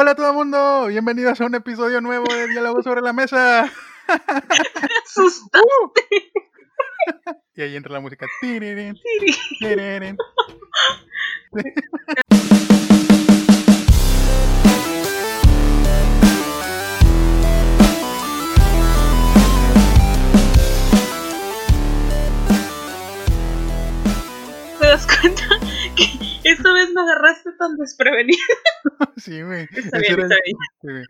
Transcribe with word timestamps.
Hola 0.00 0.12
a 0.12 0.14
todo 0.14 0.30
el 0.30 0.34
mundo, 0.34 0.86
bienvenidos 0.86 1.38
a 1.42 1.44
un 1.44 1.54
episodio 1.54 2.00
nuevo 2.00 2.24
de 2.32 2.48
Diálogo 2.48 2.82
sobre 2.82 3.02
la 3.02 3.12
Mesa. 3.12 3.70
Y 7.54 7.60
ahí 7.60 7.76
entra 7.76 7.92
la 7.92 8.00
música. 8.00 8.26
Tirirín, 8.40 8.94
Tiri. 8.94 9.36
tirirín. 9.58 10.16
¿Te 24.78 24.86
das 24.86 25.06
cuenta 25.06 25.29
esta 26.52 26.72
vez 26.72 26.90
me 26.94 27.00
agarraste 27.02 27.50
tan 27.58 27.76
desprevenido? 27.76 28.38
Sí, 29.16 29.42
güey. 29.42 29.68
Está 29.74 29.98
bien, 29.98 30.12
era 30.14 30.22
está 30.22 30.34
el 30.36 30.42
bien. 30.44 30.56
güey. 30.82 31.04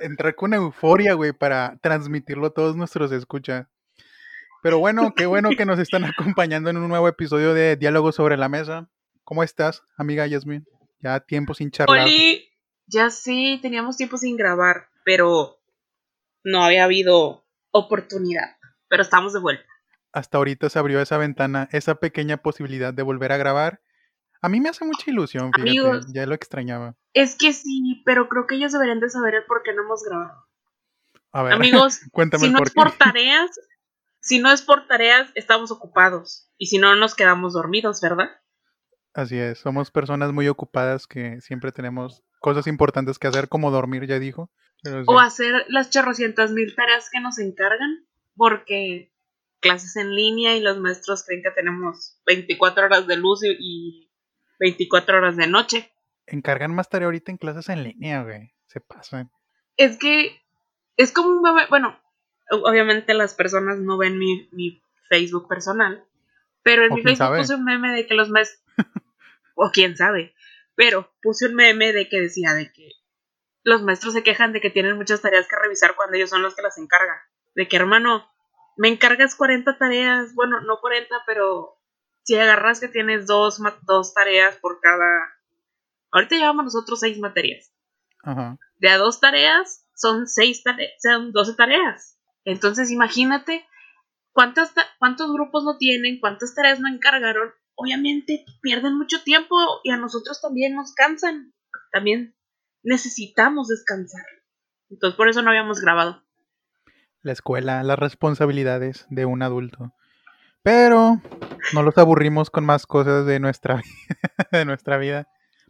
Entrar 0.00 0.34
con 0.34 0.54
euforia, 0.54 1.14
güey, 1.14 1.32
para 1.32 1.76
transmitirlo 1.80 2.48
a 2.48 2.54
todos 2.54 2.74
nuestros 2.76 3.12
escuchas. 3.12 3.66
Pero 4.62 4.78
bueno, 4.78 5.12
qué 5.14 5.26
bueno 5.26 5.50
que 5.56 5.66
nos 5.66 5.78
están 5.78 6.04
acompañando 6.04 6.70
en 6.70 6.78
un 6.78 6.88
nuevo 6.88 7.06
episodio 7.06 7.54
de 7.54 7.76
Diálogo 7.76 8.10
sobre 8.12 8.36
la 8.36 8.48
Mesa. 8.48 8.88
¿Cómo 9.22 9.42
estás, 9.42 9.82
amiga 9.96 10.26
Yasmin? 10.26 10.66
Ya 11.00 11.20
tiempo 11.20 11.54
sin 11.54 11.70
charlar. 11.70 12.02
Oli, 12.04 12.48
ya 12.86 13.10
sí, 13.10 13.58
teníamos 13.62 13.96
tiempo 13.96 14.16
sin 14.18 14.36
grabar, 14.36 14.88
pero 15.04 15.60
no 16.42 16.62
había 16.64 16.84
habido 16.84 17.44
oportunidad. 17.70 18.56
Pero 18.88 19.02
estamos 19.02 19.32
de 19.32 19.40
vuelta. 19.40 19.66
hasta 20.12 20.38
ahorita 20.38 20.68
se 20.70 20.78
abrió 20.78 21.00
esa 21.00 21.18
ventana, 21.18 21.68
esa 21.72 21.96
pequeña 21.96 22.38
posibilidad 22.38 22.92
de 22.94 23.02
volver 23.02 23.32
a 23.32 23.36
grabar. 23.36 23.80
A 24.44 24.50
mí 24.50 24.60
me 24.60 24.68
hace 24.68 24.84
mucha 24.84 25.10
ilusión, 25.10 25.50
fíjate, 25.54 25.70
Amigos. 25.70 26.06
ya 26.12 26.26
lo 26.26 26.34
extrañaba. 26.34 26.96
Es 27.14 27.34
que 27.34 27.54
sí, 27.54 28.02
pero 28.04 28.28
creo 28.28 28.46
que 28.46 28.56
ellos 28.56 28.72
deberían 28.72 29.00
de 29.00 29.08
saber 29.08 29.36
el 29.36 29.44
por 29.44 29.62
qué 29.62 29.72
no 29.72 29.84
hemos 29.84 30.02
grabado. 30.02 30.44
A 31.32 31.42
ver, 31.42 31.54
Amigos, 31.54 32.00
cuéntame 32.12 32.48
si 32.48 32.52
no 32.52 32.58
por 32.58 32.66
es 32.66 32.74
qué. 32.74 32.78
por 32.78 32.92
tareas, 32.92 33.50
si 34.20 34.40
no 34.40 34.52
es 34.52 34.60
por 34.60 34.86
tareas, 34.86 35.30
estamos 35.34 35.70
ocupados. 35.70 36.50
Y 36.58 36.66
si 36.66 36.76
no, 36.76 36.94
nos 36.94 37.14
quedamos 37.14 37.54
dormidos, 37.54 38.02
¿verdad? 38.02 38.32
Así 39.14 39.38
es, 39.38 39.60
somos 39.60 39.90
personas 39.90 40.30
muy 40.30 40.46
ocupadas 40.48 41.06
que 41.06 41.40
siempre 41.40 41.72
tenemos 41.72 42.22
cosas 42.38 42.66
importantes 42.66 43.18
que 43.18 43.28
hacer, 43.28 43.48
como 43.48 43.70
dormir, 43.70 44.06
ya 44.06 44.18
dijo. 44.18 44.50
Pero 44.82 45.00
sí, 45.00 45.04
O 45.08 45.20
hacer 45.20 45.64
las 45.68 45.88
chorrocientas 45.88 46.50
mil 46.50 46.74
tareas 46.74 47.08
que 47.10 47.20
nos 47.20 47.38
encargan, 47.38 48.06
porque 48.36 49.10
clases 49.60 49.96
en 49.96 50.14
línea 50.14 50.54
y 50.54 50.60
los 50.60 50.78
maestros 50.78 51.24
creen 51.24 51.42
que 51.42 51.50
tenemos 51.52 52.18
24 52.26 52.84
horas 52.84 53.06
de 53.06 53.16
luz 53.16 53.42
y, 53.42 53.56
y 53.58 54.10
24 54.60 55.18
horas 55.18 55.36
de 55.36 55.46
noche. 55.46 55.92
encargan 56.26 56.74
más 56.74 56.88
tarea 56.88 57.06
ahorita 57.06 57.32
en 57.32 57.38
clases 57.38 57.68
en 57.68 57.82
línea, 57.82 58.22
güey. 58.22 58.54
Se 58.66 58.80
pasan. 58.80 59.30
Es 59.76 59.98
que 59.98 60.40
es 60.96 61.12
como 61.12 61.30
un 61.30 61.42
bebé, 61.42 61.66
bueno, 61.68 61.98
obviamente 62.50 63.14
las 63.14 63.34
personas 63.34 63.78
no 63.78 63.98
ven 63.98 64.18
mi, 64.18 64.48
mi 64.52 64.82
Facebook 65.08 65.48
personal, 65.48 66.04
pero 66.62 66.84
en 66.84 66.92
O 66.92 66.96
mi 66.96 67.02
Facebook 67.02 67.18
sabe. 67.18 67.38
puse 67.40 67.54
un 67.54 67.64
meme 67.64 67.92
de 67.94 68.06
que 68.06 68.14
los 68.14 68.30
maestros, 68.30 68.62
o 69.54 69.70
quién 69.72 69.96
sabe, 69.96 70.34
pero 70.74 71.12
puse 71.22 71.46
un 71.46 71.54
meme 71.54 71.92
de 71.92 72.08
que 72.08 72.20
decía 72.20 72.54
de 72.54 72.72
que 72.72 72.90
los 73.62 73.82
maestros 73.82 74.12
se 74.12 74.22
quejan 74.22 74.52
de 74.52 74.60
que 74.60 74.70
tienen 74.70 74.96
muchas 74.96 75.22
tareas 75.22 75.48
que 75.48 75.56
revisar 75.56 75.96
cuando 75.96 76.16
ellos 76.16 76.30
son 76.30 76.42
los 76.42 76.54
que 76.54 76.62
las 76.62 76.76
encargan. 76.78 77.16
De 77.54 77.66
que, 77.66 77.76
hermano, 77.76 78.30
me 78.76 78.88
encargas 78.88 79.34
40 79.36 79.78
tareas, 79.78 80.34
bueno, 80.34 80.60
no 80.60 80.80
40, 80.80 81.22
pero 81.26 81.78
si 82.24 82.34
agarras 82.36 82.80
que 82.80 82.88
tienes 82.88 83.26
dos, 83.26 83.60
dos 83.82 84.12
tareas 84.14 84.56
por 84.56 84.80
cada... 84.80 85.06
Ahorita 86.10 86.36
llevamos 86.36 86.64
nosotros 86.66 87.00
seis 87.00 87.18
materias 87.18 87.72
Ajá. 88.22 88.58
de 88.76 88.88
a 88.88 88.98
dos 88.98 89.20
tareas 89.20 89.86
son 89.94 90.26
seis 90.26 90.62
tareas, 90.62 90.92
son 91.00 91.32
12 91.32 91.54
tareas. 91.54 92.18
Entonces 92.44 92.90
imagínate 92.90 93.64
cuántas 94.32 94.74
ta- 94.74 94.86
cuántos 94.98 95.32
grupos 95.32 95.64
no 95.64 95.76
tienen, 95.78 96.18
cuántas 96.20 96.54
tareas 96.54 96.80
no 96.80 96.88
encargaron. 96.88 97.50
Obviamente 97.76 98.44
pierden 98.60 98.96
mucho 98.96 99.22
tiempo 99.22 99.56
y 99.84 99.90
a 99.90 99.96
nosotros 99.96 100.40
también 100.40 100.74
nos 100.74 100.92
cansan. 100.94 101.52
También 101.92 102.34
necesitamos 102.82 103.68
descansar. 103.68 104.24
Entonces 104.90 105.16
por 105.16 105.28
eso 105.28 105.42
no 105.42 105.50
habíamos 105.50 105.80
grabado. 105.80 106.22
La 107.22 107.32
escuela, 107.32 107.82
las 107.82 107.98
responsabilidades 107.98 109.06
de 109.10 109.24
un 109.24 109.42
adulto. 109.42 109.94
Pero 110.64 111.20
no 111.74 111.82
los 111.82 111.98
aburrimos 111.98 112.48
con 112.48 112.64
más 112.64 112.86
cosas 112.86 113.26
de 113.26 113.38
nuestra, 113.38 113.82
de 114.50 114.64
nuestra 114.64 114.96
vida. 114.96 115.28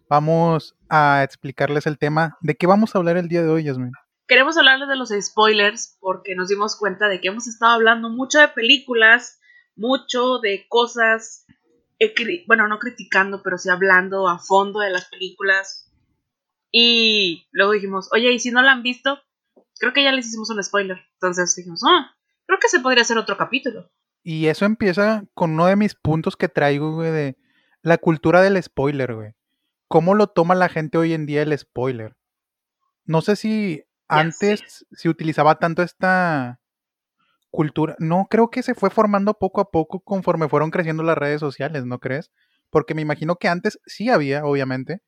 Vamos 0.09 0.77
a 0.89 1.25
explicarles 1.25 1.89
el 1.89 1.99
tema. 1.99 2.39
¿De 2.41 2.55
qué 2.55 2.69
vamos 2.69 2.95
a 2.95 2.99
hablar 2.99 3.17
el 3.17 3.27
día 3.27 3.43
de 3.43 3.49
hoy, 3.49 3.65
Yasmin? 3.65 3.91
Queremos 4.29 4.57
hablarles 4.57 4.89
de 4.89 4.95
los 4.95 5.09
spoilers 5.09 5.99
porque 5.99 6.37
nos 6.37 6.49
dimos 6.49 6.79
cuenta 6.79 7.09
de 7.09 7.21
que 7.21 7.27
hemos 7.27 7.49
estado 7.49 7.73
hablando 7.73 8.09
mucho 8.09 8.39
de 8.39 8.47
películas, 8.47 9.41
mucho 9.75 10.39
de 10.39 10.65
cosas, 10.69 11.45
bueno, 12.47 12.69
no 12.69 12.79
criticando, 12.79 13.43
pero 13.43 13.59
sí 13.59 13.71
hablando 13.71 14.29
a 14.29 14.39
fondo 14.39 14.79
de 14.79 14.91
las 14.91 15.07
películas. 15.07 15.93
Y 16.71 17.49
luego 17.51 17.73
dijimos, 17.73 18.09
oye, 18.13 18.31
¿y 18.31 18.39
si 18.39 18.53
no 18.53 18.63
la 18.63 18.71
han 18.71 18.85
visto? 18.85 19.19
Creo 19.81 19.93
que 19.93 20.05
ya 20.05 20.13
les 20.13 20.29
hicimos 20.29 20.51
un 20.51 20.63
spoiler. 20.63 20.99
Entonces 21.15 21.57
dijimos, 21.57 21.83
ah, 21.85 22.15
creo 22.47 22.61
que 22.61 22.69
se 22.69 22.79
podría 22.79 23.03
hacer 23.03 23.19
otro 23.19 23.37
capítulo. 23.37 23.91
Y 24.25 24.47
eso 24.47 24.65
empieza 24.65 25.25
con 25.35 25.53
uno 25.53 25.67
de 25.67 25.77
mis 25.77 25.95
puntos 25.95 26.37
que 26.37 26.49
traigo, 26.49 26.95
güey, 26.95 27.13
de 27.13 27.37
la 27.83 27.99
cultura 27.99 28.41
del 28.41 28.61
spoiler, 28.61 29.15
güey. 29.15 29.35
¿Cómo 29.87 30.15
lo 30.15 30.29
toma 30.29 30.55
la 30.55 30.71
gente 30.71 30.97
hoy 30.97 31.13
en 31.13 31.27
día 31.27 31.43
el 31.43 31.57
spoiler? 31.57 32.17
No 33.05 33.21
sé 33.21 33.37
si 33.37 33.85
antes 34.09 34.87
se 34.91 35.09
utilizaba 35.11 35.59
tanto 35.59 35.83
esta 35.83 36.59
cultura. 37.51 37.97
No, 37.99 38.27
creo 38.31 38.51
que 38.51 38.63
se 38.63 38.75
fue 38.75 38.89
formando 38.89 39.35
poco 39.35 39.61
a 39.61 39.71
poco 39.71 40.01
conforme 40.01 40.49
fueron 40.49 40.71
creciendo 40.71 41.03
las 41.03 41.19
redes 41.19 41.41
sociales, 41.41 41.85
¿no 41.85 42.01
crees? 42.01 42.33
Porque 42.71 42.95
me 42.95 43.03
imagino 43.03 43.37
que 43.37 43.49
antes 43.49 43.79
sí 43.85 44.09
había, 44.09 44.47
obviamente. 44.47 45.03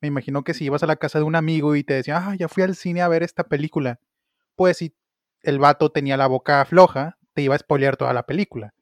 Me 0.00 0.06
imagino 0.06 0.44
que 0.44 0.54
si 0.54 0.66
ibas 0.66 0.84
a 0.84 0.86
la 0.86 0.96
casa 0.96 1.18
de 1.18 1.24
un 1.24 1.34
amigo 1.34 1.74
y 1.74 1.82
te 1.82 1.94
decía, 1.94 2.18
ah, 2.24 2.36
ya 2.36 2.48
fui 2.48 2.62
al 2.62 2.76
cine 2.76 3.02
a 3.02 3.08
ver 3.08 3.24
esta 3.24 3.44
película. 3.44 3.98
Pues 4.54 4.76
si 4.76 4.94
el 5.42 5.58
vato 5.58 5.90
tenía 5.90 6.16
la 6.16 6.28
boca 6.28 6.64
floja, 6.64 7.18
te 7.34 7.42
iba 7.42 7.54
a 7.54 7.58
spoilear 7.58 7.96
toda 7.96 8.12
la 8.12 8.24
película. 8.24 8.74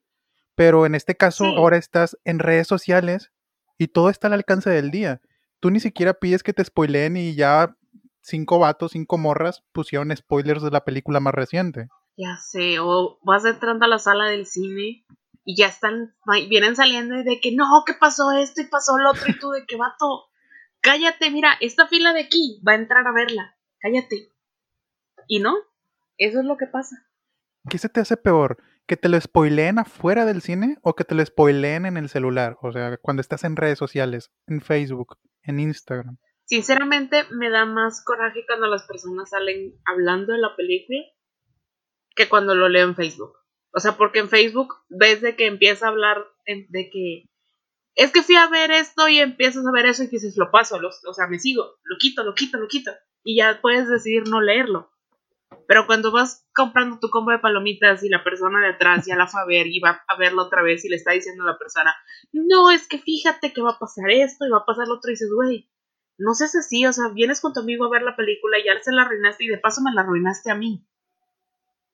Pero 0.55 0.85
en 0.85 0.95
este 0.95 1.15
caso, 1.15 1.45
Sí. 1.45 1.55
ahora 1.55 1.77
estás 1.77 2.17
en 2.25 2.39
redes 2.39 2.67
sociales 2.67 3.31
y 3.77 3.87
todo 3.87 4.09
está 4.09 4.27
al 4.27 4.33
alcance 4.33 4.69
del 4.69 4.91
día. 4.91 5.21
Tú 5.59 5.71
ni 5.71 5.79
siquiera 5.79 6.13
pides 6.13 6.43
que 6.43 6.53
te 6.53 6.63
spoileen 6.63 7.17
y 7.17 7.35
ya 7.35 7.75
cinco 8.21 8.59
vatos, 8.59 8.91
cinco 8.91 9.17
morras 9.17 9.63
pusieron 9.71 10.15
spoilers 10.15 10.61
de 10.61 10.71
la 10.71 10.83
película 10.83 11.19
más 11.19 11.33
reciente. 11.33 11.87
Ya 12.17 12.35
sé, 12.37 12.79
o 12.79 13.19
vas 13.23 13.45
entrando 13.45 13.85
a 13.85 13.87
la 13.87 13.99
sala 13.99 14.25
del 14.25 14.45
cine 14.45 15.05
y 15.45 15.55
ya 15.57 15.67
están, 15.67 16.13
vienen 16.49 16.75
saliendo 16.75 17.15
de 17.15 17.39
que 17.39 17.53
no, 17.55 17.65
que 17.85 17.93
pasó 17.93 18.31
esto 18.33 18.61
y 18.61 18.65
pasó 18.67 18.97
lo 18.97 19.11
otro 19.11 19.23
y 19.27 19.39
tú 19.39 19.51
de 19.51 19.65
que 19.65 19.77
vato, 19.77 20.25
cállate, 20.81 21.31
mira, 21.31 21.53
esta 21.61 21.87
fila 21.87 22.11
de 22.13 22.21
aquí 22.21 22.61
va 22.67 22.73
a 22.73 22.75
entrar 22.75 23.07
a 23.07 23.13
verla, 23.13 23.55
cállate. 23.79 24.33
Y 25.27 25.39
no, 25.39 25.55
eso 26.17 26.39
es 26.39 26.45
lo 26.45 26.57
que 26.57 26.67
pasa. 26.67 26.97
¿Qué 27.69 27.77
se 27.77 27.89
te 27.89 27.99
hace 27.99 28.17
peor? 28.17 28.57
¿Que 28.87 28.97
te 28.97 29.09
lo 29.09 29.19
spoileen 29.19 29.79
afuera 29.79 30.25
del 30.25 30.41
cine 30.41 30.77
o 30.81 30.95
que 30.95 31.03
te 31.03 31.15
lo 31.15 31.25
spoileen 31.25 31.85
en 31.85 31.97
el 31.97 32.09
celular? 32.09 32.57
O 32.61 32.71
sea, 32.71 32.97
cuando 32.97 33.21
estás 33.21 33.43
en 33.43 33.55
redes 33.55 33.77
sociales, 33.77 34.31
en 34.47 34.61
Facebook, 34.61 35.17
en 35.43 35.59
Instagram. 35.59 36.17
Sinceramente 36.45 37.25
me 37.31 37.49
da 37.49 37.65
más 37.65 38.03
coraje 38.03 38.45
cuando 38.47 38.67
las 38.67 38.87
personas 38.87 39.29
salen 39.29 39.75
hablando 39.85 40.33
de 40.33 40.39
la 40.39 40.55
película 40.55 40.99
que 42.15 42.27
cuando 42.27 42.55
lo 42.55 42.69
leo 42.69 42.87
en 42.87 42.95
Facebook. 42.95 43.33
O 43.71 43.79
sea, 43.79 43.97
porque 43.97 44.19
en 44.19 44.29
Facebook 44.29 44.73
ves 44.89 45.21
de 45.21 45.35
que 45.35 45.45
empieza 45.45 45.85
a 45.85 45.89
hablar 45.89 46.25
de 46.45 46.89
que 46.89 47.25
es 47.95 48.11
que 48.11 48.23
fui 48.23 48.35
a 48.35 48.47
ver 48.47 48.71
esto 48.71 49.09
y 49.09 49.19
empiezas 49.19 49.65
a 49.65 49.71
ver 49.71 49.85
eso 49.85 50.03
y 50.03 50.07
dices, 50.07 50.37
lo 50.37 50.51
paso, 50.51 50.79
o 51.07 51.13
sea, 51.13 51.27
me 51.27 51.37
sigo, 51.37 51.75
lo 51.83 51.97
quito, 51.99 52.23
lo 52.23 52.33
quito, 52.33 52.57
lo 52.57 52.67
quito. 52.67 52.91
Y 53.23 53.37
ya 53.37 53.59
puedes 53.61 53.89
decidir 53.89 54.23
no 54.27 54.41
leerlo. 54.41 54.89
Pero 55.67 55.85
cuando 55.85 56.11
vas 56.11 56.45
comprando 56.53 56.99
tu 56.99 57.09
combo 57.09 57.31
de 57.31 57.39
palomitas 57.39 58.03
y 58.03 58.09
la 58.09 58.23
persona 58.23 58.59
de 58.61 58.73
atrás 58.73 59.05
ya 59.05 59.15
la 59.15 59.27
fue 59.27 59.41
a 59.41 59.45
ver 59.45 59.67
y 59.67 59.79
va 59.79 60.03
a 60.07 60.17
verlo 60.17 60.43
otra 60.43 60.63
vez 60.63 60.83
y 60.85 60.89
le 60.89 60.95
está 60.95 61.11
diciendo 61.11 61.43
a 61.43 61.51
la 61.51 61.57
persona, 61.57 61.95
no, 62.31 62.71
es 62.71 62.87
que 62.87 62.99
fíjate 62.99 63.53
que 63.53 63.61
va 63.61 63.71
a 63.71 63.79
pasar 63.79 64.09
esto 64.09 64.45
y 64.45 64.49
va 64.49 64.59
a 64.59 64.65
pasar 64.65 64.87
lo 64.87 64.95
otro 64.95 65.09
y 65.09 65.13
dices, 65.13 65.29
güey, 65.33 65.69
no 66.17 66.33
seas 66.33 66.55
así, 66.55 66.85
o 66.85 66.93
sea, 66.93 67.09
vienes 67.09 67.39
con 67.39 67.53
tu 67.53 67.61
amigo 67.61 67.85
a 67.85 67.89
ver 67.89 68.01
la 68.01 68.15
película 68.15 68.59
y 68.59 68.65
ya 68.65 68.81
se 68.81 68.91
la 68.91 69.03
arruinaste 69.03 69.45
y 69.45 69.47
de 69.47 69.57
paso 69.57 69.81
me 69.81 69.93
la 69.93 70.01
arruinaste 70.01 70.51
a 70.51 70.55
mí. 70.55 70.85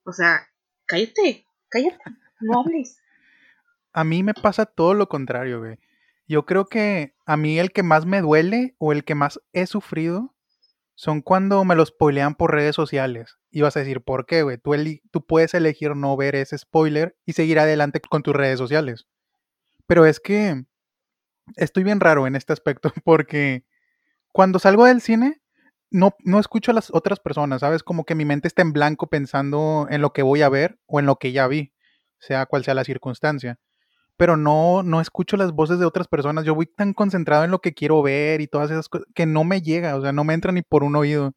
O 0.04 0.12
sea, 0.12 0.48
cállate, 0.86 1.46
cállate, 1.68 1.98
no 2.40 2.60
hables. 2.60 3.00
A 3.92 4.04
mí 4.04 4.22
me 4.22 4.34
pasa 4.34 4.66
todo 4.66 4.94
lo 4.94 5.08
contrario, 5.08 5.60
güey. 5.60 5.78
Yo 6.28 6.44
creo 6.44 6.66
que 6.66 7.14
a 7.24 7.36
mí 7.36 7.58
el 7.58 7.72
que 7.72 7.82
más 7.82 8.04
me 8.04 8.20
duele 8.20 8.74
o 8.78 8.92
el 8.92 9.04
que 9.04 9.14
más 9.14 9.40
he 9.52 9.66
sufrido 9.66 10.35
son 10.96 11.20
cuando 11.20 11.62
me 11.64 11.76
los 11.76 11.88
spoilean 11.88 12.34
por 12.34 12.52
redes 12.52 12.74
sociales. 12.74 13.36
Y 13.50 13.60
vas 13.60 13.76
a 13.76 13.80
decir, 13.80 14.00
¿por 14.02 14.26
qué, 14.26 14.42
güey? 14.42 14.58
Tú, 14.58 14.74
tú 15.12 15.24
puedes 15.24 15.54
elegir 15.54 15.94
no 15.94 16.16
ver 16.16 16.34
ese 16.34 16.58
spoiler 16.58 17.16
y 17.26 17.34
seguir 17.34 17.58
adelante 17.58 18.00
con 18.00 18.22
tus 18.22 18.34
redes 18.34 18.58
sociales. 18.58 19.06
Pero 19.86 20.06
es 20.06 20.18
que 20.20 20.64
estoy 21.54 21.84
bien 21.84 22.00
raro 22.00 22.26
en 22.26 22.34
este 22.34 22.52
aspecto 22.52 22.92
porque 23.04 23.64
cuando 24.32 24.58
salgo 24.58 24.86
del 24.86 25.00
cine 25.00 25.40
no, 25.90 26.16
no 26.24 26.40
escucho 26.40 26.72
a 26.72 26.74
las 26.74 26.92
otras 26.92 27.20
personas, 27.20 27.60
¿sabes? 27.60 27.82
Como 27.82 28.04
que 28.04 28.14
mi 28.14 28.24
mente 28.24 28.48
está 28.48 28.62
en 28.62 28.72
blanco 28.72 29.08
pensando 29.08 29.86
en 29.90 30.00
lo 30.00 30.12
que 30.12 30.22
voy 30.22 30.42
a 30.42 30.48
ver 30.48 30.78
o 30.86 30.98
en 30.98 31.06
lo 31.06 31.16
que 31.16 31.32
ya 31.32 31.46
vi, 31.46 31.72
sea 32.18 32.46
cual 32.46 32.64
sea 32.64 32.74
la 32.74 32.84
circunstancia. 32.84 33.58
Pero 34.16 34.36
no, 34.36 34.82
no 34.82 35.00
escucho 35.00 35.36
las 35.36 35.52
voces 35.52 35.78
de 35.78 35.84
otras 35.84 36.08
personas. 36.08 36.44
Yo 36.44 36.54
voy 36.54 36.66
tan 36.66 36.94
concentrado 36.94 37.44
en 37.44 37.50
lo 37.50 37.60
que 37.60 37.74
quiero 37.74 38.02
ver 38.02 38.40
y 38.40 38.46
todas 38.46 38.70
esas 38.70 38.88
cosas 38.88 39.06
que 39.14 39.26
no 39.26 39.44
me 39.44 39.60
llega, 39.62 39.96
o 39.96 40.02
sea, 40.02 40.12
no 40.12 40.24
me 40.24 40.34
entra 40.34 40.52
ni 40.52 40.62
por 40.62 40.84
un 40.84 40.96
oído. 40.96 41.32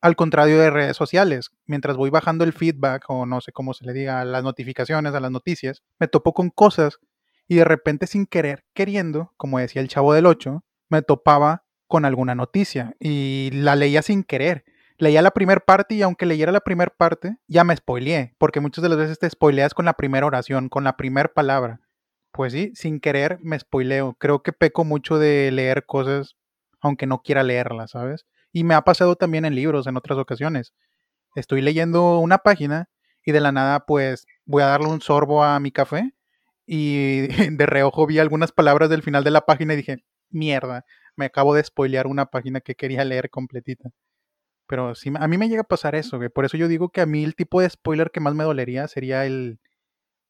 Al 0.00 0.16
contrario 0.16 0.58
de 0.58 0.70
redes 0.70 0.96
sociales, 0.96 1.50
mientras 1.66 1.96
voy 1.96 2.10
bajando 2.10 2.44
el 2.44 2.54
feedback 2.54 3.04
o 3.08 3.26
no 3.26 3.40
sé 3.40 3.52
cómo 3.52 3.74
se 3.74 3.84
le 3.84 3.92
diga, 3.92 4.20
a 4.20 4.24
las 4.24 4.42
notificaciones, 4.42 5.14
a 5.14 5.20
las 5.20 5.30
noticias, 5.30 5.82
me 5.98 6.08
topo 6.08 6.32
con 6.32 6.48
cosas 6.50 6.98
y 7.46 7.56
de 7.56 7.64
repente 7.64 8.06
sin 8.06 8.26
querer, 8.26 8.64
queriendo, 8.74 9.34
como 9.36 9.58
decía 9.58 9.82
el 9.82 9.88
chavo 9.88 10.14
del 10.14 10.26
8, 10.26 10.64
me 10.88 11.02
topaba 11.02 11.64
con 11.86 12.04
alguna 12.04 12.34
noticia 12.34 12.94
y 13.00 13.50
la 13.52 13.76
leía 13.76 14.02
sin 14.02 14.22
querer. 14.22 14.64
Leía 14.98 15.22
la 15.22 15.32
primera 15.32 15.60
parte 15.60 15.96
y 15.96 16.02
aunque 16.02 16.26
leyera 16.26 16.52
la 16.52 16.60
primera 16.60 16.92
parte, 16.96 17.38
ya 17.48 17.64
me 17.64 17.76
spoileé, 17.76 18.34
porque 18.38 18.60
muchas 18.60 18.82
de 18.82 18.88
las 18.88 18.98
veces 18.98 19.18
te 19.18 19.28
spoileas 19.28 19.74
con 19.74 19.86
la 19.86 19.94
primera 19.94 20.26
oración, 20.26 20.68
con 20.68 20.84
la 20.84 20.96
primera 20.96 21.28
palabra. 21.32 21.80
Pues 22.32 22.52
sí, 22.52 22.72
sin 22.74 23.00
querer 23.00 23.38
me 23.42 23.58
spoileo. 23.58 24.14
Creo 24.18 24.42
que 24.42 24.52
peco 24.52 24.84
mucho 24.84 25.18
de 25.18 25.50
leer 25.50 25.84
cosas 25.86 26.36
aunque 26.80 27.06
no 27.06 27.22
quiera 27.22 27.42
leerlas, 27.42 27.92
¿sabes? 27.92 28.26
Y 28.52 28.64
me 28.64 28.74
ha 28.74 28.82
pasado 28.82 29.16
también 29.16 29.44
en 29.44 29.54
libros 29.54 29.86
en 29.86 29.96
otras 29.96 30.18
ocasiones. 30.18 30.72
Estoy 31.34 31.62
leyendo 31.62 32.18
una 32.18 32.38
página 32.38 32.88
y 33.24 33.32
de 33.32 33.40
la 33.40 33.52
nada 33.52 33.86
pues 33.86 34.26
voy 34.46 34.62
a 34.62 34.66
darle 34.66 34.88
un 34.88 35.00
sorbo 35.00 35.44
a 35.44 35.60
mi 35.60 35.72
café 35.72 36.12
y 36.66 37.28
de 37.56 37.66
reojo 37.66 38.06
vi 38.06 38.18
algunas 38.18 38.52
palabras 38.52 38.90
del 38.90 39.02
final 39.02 39.24
de 39.24 39.30
la 39.30 39.42
página 39.42 39.74
y 39.74 39.78
dije, 39.78 40.04
mierda, 40.30 40.84
me 41.16 41.26
acabo 41.26 41.54
de 41.54 41.64
spoilear 41.64 42.06
una 42.06 42.26
página 42.26 42.60
que 42.60 42.74
quería 42.74 43.04
leer 43.04 43.30
completita. 43.30 43.90
Pero 44.66 44.94
sí, 44.94 45.12
a 45.18 45.28
mí 45.28 45.38
me 45.38 45.48
llega 45.48 45.62
a 45.62 45.64
pasar 45.64 45.96
eso, 45.96 46.16
güey. 46.18 46.28
Por 46.30 46.44
eso 46.44 46.56
yo 46.56 46.68
digo 46.68 46.90
que 46.90 47.00
a 47.00 47.06
mí 47.06 47.24
el 47.24 47.34
tipo 47.34 47.60
de 47.60 47.68
spoiler 47.70 48.10
que 48.12 48.20
más 48.20 48.34
me 48.34 48.44
dolería 48.44 48.88
sería 48.88 49.26
el, 49.26 49.58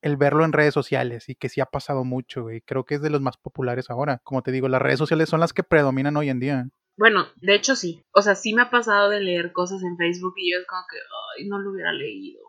el 0.02 0.16
verlo 0.16 0.44
en 0.44 0.52
redes 0.52 0.74
sociales 0.74 1.28
y 1.28 1.34
que 1.34 1.48
sí 1.48 1.60
ha 1.60 1.66
pasado 1.66 2.04
mucho, 2.04 2.42
güey. 2.42 2.60
Creo 2.62 2.84
que 2.84 2.96
es 2.96 3.02
de 3.02 3.10
los 3.10 3.20
más 3.20 3.36
populares 3.36 3.90
ahora. 3.90 4.20
Como 4.24 4.42
te 4.42 4.52
digo, 4.52 4.68
las 4.68 4.82
redes 4.82 4.98
sociales 4.98 5.28
son 5.28 5.40
las 5.40 5.52
que 5.52 5.62
predominan 5.62 6.16
hoy 6.16 6.30
en 6.30 6.40
día. 6.40 6.68
Bueno, 6.96 7.26
de 7.36 7.54
hecho 7.54 7.76
sí. 7.76 8.04
O 8.12 8.22
sea, 8.22 8.34
sí 8.34 8.54
me 8.54 8.62
ha 8.62 8.70
pasado 8.70 9.10
de 9.10 9.20
leer 9.20 9.52
cosas 9.52 9.82
en 9.82 9.96
Facebook 9.96 10.34
y 10.36 10.52
yo 10.52 10.58
es 10.58 10.66
como 10.66 10.82
que, 10.90 10.98
ay, 11.36 11.48
no 11.48 11.58
lo 11.58 11.72
hubiera 11.72 11.92
leído. 11.92 12.40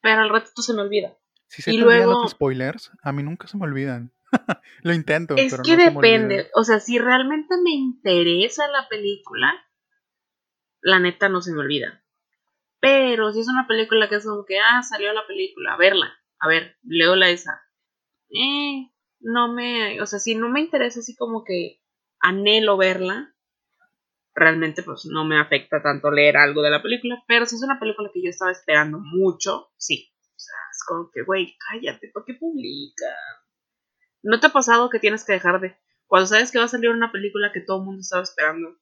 Pero 0.00 0.22
al 0.22 0.30
ratito 0.30 0.62
se 0.62 0.74
me 0.74 0.82
olvida. 0.82 1.16
Si 1.48 1.62
se 1.62 1.70
te 1.70 1.82
olvidan 1.82 2.08
los 2.08 2.30
spoilers, 2.30 2.90
a 3.02 3.12
mí 3.12 3.22
nunca 3.22 3.46
se 3.46 3.56
me 3.56 3.64
olvidan. 3.64 4.12
Lo 4.82 4.94
intento. 4.94 5.36
Es 5.36 5.60
que 5.60 5.76
depende. 5.76 6.50
O 6.54 6.64
sea, 6.64 6.80
si 6.80 6.98
realmente 6.98 7.56
me 7.62 7.70
interesa 7.72 8.66
la 8.68 8.88
película, 8.88 9.52
la 10.80 10.98
neta 10.98 11.28
no 11.28 11.42
se 11.42 11.52
me 11.52 11.60
olvida. 11.60 12.02
Pero 12.80 13.32
si 13.32 13.40
es 13.40 13.48
una 13.48 13.66
película 13.68 14.08
que 14.08 14.16
es 14.16 14.26
como 14.26 14.44
que, 14.44 14.58
ah, 14.58 14.82
salió 14.82 15.12
la 15.12 15.26
película, 15.26 15.74
a 15.74 15.76
verla. 15.76 16.21
A 16.42 16.48
ver, 16.48 16.76
leo 16.82 17.14
la 17.14 17.30
esa. 17.30 17.62
Eh, 18.30 18.90
no 19.20 19.52
me. 19.52 20.02
O 20.02 20.06
sea, 20.06 20.18
si 20.18 20.34
no 20.34 20.48
me 20.48 20.60
interesa 20.60 20.98
así 20.98 21.14
como 21.14 21.44
que 21.44 21.80
anhelo 22.18 22.76
verla, 22.76 23.32
realmente 24.34 24.82
pues 24.82 25.04
no 25.06 25.24
me 25.24 25.38
afecta 25.38 25.80
tanto 25.80 26.10
leer 26.10 26.36
algo 26.36 26.62
de 26.62 26.70
la 26.70 26.82
película. 26.82 27.22
Pero 27.28 27.46
si 27.46 27.54
es 27.54 27.62
una 27.62 27.78
película 27.78 28.10
que 28.12 28.24
yo 28.24 28.30
estaba 28.30 28.50
esperando 28.50 28.98
mucho, 28.98 29.70
sí. 29.76 30.12
O 30.18 30.38
sea, 30.38 30.56
es 30.72 30.84
como 30.84 31.10
que, 31.12 31.22
güey, 31.22 31.56
cállate, 31.70 32.08
¿por 32.08 32.24
qué 32.24 32.34
publica? 32.34 33.06
¿No 34.24 34.40
te 34.40 34.48
ha 34.48 34.50
pasado 34.50 34.90
que 34.90 34.98
tienes 34.98 35.24
que 35.24 35.34
dejar 35.34 35.60
de... 35.60 35.76
Cuando 36.08 36.26
sabes 36.26 36.50
que 36.50 36.58
va 36.58 36.64
a 36.64 36.68
salir 36.68 36.90
una 36.90 37.12
película 37.12 37.52
que 37.52 37.60
todo 37.60 37.78
el 37.78 37.84
mundo 37.84 38.00
estaba 38.00 38.24
esperando, 38.24 38.76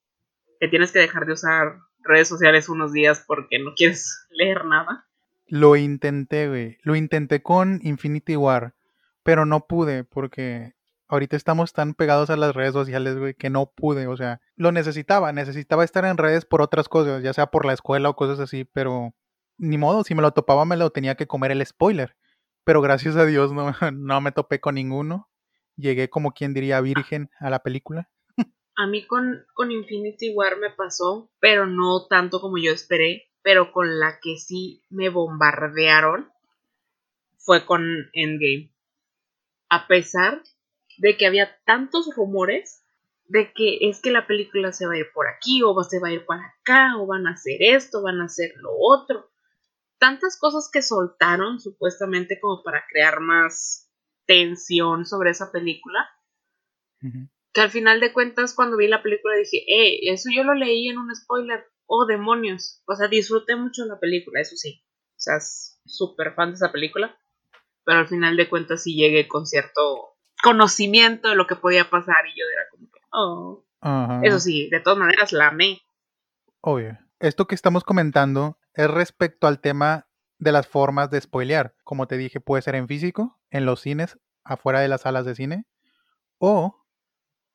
que 0.59 0.69
tienes 0.69 0.93
que 0.93 0.99
dejar 1.01 1.27
de 1.27 1.35
usar 1.35 1.79
redes 1.99 2.29
sociales 2.29 2.71
unos 2.71 2.95
días 2.95 3.23
porque 3.27 3.59
no 3.59 3.75
quieres 3.75 4.27
leer 4.31 4.65
nada? 4.65 5.10
Lo 5.51 5.77
intenté, 5.77 6.49
güey. 6.49 6.79
Lo 6.83 6.97
intenté 6.97 7.43
con 7.43 7.81
Infinity 7.83 8.37
War, 8.37 8.75
pero 9.23 9.45
no 9.45 9.67
pude 9.67 10.05
porque 10.05 10.75
ahorita 11.09 11.37
estamos 11.37 11.73
tan 11.73 11.95
pegados 11.95 12.31
a 12.31 12.37
las 12.37 12.55
redes 12.55 12.73
sociales, 12.73 13.19
güey, 13.19 13.35
que 13.35 13.51
no 13.51 13.67
pude. 13.67 14.07
O 14.07 14.17
sea, 14.17 14.41
lo 14.57 14.73
necesitaba. 14.73 15.33
Necesitaba 15.33 15.85
estar 15.85 16.05
en 16.05 16.17
redes 16.17 16.45
por 16.47 16.63
otras 16.63 16.89
cosas, 16.89 17.23
ya 17.23 17.33
sea 17.33 17.47
por 17.49 17.67
la 17.67 17.73
escuela 17.73 18.09
o 18.09 18.17
cosas 18.17 18.41
así, 18.41 18.65
pero 18.65 19.15
ni 19.59 19.77
modo, 19.77 20.05
si 20.05 20.15
me 20.15 20.23
lo 20.23 20.31
topaba 20.31 20.65
me 20.65 20.77
lo 20.77 20.91
tenía 20.91 21.17
que 21.17 21.27
comer 21.27 21.51
el 21.51 21.67
spoiler. 21.67 22.17
Pero 22.65 22.81
gracias 22.81 23.17
a 23.17 23.27
Dios 23.27 23.53
no, 23.53 23.73
no 23.93 24.21
me 24.21 24.33
topé 24.33 24.61
con 24.61 24.77
ninguno 24.77 25.31
llegué 25.81 26.11
como 26.11 26.33
quien 26.33 26.55
diría 26.55 26.81
virgen 26.81 27.31
a 27.41 27.51
la 27.51 27.61
película. 27.61 28.11
A 28.77 28.87
mí 28.87 29.07
con, 29.07 29.45
con 29.53 29.71
Infinity 29.71 30.33
War 30.35 30.57
me 30.59 30.71
pasó, 30.71 31.31
pero 31.39 31.67
no 31.67 32.07
tanto 32.07 32.41
como 32.41 32.57
yo 32.57 32.73
esperé, 32.73 33.30
pero 33.43 33.73
con 33.73 33.99
la 33.99 34.19
que 34.21 34.37
sí 34.37 34.85
me 34.91 35.09
bombardearon 35.09 36.31
fue 37.39 37.65
con 37.65 38.11
Endgame. 38.13 38.73
A 39.69 39.87
pesar 39.87 40.43
de 40.99 41.17
que 41.17 41.27
había 41.27 41.59
tantos 41.65 42.15
rumores 42.15 42.85
de 43.31 43.53
que 43.53 43.79
es 43.89 44.01
que 44.01 44.11
la 44.11 44.27
película 44.27 44.73
se 44.73 44.87
va 44.87 44.95
a 44.95 44.99
ir 44.99 45.07
por 45.15 45.29
aquí 45.29 45.63
o 45.63 45.83
se 45.85 46.01
va 46.01 46.09
a 46.09 46.13
ir 46.13 46.27
para 46.27 46.47
acá 46.47 46.97
o 46.99 47.07
van 47.07 47.29
a 47.29 47.33
hacer 47.33 47.59
esto, 47.61 48.03
van 48.03 48.21
a 48.21 48.25
hacer 48.25 48.53
lo 48.57 48.71
otro. 48.77 49.31
Tantas 49.99 50.37
cosas 50.39 50.69
que 50.73 50.83
soltaron 50.83 51.61
supuestamente 51.61 52.41
como 52.41 52.63
para 52.63 52.85
crear 52.91 53.21
más 53.21 53.89
tensión 54.27 55.07
sobre 55.07 55.31
esa 55.31 55.53
película. 55.53 56.09
Que 57.53 57.61
al 57.61 57.71
final 57.71 58.01
de 58.01 58.13
cuentas, 58.13 58.55
cuando 58.55 58.77
vi 58.77 58.89
la 58.89 59.03
película 59.03 59.37
dije, 59.37 59.59
eh, 59.69 60.13
eso 60.13 60.29
yo 60.35 60.43
lo 60.43 60.55
leí 60.55 60.89
en 60.89 60.99
un 60.99 61.15
spoiler. 61.15 61.65
Oh, 61.93 62.07
demonios. 62.07 62.83
O 62.87 62.95
sea, 62.95 63.09
disfruté 63.09 63.57
mucho 63.57 63.85
la 63.85 63.99
película, 63.99 64.41
eso 64.41 64.55
sí. 64.55 64.81
O 65.09 65.19
sea, 65.21 65.39
súper 65.85 66.35
fan 66.35 66.51
de 66.51 66.55
esa 66.55 66.71
película. 66.71 67.19
Pero 67.85 67.99
al 67.99 68.07
final 68.07 68.37
de 68.37 68.49
cuentas 68.49 68.85
sí 68.85 68.95
llegué 68.95 69.27
con 69.27 69.45
cierto 69.45 70.15
conocimiento 70.41 71.31
de 71.31 71.35
lo 71.35 71.49
que 71.49 71.57
podía 71.57 71.91
pasar 71.91 72.25
y 72.27 72.39
yo 72.39 72.45
era 72.53 72.63
como 72.71 72.91
que, 72.93 73.01
oh. 73.11 73.65
Eso 74.23 74.39
sí, 74.39 74.69
de 74.71 74.79
todas 74.79 75.01
maneras 75.01 75.33
la 75.33 75.49
amé. 75.49 75.83
Obvio. 76.61 76.97
Esto 77.19 77.49
que 77.49 77.57
estamos 77.57 77.83
comentando 77.83 78.57
es 78.75 78.89
respecto 78.89 79.49
al 79.49 79.61
tema 79.61 80.07
de 80.39 80.53
las 80.53 80.69
formas 80.69 81.11
de 81.11 81.21
spoilear. 81.21 81.75
Como 81.83 82.07
te 82.07 82.17
dije, 82.17 82.39
puede 82.39 82.63
ser 82.63 82.77
en 82.77 82.87
físico, 82.87 83.41
en 83.51 83.67
los 83.67 83.81
cines, 83.81 84.17
afuera 84.45 84.79
de 84.79 84.87
las 84.87 85.01
salas 85.01 85.25
de 85.25 85.35
cine, 85.35 85.67
o 86.39 86.87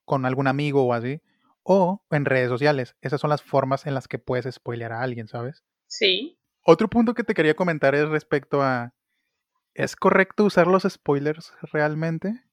con 0.03 0.25
algún 0.25 0.47
amigo 0.47 0.83
o 0.83 0.93
así, 0.93 1.21
o 1.65 2.05
en 2.11 2.25
redes 2.25 2.47
sociales. 2.47 2.95
Esas 3.01 3.19
son 3.19 3.31
las 3.31 3.41
formas 3.41 3.87
en 3.87 3.95
las 3.95 4.07
que 4.07 4.19
puedes 4.19 4.53
spoilear 4.53 4.93
a 4.93 5.01
alguien, 5.01 5.27
¿sabes? 5.27 5.65
Sí. 5.87 6.39
Otro 6.61 6.87
punto 6.87 7.15
que 7.15 7.23
te 7.23 7.33
quería 7.33 7.55
comentar 7.55 7.95
es 7.95 8.07
respecto 8.07 8.61
a, 8.61 8.93
¿es 9.73 9.95
correcto 9.95 10.45
usar 10.45 10.67
los 10.67 10.83
spoilers 10.83 11.53
realmente? 11.73 12.43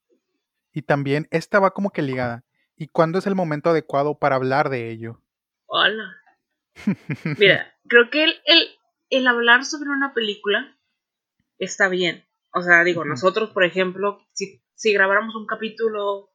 Y 0.73 0.83
también, 0.83 1.29
esta 1.31 1.61
va 1.61 1.73
como 1.73 1.91
que 1.91 2.01
ligada. 2.01 2.45
¿Y 2.75 2.89
cuándo 2.89 3.19
es 3.19 3.27
el 3.27 3.35
momento 3.35 3.71
adecuado 3.71 4.19
para 4.19 4.37
hablar 4.37 4.71
de 4.71 4.91
ello? 4.91 5.21
Hola. 5.67 6.17
Mira, 7.39 7.71
creo 7.87 8.09
que 8.11 8.25
el, 8.25 8.35
el 9.11 9.27
hablar 9.27 9.67
sobre 9.67 9.91
una 9.91 10.15
película 10.15 10.79
está 11.59 11.89
bien. 11.89 12.25
O 12.55 12.63
sea, 12.63 12.83
digo, 12.83 13.05
nosotros, 13.05 13.51
por 13.51 13.65
ejemplo, 13.65 14.27
si, 14.33 14.63
si 14.75 14.95
grabáramos 14.95 15.35
un 15.35 15.47
capítulo 15.47 16.31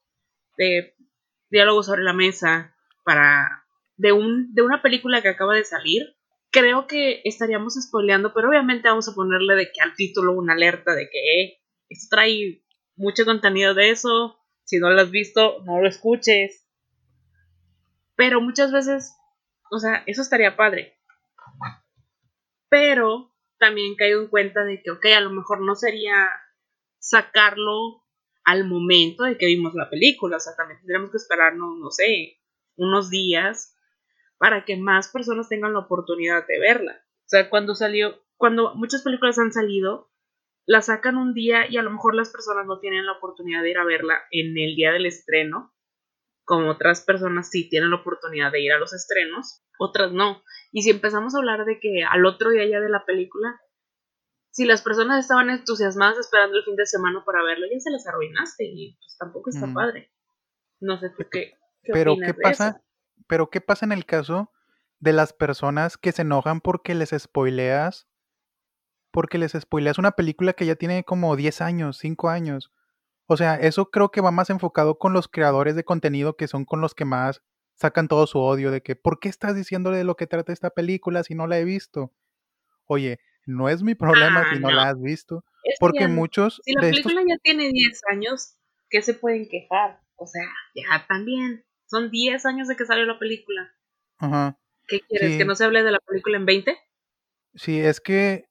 de 0.56 0.94
diálogo 1.50 1.82
sobre 1.82 2.02
la 2.02 2.12
mesa 2.12 2.74
para 3.04 3.64
de 3.96 4.12
un 4.12 4.54
de 4.54 4.62
una 4.62 4.82
película 4.82 5.22
que 5.22 5.28
acaba 5.28 5.54
de 5.54 5.64
salir, 5.64 6.16
creo 6.50 6.86
que 6.86 7.20
estaríamos 7.24 7.74
spoileando, 7.74 8.32
pero 8.32 8.48
obviamente 8.48 8.88
vamos 8.88 9.08
a 9.08 9.14
ponerle 9.14 9.54
de 9.56 9.72
que 9.72 9.80
al 9.80 9.94
título 9.94 10.32
una 10.32 10.54
alerta 10.54 10.94
de 10.94 11.08
que 11.10 11.42
eh, 11.42 11.58
esto 11.88 12.06
trae 12.10 12.62
mucho 12.96 13.24
contenido 13.24 13.74
de 13.74 13.90
eso, 13.90 14.38
si 14.64 14.78
no 14.78 14.90
lo 14.90 15.00
has 15.00 15.10
visto, 15.10 15.62
no 15.64 15.80
lo 15.80 15.88
escuches. 15.88 16.66
Pero 18.16 18.40
muchas 18.40 18.72
veces, 18.72 19.14
o 19.70 19.78
sea, 19.78 20.02
eso 20.06 20.22
estaría 20.22 20.56
padre 20.56 20.98
pero 22.68 23.32
también 23.58 23.96
caigo 23.96 24.20
en 24.22 24.28
cuenta 24.28 24.64
de 24.64 24.82
que, 24.82 24.90
ok, 24.90 25.06
a 25.16 25.20
lo 25.20 25.30
mejor 25.30 25.60
no 25.60 25.74
sería 25.74 26.28
sacarlo 26.98 28.04
al 28.48 28.64
momento 28.64 29.24
de 29.24 29.36
que 29.36 29.44
vimos 29.44 29.74
la 29.74 29.90
película, 29.90 30.38
o 30.38 30.40
sea, 30.40 30.56
también 30.56 30.78
tendríamos 30.78 31.10
que 31.10 31.18
esperarnos, 31.18 31.76
no 31.76 31.90
sé, 31.90 32.40
unos 32.76 33.10
días 33.10 33.76
para 34.38 34.64
que 34.64 34.78
más 34.78 35.08
personas 35.08 35.50
tengan 35.50 35.74
la 35.74 35.80
oportunidad 35.80 36.46
de 36.46 36.58
verla. 36.58 36.92
O 36.94 37.28
sea, 37.28 37.50
cuando 37.50 37.74
salió, 37.74 38.24
cuando 38.38 38.74
muchas 38.74 39.02
películas 39.02 39.38
han 39.38 39.52
salido, 39.52 40.10
la 40.64 40.80
sacan 40.80 41.18
un 41.18 41.34
día 41.34 41.68
y 41.68 41.76
a 41.76 41.82
lo 41.82 41.90
mejor 41.90 42.14
las 42.14 42.30
personas 42.30 42.64
no 42.64 42.80
tienen 42.80 43.04
la 43.04 43.18
oportunidad 43.18 43.62
de 43.62 43.70
ir 43.70 43.76
a 43.76 43.84
verla 43.84 44.18
en 44.30 44.56
el 44.56 44.76
día 44.76 44.92
del 44.92 45.04
estreno, 45.04 45.74
como 46.44 46.70
otras 46.70 47.02
personas 47.02 47.50
sí 47.50 47.68
tienen 47.68 47.90
la 47.90 47.96
oportunidad 47.96 48.50
de 48.50 48.62
ir 48.62 48.72
a 48.72 48.78
los 48.78 48.94
estrenos, 48.94 49.62
otras 49.78 50.10
no. 50.12 50.42
Y 50.72 50.84
si 50.84 50.90
empezamos 50.90 51.34
a 51.34 51.38
hablar 51.38 51.66
de 51.66 51.80
que 51.80 52.02
al 52.02 52.24
otro 52.24 52.48
día 52.48 52.66
ya 52.66 52.80
de 52.80 52.88
la 52.88 53.04
película, 53.04 53.60
si 54.50 54.64
las 54.64 54.82
personas 54.82 55.20
estaban 55.20 55.50
entusiasmadas 55.50 56.18
esperando 56.18 56.58
el 56.58 56.64
fin 56.64 56.76
de 56.76 56.86
semana 56.86 57.22
para 57.24 57.42
verlo, 57.42 57.66
ya 57.70 57.80
se 57.80 57.90
las 57.90 58.06
arruinaste 58.06 58.64
y 58.64 58.96
pues 58.98 59.16
tampoco 59.18 59.50
está 59.50 59.72
padre. 59.72 60.10
No 60.80 60.98
sé 60.98 61.10
tú 61.10 61.24
qué. 61.30 61.54
Pero 61.82 62.16
qué 62.16 62.34
pasa, 62.34 62.82
pero 63.26 63.50
qué 63.50 63.60
pasa 63.60 63.86
en 63.86 63.92
el 63.92 64.04
caso 64.04 64.52
de 64.98 65.12
las 65.12 65.32
personas 65.32 65.96
que 65.96 66.12
se 66.12 66.22
enojan 66.22 66.60
porque 66.60 66.94
les 66.94 67.10
spoileas. 67.16 68.08
Porque 69.10 69.38
les 69.38 69.52
spoileas 69.52 69.98
una 69.98 70.12
película 70.12 70.52
que 70.52 70.66
ya 70.66 70.76
tiene 70.76 71.04
como 71.04 71.34
10 71.34 71.60
años, 71.62 71.98
5 71.98 72.28
años. 72.28 72.72
O 73.26 73.36
sea, 73.36 73.54
eso 73.56 73.90
creo 73.90 74.10
que 74.10 74.20
va 74.20 74.30
más 74.30 74.50
enfocado 74.50 74.98
con 74.98 75.12
los 75.12 75.28
creadores 75.28 75.76
de 75.76 75.84
contenido 75.84 76.36
que 76.36 76.48
son 76.48 76.64
con 76.64 76.80
los 76.80 76.94
que 76.94 77.04
más 77.04 77.42
sacan 77.74 78.08
todo 78.08 78.26
su 78.26 78.40
odio 78.40 78.70
de 78.70 78.82
que, 78.82 78.96
¿por 78.96 79.20
qué 79.20 79.28
estás 79.28 79.54
diciéndole 79.54 79.98
de 79.98 80.04
lo 80.04 80.16
que 80.16 80.26
trata 80.26 80.52
esta 80.52 80.70
película 80.70 81.22
si 81.22 81.34
no 81.34 81.46
la 81.46 81.58
he 81.58 81.64
visto? 81.64 82.12
Oye, 82.86 83.20
no 83.48 83.68
es 83.68 83.82
mi 83.82 83.94
problema 83.94 84.40
Ah, 84.46 84.54
si 84.54 84.60
no, 84.60 84.68
no. 84.70 84.76
la 84.76 84.88
has 84.90 85.00
visto, 85.00 85.44
Es 85.64 85.76
porque 85.80 86.00
ya- 86.00 86.08
muchos 86.08 86.60
si 86.64 86.72
la 86.74 86.82
de 86.82 86.90
estos... 86.90 87.04
película 87.12 87.24
ya 87.28 87.38
tiene 87.42 87.70
10 87.72 88.00
años, 88.10 88.56
¿qué 88.90 89.02
se 89.02 89.14
pueden 89.14 89.48
quejar? 89.48 90.00
O 90.16 90.26
sea, 90.26 90.44
ya 90.74 91.06
también. 91.08 91.64
Son 91.86 92.10
10 92.10 92.44
años 92.46 92.68
de 92.68 92.76
que 92.76 92.84
salió 92.84 93.04
la 93.06 93.18
película. 93.18 93.72
Ajá. 94.18 94.58
¿Qué 94.86 95.00
quieres? 95.00 95.32
Sí. 95.32 95.38
¿Que 95.38 95.44
no 95.44 95.54
se 95.54 95.64
hable 95.64 95.82
de 95.82 95.90
la 95.92 96.00
película 96.00 96.36
en 96.36 96.46
20? 96.46 96.76
Sí, 97.54 97.78
es 97.80 98.00
que 98.00 98.48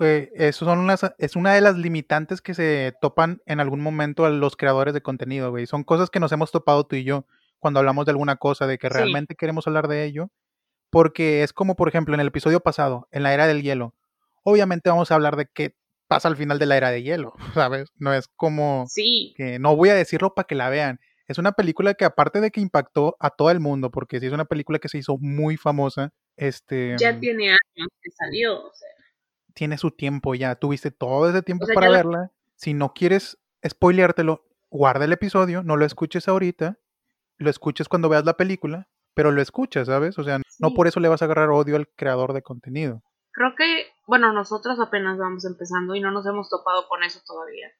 eh, 0.00 0.30
eso 0.34 0.64
son 0.64 0.78
unas, 0.80 1.00
es 1.18 1.36
una 1.36 1.54
de 1.54 1.60
las 1.60 1.76
limitantes 1.76 2.40
que 2.42 2.54
se 2.54 2.94
topan 3.00 3.40
en 3.46 3.60
algún 3.60 3.80
momento 3.80 4.24
a 4.26 4.30
los 4.30 4.56
creadores 4.56 4.92
de 4.94 5.00
contenido, 5.02 5.50
güey. 5.50 5.66
Son 5.66 5.84
cosas 5.84 6.10
que 6.10 6.20
nos 6.20 6.32
hemos 6.32 6.50
topado 6.52 6.84
tú 6.86 6.96
y 6.96 7.04
yo 7.04 7.26
cuando 7.58 7.80
hablamos 7.80 8.04
de 8.04 8.10
alguna 8.10 8.36
cosa, 8.36 8.66
de 8.66 8.76
que 8.78 8.88
Sí. 8.88 8.94
realmente 8.94 9.34
queremos 9.36 9.66
hablar 9.66 9.88
de 9.88 10.04
ello. 10.04 10.30
Porque 10.90 11.42
es 11.42 11.52
como, 11.52 11.74
por 11.76 11.88
ejemplo, 11.88 12.14
en 12.14 12.20
el 12.20 12.28
episodio 12.28 12.60
pasado, 12.60 13.08
en 13.10 13.22
la 13.22 13.32
era 13.34 13.46
del 13.46 13.62
hielo. 13.62 13.94
Obviamente 14.48 14.90
vamos 14.90 15.10
a 15.10 15.16
hablar 15.16 15.34
de 15.36 15.46
qué 15.52 15.74
pasa 16.08 16.28
al 16.28 16.36
final 16.36 16.58
de 16.60 16.66
la 16.66 16.76
era 16.76 16.90
de 16.90 17.02
hielo, 17.02 17.32
¿sabes? 17.54 17.90
No 17.96 18.14
es 18.14 18.28
como 18.36 18.86
Sí, 18.88 19.34
que 19.36 19.58
no 19.58 19.74
voy 19.76 19.88
a 19.88 19.94
decirlo 19.94 20.34
para 20.34 20.46
que 20.46 20.54
la 20.54 20.68
vean. 20.70 21.00
Es 21.26 21.38
una 21.38 21.52
película 21.52 21.94
que 21.94 22.04
aparte 22.04 22.40
de 22.40 22.52
que 22.52 22.60
impactó 22.60 23.16
a 23.18 23.30
todo 23.30 23.50
el 23.50 23.58
mundo, 23.58 23.90
porque 23.90 24.20
sí 24.20 24.26
es 24.26 24.32
una 24.32 24.44
película 24.44 24.78
que 24.78 24.88
se 24.88 24.98
hizo 24.98 25.18
muy 25.18 25.56
famosa, 25.56 26.12
este 26.36 26.94
ya 26.98 27.12
mm, 27.12 27.20
tiene 27.20 27.48
años 27.48 27.88
que 28.00 28.10
salió. 28.12 28.66
O 28.68 28.72
sea, 28.72 28.88
tiene 29.54 29.78
su 29.78 29.90
tiempo 29.90 30.34
ya. 30.36 30.54
Tuviste 30.54 30.90
todo 30.92 31.28
ese 31.28 31.42
tiempo 31.42 31.64
O 31.64 31.66
sea, 31.66 31.74
para 31.74 31.88
la- 31.88 31.96
verla. 31.96 32.30
Si 32.54 32.72
no 32.74 32.92
quieres 32.94 33.38
spoileártelo, 33.66 34.46
guarda 34.70 35.04
el 35.04 35.12
episodio, 35.12 35.62
no 35.64 35.76
lo 35.76 35.84
escuches 35.84 36.28
ahorita, 36.28 36.78
lo 37.38 37.50
escuches 37.50 37.88
cuando 37.88 38.08
veas 38.08 38.24
la 38.24 38.36
película, 38.36 38.88
pero 39.14 39.32
lo 39.32 39.42
escuchas, 39.42 39.86
¿sabes? 39.88 40.18
O 40.18 40.24
sea, 40.24 40.38
no 40.60 40.70
por 40.74 40.86
eso 40.86 41.00
le 41.00 41.08
vas 41.08 41.22
a 41.22 41.24
agarrar 41.24 41.50
odio 41.50 41.74
al 41.76 41.88
creador 41.96 42.32
de 42.34 42.42
contenido. 42.42 43.02
creo 43.32 43.54
que, 43.56 43.86
bueno, 44.06 44.32
nosotros 44.32 44.78
apenas 44.80 45.18
vamos 45.18 45.44
empezando 45.44 45.94
y 45.94 46.00
no 46.00 46.10
nos 46.10 46.26
hemos 46.26 46.48
topado 46.48 46.88
con 46.88 47.02
eso 47.02 47.20
todavía. 47.26 47.70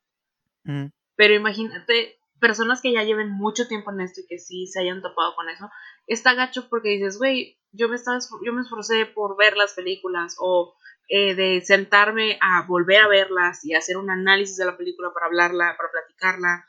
Mm, 0.65 0.87
Pero 1.15 1.35
imagínate, 1.35 2.19
personas 2.41 2.83
que 2.83 2.93
ya 2.93 3.05
lleven 3.05 3.31
mucho 3.31 3.69
tiempo 3.69 3.93
en 3.93 4.01
esto 4.01 4.21
y 4.21 4.27
que 4.27 4.39
sí 4.39 4.67
se 4.67 4.81
hayan 4.81 5.03
topado 5.03 5.35
con 5.37 5.49
eso, 5.49 5.71
está 6.07 6.35
gacho 6.35 6.69
porque 6.69 6.91
dices, 6.91 7.19
güey, 7.19 7.59
yo 7.73 7.89
me 7.89 7.97
estaba, 7.97 8.19
yo 8.45 8.53
me 8.53 8.63
esforcé 8.63 9.07
por 9.07 9.37
ver 9.37 9.57
las 9.57 9.75
películas 9.75 10.37
o 10.41 10.75
eh, 11.09 11.35
de 11.35 11.61
sentarme 11.65 12.39
a 12.41 12.67
volver 12.67 13.03
a 13.03 13.09
verlas 13.09 13.65
y 13.65 13.75
hacer 13.75 13.97
un 13.97 14.11
análisis 14.11 14.57
de 14.57 14.67
la 14.67 14.77
película 14.77 15.13
para 15.15 15.27
hablarla, 15.27 15.77
para 15.77 15.91
platicarla, 15.93 16.67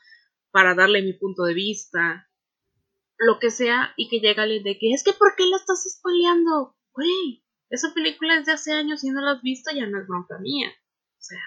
para 0.52 0.74
darle 0.74 1.02
mi 1.02 1.12
punto 1.12 1.42
de 1.42 1.54
vista, 1.54 2.30
lo 3.16 3.40
que 3.40 3.50
sea, 3.50 3.92
y 3.96 4.08
que 4.08 4.20
llega 4.20 4.44
alguien 4.44 4.62
de 4.62 4.78
que 4.78 4.92
es 4.92 5.02
que 5.02 5.12
¿por 5.12 5.34
qué 5.36 5.44
la 5.46 5.56
estás 5.56 5.84
spoileando? 5.90 6.76
Güey, 6.92 7.44
esa 7.70 7.92
película 7.94 8.36
es 8.38 8.46
de 8.46 8.52
hace 8.52 8.72
años 8.72 9.04
y 9.04 9.10
no 9.10 9.20
la 9.20 9.32
has 9.32 9.42
visto, 9.42 9.70
ya 9.74 9.86
no 9.86 10.00
es 10.00 10.06
bronca 10.06 10.38
mía. 10.38 10.68
O 10.70 11.20
sea, 11.20 11.38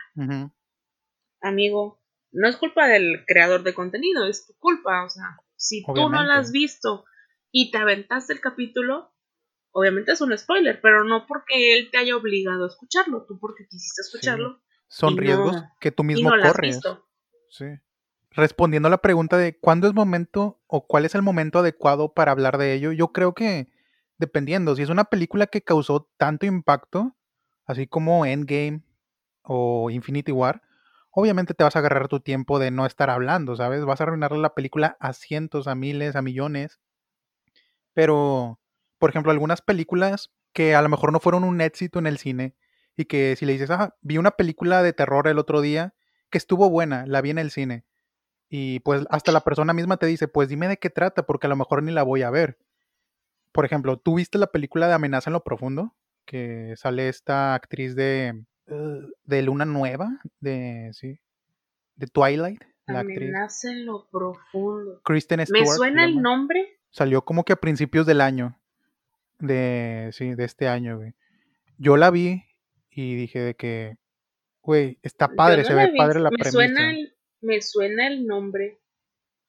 amigo, 1.41 2.01
no 2.31 2.47
es 2.47 2.57
culpa 2.57 2.87
del 2.87 3.23
creador 3.25 3.63
de 3.63 3.73
contenido, 3.73 4.25
es 4.27 4.45
tu 4.45 4.53
culpa. 4.57 5.03
O 5.05 5.09
sea, 5.09 5.37
si 5.55 5.83
tú 5.85 6.09
no 6.09 6.23
la 6.23 6.37
has 6.37 6.51
visto 6.51 7.05
y 7.51 7.71
te 7.71 7.77
aventaste 7.77 8.33
el 8.33 8.41
capítulo, 8.41 9.13
obviamente 9.71 10.11
es 10.11 10.21
un 10.21 10.37
spoiler, 10.37 10.79
pero 10.81 11.03
no 11.03 11.25
porque 11.27 11.77
él 11.77 11.89
te 11.91 11.97
haya 11.97 12.15
obligado 12.15 12.65
a 12.65 12.67
escucharlo, 12.67 13.25
tú 13.27 13.39
porque 13.39 13.65
quisiste 13.69 14.01
escucharlo 14.01 14.61
Son 14.87 15.15
no- 15.15 15.21
riesgos 15.21 15.55
que 15.79 15.91
tú 15.91 16.03
mismo 16.03 16.35
no 16.35 16.41
corres. 16.41 16.75
visto. 16.75 17.07
Sí. 17.49 17.65
Respondiendo 18.33 18.87
a 18.87 18.91
la 18.91 18.99
pregunta 19.01 19.37
de 19.37 19.57
cuándo 19.57 19.87
es 19.87 19.93
momento 19.93 20.61
o 20.67 20.87
cuál 20.87 21.03
es 21.05 21.15
el 21.15 21.21
momento 21.21 21.59
adecuado 21.59 22.13
para 22.13 22.31
hablar 22.31 22.57
de 22.57 22.73
ello, 22.73 22.93
yo 22.93 23.09
creo 23.09 23.33
que 23.33 23.67
dependiendo, 24.21 24.75
si 24.75 24.83
es 24.83 24.89
una 24.89 25.03
película 25.05 25.47
que 25.47 25.61
causó 25.61 26.09
tanto 26.15 26.45
impacto, 26.45 27.17
así 27.65 27.87
como 27.87 28.25
Endgame 28.25 28.83
o 29.43 29.89
Infinity 29.89 30.31
War, 30.31 30.61
obviamente 31.09 31.53
te 31.53 31.63
vas 31.65 31.75
a 31.75 31.79
agarrar 31.79 32.07
tu 32.07 32.21
tiempo 32.21 32.59
de 32.59 32.71
no 32.71 32.85
estar 32.85 33.09
hablando, 33.09 33.57
¿sabes? 33.57 33.83
Vas 33.83 33.99
a 33.99 34.05
arruinarle 34.05 34.37
la 34.39 34.53
película 34.53 34.95
a 34.99 35.11
cientos, 35.11 35.67
a 35.67 35.75
miles, 35.75 36.15
a 36.15 36.21
millones. 36.21 36.79
Pero, 37.93 38.59
por 38.99 39.09
ejemplo, 39.09 39.31
algunas 39.31 39.61
películas 39.61 40.31
que 40.53 40.75
a 40.75 40.81
lo 40.81 40.89
mejor 40.89 41.11
no 41.11 41.19
fueron 41.19 41.43
un 41.43 41.59
éxito 41.59 41.99
en 41.99 42.07
el 42.07 42.17
cine 42.17 42.55
y 42.95 43.05
que 43.05 43.35
si 43.35 43.45
le 43.45 43.53
dices, 43.53 43.71
ah, 43.71 43.95
vi 44.01 44.17
una 44.17 44.31
película 44.31 44.83
de 44.83 44.93
terror 44.93 45.27
el 45.27 45.39
otro 45.39 45.61
día 45.61 45.93
que 46.29 46.37
estuvo 46.37 46.69
buena, 46.69 47.05
la 47.07 47.21
vi 47.21 47.31
en 47.31 47.39
el 47.39 47.51
cine. 47.51 47.85
Y 48.49 48.81
pues 48.81 49.05
hasta 49.09 49.31
la 49.31 49.41
persona 49.41 49.73
misma 49.73 49.97
te 49.97 50.05
dice, 50.05 50.27
pues 50.27 50.49
dime 50.49 50.67
de 50.67 50.77
qué 50.77 50.89
trata, 50.89 51.25
porque 51.25 51.47
a 51.47 51.49
lo 51.49 51.55
mejor 51.55 51.83
ni 51.83 51.91
la 51.91 52.03
voy 52.03 52.21
a 52.21 52.29
ver. 52.29 52.59
Por 53.51 53.65
ejemplo, 53.65 53.97
¿tú 53.97 54.15
viste 54.15 54.37
la 54.37 54.47
película 54.47 54.87
de 54.87 54.93
Amenaza 54.93 55.29
en 55.29 55.33
lo 55.33 55.43
Profundo? 55.43 55.95
Que 56.25 56.73
sale 56.77 57.09
esta 57.09 57.53
actriz 57.55 57.95
de, 57.95 58.43
eh, 58.67 59.01
de 59.23 59.41
Luna 59.41 59.65
Nueva, 59.65 60.21
de, 60.39 60.89
sí, 60.93 61.19
de 61.95 62.07
Twilight, 62.07 62.63
la 62.87 62.99
actriz. 62.99 63.29
Amenaza 63.29 63.71
en 63.71 63.85
lo 63.85 64.07
profundo. 64.09 65.01
Kristen 65.03 65.45
Stewart. 65.45 65.61
Me 65.61 65.67
suena 65.67 66.05
el 66.05 66.21
nombre. 66.21 66.79
Salió 66.89 67.23
como 67.23 67.43
que 67.43 67.53
a 67.53 67.57
principios 67.57 68.05
del 68.05 68.21
año. 68.21 68.57
De, 69.39 70.09
sí, 70.13 70.35
de 70.35 70.43
este 70.43 70.67
año, 70.67 70.97
güey. 70.97 71.13
Yo 71.77 71.97
la 71.97 72.11
vi 72.11 72.43
y 72.91 73.15
dije 73.15 73.39
de 73.39 73.55
que, 73.55 73.97
güey, 74.61 74.99
está 75.01 75.29
padre, 75.29 75.63
no 75.63 75.67
se 75.67 75.73
ve 75.73 75.93
padre 75.97 76.19
la 76.19 76.29
me 76.29 76.37
premisa. 76.37 76.51
Suena 76.51 76.91
el, 76.91 77.15
me 77.41 77.61
suena 77.61 78.07
el 78.07 78.27
nombre, 78.27 78.79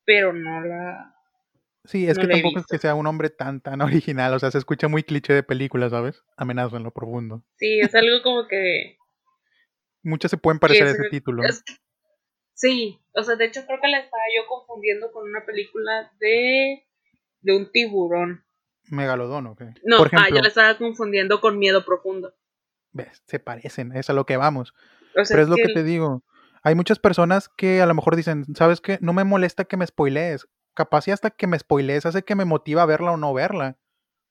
pero 0.04 0.32
no 0.32 0.62
la. 0.62 1.14
Sí, 1.85 2.07
es 2.09 2.17
no 2.17 2.23
que 2.23 2.29
tampoco 2.29 2.61
es 2.61 2.67
que 2.67 2.79
sea 2.79 2.95
un 2.95 3.07
hombre 3.07 3.29
tan, 3.31 3.61
tan 3.61 3.81
original, 3.83 4.35
o 4.35 4.39
sea, 4.39 4.51
se 4.51 4.59
escucha 4.59 4.89
muy 4.89 5.03
cliché 5.03 5.33
de 5.33 5.43
película, 5.43 5.91
¿sabes? 5.91 6.23
Amenaza 6.37 6.77
en 6.77 6.85
lo 6.85 6.93
profundo. 6.93 7.43
Sí, 7.57 7.81
es 7.81 7.95
algo 7.95 8.23
como 8.23 8.47
que. 8.49 8.97
Muchas 10.03 10.31
se 10.31 10.37
pueden 10.37 10.59
parecer 10.59 10.87
a 10.87 10.91
es- 10.91 10.99
ese 10.99 11.09
título. 11.11 11.43
es 11.45 11.62
sí, 12.55 13.01
o 13.15 13.23
sea, 13.23 13.37
de 13.37 13.47
hecho 13.47 13.65
creo 13.67 13.79
que 13.81 13.89
la 13.89 13.99
estaba 13.99 14.23
yo 14.37 14.47
confundiendo 14.49 15.11
con 15.12 15.29
una 15.29 15.45
película 15.45 16.12
de. 16.21 16.87
de 17.41 17.57
un 17.57 17.71
tiburón. 17.73 18.45
Megalodón, 18.91 19.47
¿ok? 19.47 19.62
No, 19.85 19.97
Por 19.99 20.11
ah, 20.12 20.29
yo 20.29 20.41
la 20.43 20.49
estaba 20.49 20.77
confundiendo 20.77 21.41
con 21.41 21.59
Miedo 21.59 21.85
Profundo. 21.85 22.35
ves, 22.93 23.23
se 23.27 23.39
parecen, 23.39 23.97
es 23.97 24.11
a 24.11 24.12
lo 24.12 24.27
que 24.27 24.37
vamos. 24.37 24.75
O 25.17 25.25
sea, 25.25 25.35
Pero 25.37 25.43
es 25.43 25.49
lo 25.49 25.57
que 25.57 25.62
que 25.62 25.75
te 25.75 25.83
digo. 25.85 26.23
Hay 26.65 26.75
muchas 26.75 26.99
personas 26.99 27.49
que 27.49 27.81
a 27.81 27.87
lo 27.87 27.95
mejor 27.95 28.17
dicen, 28.17 28.45
¿sabes 28.55 28.81
qué? 28.81 28.99
No 29.01 29.12
me 29.12 29.25
molesta 29.25 29.65
que 29.65 29.77
me 29.77 29.87
spoilees. 29.87 30.47
Capaz 30.75 31.09
hasta 31.09 31.31
que 31.31 31.47
me 31.47 31.59
spoilees 31.59 32.07
hace 32.07 32.23
que 32.23 32.35
me 32.35 32.45
motiva 32.45 32.83
a 32.83 32.87
verla 32.87 33.12
o 33.12 33.17
no 33.17 33.35
verla. 33.35 33.79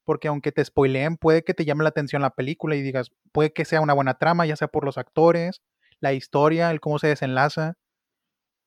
Porque 0.04 0.28
aunque 0.28 0.52
te 0.52 0.66
spoileen, 0.66 1.18
puede 1.18 1.44
que 1.44 1.54
te 1.54 1.66
llame 1.66 1.84
la 1.84 1.90
atención 1.90 2.22
la 2.22 2.32
película 2.36 2.76
y 2.76 2.82
digas, 2.82 3.12
puede 3.32 3.54
que 3.54 3.66
sea 3.66 3.82
una 3.82 3.94
buena 3.94 4.16
trama, 4.16 4.46
ya 4.46 4.56
sea 4.56 4.68
por 4.68 4.84
los 4.86 4.98
actores, 4.98 5.62
la 6.00 6.14
historia, 6.14 6.72
el 6.72 6.80
cómo 6.82 7.00
se 7.00 7.08
desenlaza. 7.08 7.78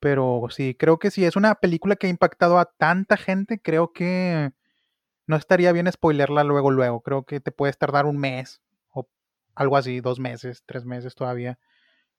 Pero 0.00 0.46
sí, 0.50 0.74
creo 0.74 0.98
que 0.98 1.10
si 1.10 1.24
es 1.24 1.36
una 1.36 1.56
película 1.56 1.96
que 1.96 2.06
ha 2.06 2.10
impactado 2.10 2.58
a 2.58 2.66
tanta 2.66 3.16
gente, 3.16 3.60
creo 3.60 3.92
que 3.92 4.52
no 5.26 5.36
estaría 5.36 5.72
bien 5.72 5.90
spoilerla 5.90 6.44
luego, 6.44 6.70
luego. 6.70 7.00
Creo 7.00 7.24
que 7.24 7.40
te 7.40 7.52
puedes 7.52 7.78
tardar 7.78 8.06
un 8.06 8.18
mes 8.18 8.62
o 8.90 9.08
algo 9.54 9.76
así, 9.76 10.00
dos 10.00 10.20
meses, 10.20 10.62
tres 10.66 10.84
meses 10.84 11.14
todavía. 11.14 11.58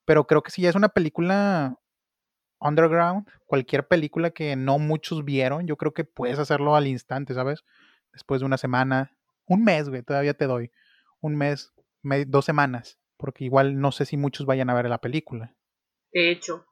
Pero 0.05 0.27
creo 0.27 0.43
que 0.43 0.51
si 0.51 0.65
es 0.67 0.75
una 0.75 0.89
película 0.89 1.79
underground, 2.59 3.27
cualquier 3.45 3.87
película 3.87 4.31
que 4.31 4.55
no 4.55 4.79
muchos 4.79 5.23
vieron, 5.25 5.67
yo 5.67 5.77
creo 5.77 5.93
que 5.93 6.03
puedes 6.03 6.39
hacerlo 6.39 6.75
al 6.75 6.87
instante, 6.87 7.33
¿sabes? 7.33 7.63
Después 8.13 8.39
de 8.41 8.45
una 8.45 8.57
semana, 8.57 9.17
un 9.45 9.63
mes, 9.63 9.89
güey, 9.89 10.01
todavía 10.03 10.33
te 10.33 10.45
doy. 10.47 10.71
Un 11.21 11.35
mes, 11.35 11.73
me- 12.01 12.25
dos 12.25 12.45
semanas, 12.45 12.99
porque 13.17 13.43
igual 13.45 13.79
no 13.79 13.91
sé 13.91 14.05
si 14.05 14.17
muchos 14.17 14.45
vayan 14.45 14.69
a 14.69 14.73
ver 14.73 14.87
la 14.89 14.99
película. 14.99 15.53
de 16.13 16.31
hecho. 16.31 16.65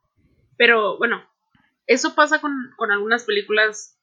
Pero 0.58 0.98
bueno, 0.98 1.22
eso 1.88 2.16
pasa 2.16 2.40
con, 2.40 2.54
con 2.78 2.92
algunas 2.92 3.26
películas 3.26 4.00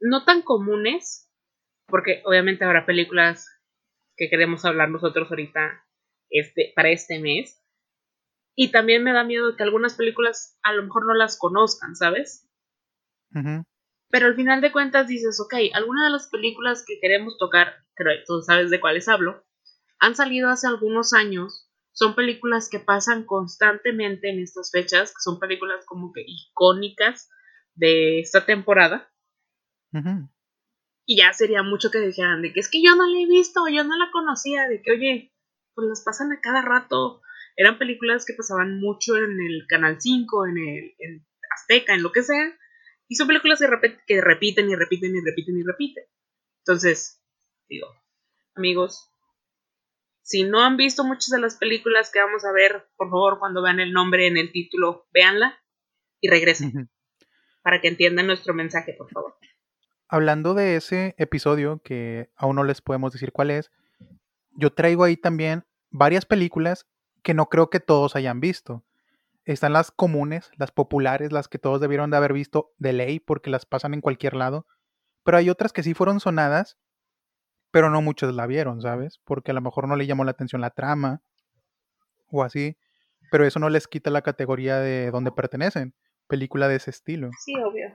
no 0.00 0.24
tan 0.24 0.42
comunes, 0.42 1.30
porque 1.86 2.22
obviamente 2.24 2.64
habrá 2.64 2.84
películas 2.86 3.46
que 4.16 4.28
queremos 4.28 4.64
hablar 4.64 4.90
nosotros 4.90 5.30
ahorita 5.30 5.84
este, 6.30 6.72
para 6.76 6.90
este 6.90 7.18
mes. 7.20 7.62
Y 8.62 8.72
también 8.72 9.02
me 9.02 9.14
da 9.14 9.24
miedo 9.24 9.56
que 9.56 9.62
algunas 9.62 9.94
películas 9.94 10.58
a 10.62 10.74
lo 10.74 10.82
mejor 10.82 11.06
no 11.06 11.14
las 11.14 11.38
conozcan, 11.38 11.96
¿sabes? 11.96 12.46
Pero 14.10 14.26
al 14.26 14.34
final 14.34 14.60
de 14.60 14.70
cuentas 14.70 15.08
dices, 15.08 15.40
ok, 15.40 15.54
algunas 15.72 16.04
de 16.04 16.10
las 16.10 16.28
películas 16.28 16.84
que 16.86 17.00
queremos 17.00 17.38
tocar, 17.38 17.72
creo 17.94 18.18
que 18.18 18.24
tú 18.26 18.42
sabes 18.42 18.70
de 18.70 18.78
cuáles 18.78 19.08
hablo, 19.08 19.42
han 19.98 20.14
salido 20.14 20.50
hace 20.50 20.66
algunos 20.66 21.14
años. 21.14 21.70
Son 21.92 22.14
películas 22.14 22.68
que 22.68 22.80
pasan 22.80 23.24
constantemente 23.24 24.28
en 24.28 24.40
estas 24.40 24.70
fechas, 24.70 25.08
que 25.12 25.22
son 25.22 25.38
películas 25.38 25.86
como 25.86 26.12
que 26.12 26.22
icónicas 26.26 27.30
de 27.74 28.20
esta 28.20 28.44
temporada. 28.44 29.10
Y 31.06 31.16
ya 31.16 31.32
sería 31.32 31.62
mucho 31.62 31.90
que 31.90 32.00
dijeran 32.00 32.42
de 32.42 32.52
que 32.52 32.60
es 32.60 32.68
que 32.70 32.82
yo 32.82 32.94
no 32.94 33.06
la 33.06 33.18
he 33.18 33.26
visto, 33.26 33.66
yo 33.68 33.84
no 33.84 33.96
la 33.96 34.10
conocía, 34.12 34.68
de 34.68 34.82
que, 34.82 34.92
oye, 34.92 35.34
pues 35.74 35.88
las 35.88 36.02
pasan 36.04 36.30
a 36.32 36.42
cada 36.42 36.60
rato. 36.60 37.22
Eran 37.56 37.78
películas 37.78 38.24
que 38.24 38.34
pasaban 38.34 38.80
mucho 38.80 39.16
en 39.16 39.40
el 39.40 39.66
Canal 39.68 40.00
5, 40.00 40.46
en 40.46 40.58
el 40.58 40.94
en 40.98 41.26
Azteca, 41.54 41.94
en 41.94 42.02
lo 42.02 42.12
que 42.12 42.22
sea. 42.22 42.56
Y 43.08 43.16
son 43.16 43.26
películas 43.26 43.58
que, 43.58 43.98
que 44.06 44.20
repiten 44.20 44.70
y 44.70 44.76
repiten 44.76 45.14
y 45.14 45.20
repiten 45.20 45.58
y 45.58 45.62
repiten. 45.62 46.04
Entonces, 46.58 47.20
digo, 47.68 47.88
amigos, 48.54 49.10
si 50.22 50.44
no 50.44 50.62
han 50.62 50.76
visto 50.76 51.02
muchas 51.02 51.30
de 51.30 51.40
las 51.40 51.56
películas 51.56 52.10
que 52.12 52.20
vamos 52.20 52.44
a 52.44 52.52
ver, 52.52 52.86
por 52.96 53.10
favor, 53.10 53.40
cuando 53.40 53.62
vean 53.62 53.80
el 53.80 53.92
nombre 53.92 54.28
en 54.28 54.36
el 54.36 54.52
título, 54.52 55.08
véanla 55.12 55.58
y 56.20 56.28
regresen. 56.28 56.88
Para 57.62 57.80
que 57.80 57.88
entiendan 57.88 58.28
nuestro 58.28 58.54
mensaje, 58.54 58.94
por 58.96 59.10
favor. 59.10 59.34
Hablando 60.06 60.54
de 60.54 60.76
ese 60.76 61.16
episodio, 61.18 61.80
que 61.82 62.30
aún 62.36 62.56
no 62.56 62.64
les 62.64 62.80
podemos 62.80 63.12
decir 63.12 63.32
cuál 63.32 63.50
es, 63.50 63.72
yo 64.52 64.72
traigo 64.72 65.02
ahí 65.02 65.16
también 65.16 65.64
varias 65.90 66.26
películas 66.26 66.86
que 67.22 67.34
no 67.34 67.46
creo 67.46 67.70
que 67.70 67.80
todos 67.80 68.16
hayan 68.16 68.40
visto. 68.40 68.84
Están 69.44 69.72
las 69.72 69.90
comunes, 69.90 70.50
las 70.56 70.70
populares, 70.70 71.32
las 71.32 71.48
que 71.48 71.58
todos 71.58 71.80
debieron 71.80 72.10
de 72.10 72.16
haber 72.16 72.32
visto 72.32 72.72
de 72.78 72.92
ley 72.92 73.20
porque 73.20 73.50
las 73.50 73.66
pasan 73.66 73.94
en 73.94 74.00
cualquier 74.00 74.34
lado. 74.34 74.66
Pero 75.24 75.38
hay 75.38 75.50
otras 75.50 75.72
que 75.72 75.82
sí 75.82 75.94
fueron 75.94 76.20
sonadas 76.20 76.78
pero 77.70 77.90
no 77.90 78.02
muchos 78.02 78.34
la 78.34 78.46
vieron, 78.46 78.80
¿sabes? 78.80 79.20
Porque 79.24 79.52
a 79.52 79.54
lo 79.54 79.60
mejor 79.60 79.88
no 79.88 79.96
le 79.96 80.06
llamó 80.06 80.24
la 80.24 80.32
atención 80.32 80.60
la 80.60 80.70
trama 80.70 81.22
o 82.28 82.42
así, 82.42 82.76
pero 83.30 83.46
eso 83.46 83.58
no 83.58 83.68
les 83.68 83.88
quita 83.88 84.10
la 84.10 84.22
categoría 84.22 84.78
de 84.78 85.10
donde 85.10 85.32
pertenecen, 85.32 85.94
película 86.26 86.68
de 86.68 86.76
ese 86.76 86.90
estilo. 86.90 87.30
Sí, 87.44 87.54
obvio. 87.56 87.88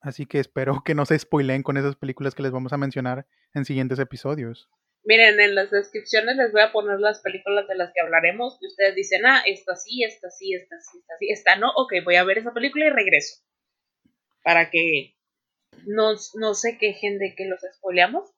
Así 0.00 0.26
que 0.26 0.40
espero 0.40 0.82
que 0.84 0.94
no 0.94 1.06
se 1.06 1.18
spoileen 1.18 1.62
con 1.62 1.76
esas 1.76 1.96
películas 1.96 2.34
que 2.34 2.42
les 2.42 2.52
vamos 2.52 2.72
a 2.72 2.76
mencionar 2.76 3.26
en 3.54 3.64
siguientes 3.64 3.98
episodios. 3.98 4.68
Miren, 5.04 5.40
en 5.40 5.54
las 5.54 5.70
descripciones 5.70 6.36
les 6.36 6.52
voy 6.52 6.60
a 6.60 6.72
poner 6.72 7.00
las 7.00 7.20
películas 7.20 7.66
de 7.66 7.74
las 7.74 7.92
que 7.92 8.00
hablaremos 8.00 8.58
y 8.60 8.68
ustedes 8.68 8.94
dicen, 8.94 9.26
ah, 9.26 9.42
esta 9.46 9.74
sí, 9.74 10.04
esta 10.04 10.30
sí, 10.30 10.54
esta 10.54 10.80
sí, 10.80 10.98
esta 10.98 11.18
sí, 11.18 11.30
esta 11.30 11.56
no, 11.56 11.72
ok, 11.74 11.94
voy 12.04 12.16
a 12.16 12.24
ver 12.24 12.38
esa 12.38 12.52
película 12.52 12.86
y 12.86 12.90
regreso. 12.90 13.42
Para 14.44 14.70
que 14.70 15.16
no, 15.86 16.14
no 16.34 16.54
se 16.54 16.78
quejen 16.78 17.18
de 17.18 17.34
que 17.34 17.46
los 17.46 17.60
spoileamos 17.78 18.32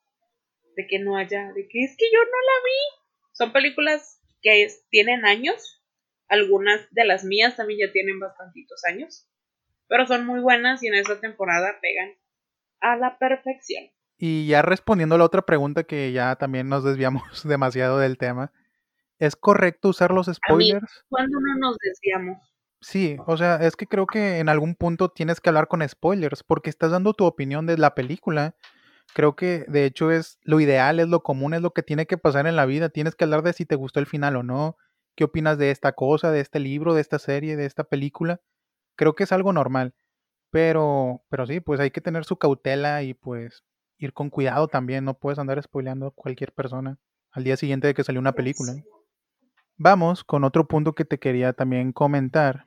de 0.76 0.86
que 0.86 0.98
no 0.98 1.16
haya, 1.16 1.52
de 1.52 1.68
que 1.68 1.84
es 1.84 1.96
que 1.96 2.06
yo 2.12 2.18
no 2.18 2.30
la 2.30 2.64
vi. 2.64 3.04
Son 3.32 3.52
películas 3.52 4.20
que 4.42 4.68
tienen 4.90 5.24
años, 5.24 5.82
algunas 6.28 6.80
de 6.92 7.04
las 7.04 7.24
mías 7.24 7.56
también 7.56 7.86
ya 7.86 7.92
tienen 7.92 8.20
bastantitos 8.20 8.84
años, 8.84 9.28
pero 9.88 10.06
son 10.06 10.26
muy 10.26 10.40
buenas 10.40 10.82
y 10.82 10.88
en 10.88 10.94
esta 10.94 11.20
temporada 11.20 11.78
pegan 11.80 12.14
a 12.80 12.96
la 12.96 13.18
perfección. 13.18 13.90
Y 14.16 14.46
ya 14.46 14.62
respondiendo 14.62 15.16
a 15.16 15.18
la 15.18 15.24
otra 15.24 15.42
pregunta 15.42 15.84
que 15.84 16.12
ya 16.12 16.36
también 16.36 16.68
nos 16.68 16.84
desviamos 16.84 17.22
demasiado 17.44 17.98
del 17.98 18.18
tema, 18.18 18.52
¿es 19.18 19.36
correcto 19.36 19.88
usar 19.88 20.12
los 20.12 20.26
spoilers? 20.26 21.04
¿Cuándo 21.08 21.38
no 21.40 21.58
nos 21.58 21.76
desviamos? 21.78 22.38
Sí, 22.80 23.16
o 23.26 23.36
sea, 23.36 23.56
es 23.56 23.76
que 23.76 23.86
creo 23.86 24.06
que 24.06 24.38
en 24.38 24.48
algún 24.48 24.74
punto 24.74 25.08
tienes 25.08 25.40
que 25.40 25.48
hablar 25.48 25.68
con 25.68 25.86
spoilers 25.88 26.42
porque 26.42 26.68
estás 26.68 26.90
dando 26.90 27.14
tu 27.14 27.24
opinión 27.24 27.66
de 27.66 27.78
la 27.78 27.94
película 27.94 28.54
creo 29.14 29.36
que 29.36 29.64
de 29.68 29.84
hecho 29.84 30.10
es 30.10 30.38
lo 30.42 30.60
ideal, 30.60 31.00
es 31.00 31.08
lo 31.08 31.22
común, 31.22 31.54
es 31.54 31.62
lo 31.62 31.72
que 31.72 31.82
tiene 31.82 32.06
que 32.06 32.18
pasar 32.18 32.46
en 32.46 32.56
la 32.56 32.66
vida. 32.66 32.88
Tienes 32.88 33.14
que 33.14 33.24
hablar 33.24 33.42
de 33.42 33.52
si 33.52 33.64
te 33.66 33.76
gustó 33.76 34.00
el 34.00 34.06
final 34.06 34.36
o 34.36 34.42
no, 34.42 34.76
qué 35.16 35.24
opinas 35.24 35.58
de 35.58 35.70
esta 35.70 35.92
cosa, 35.92 36.30
de 36.30 36.40
este 36.40 36.58
libro, 36.60 36.94
de 36.94 37.00
esta 37.00 37.18
serie, 37.18 37.56
de 37.56 37.66
esta 37.66 37.84
película. 37.84 38.40
Creo 38.96 39.14
que 39.14 39.24
es 39.24 39.32
algo 39.32 39.52
normal. 39.52 39.94
Pero, 40.50 41.24
pero 41.30 41.46
sí, 41.46 41.60
pues 41.60 41.80
hay 41.80 41.90
que 41.90 42.00
tener 42.00 42.24
su 42.24 42.36
cautela 42.36 43.02
y 43.02 43.14
pues 43.14 43.64
ir 43.98 44.12
con 44.12 44.30
cuidado 44.30 44.68
también. 44.68 45.04
No 45.04 45.14
puedes 45.14 45.38
andar 45.38 45.62
spoileando 45.62 46.06
a 46.06 46.10
cualquier 46.10 46.52
persona 46.52 46.98
al 47.30 47.44
día 47.44 47.56
siguiente 47.56 47.86
de 47.86 47.94
que 47.94 48.04
salió 48.04 48.20
una 48.20 48.32
película. 48.32 48.74
Vamos 49.76 50.22
con 50.22 50.44
otro 50.44 50.68
punto 50.68 50.94
que 50.94 51.04
te 51.04 51.18
quería 51.18 51.52
también 51.52 51.92
comentar. 51.92 52.66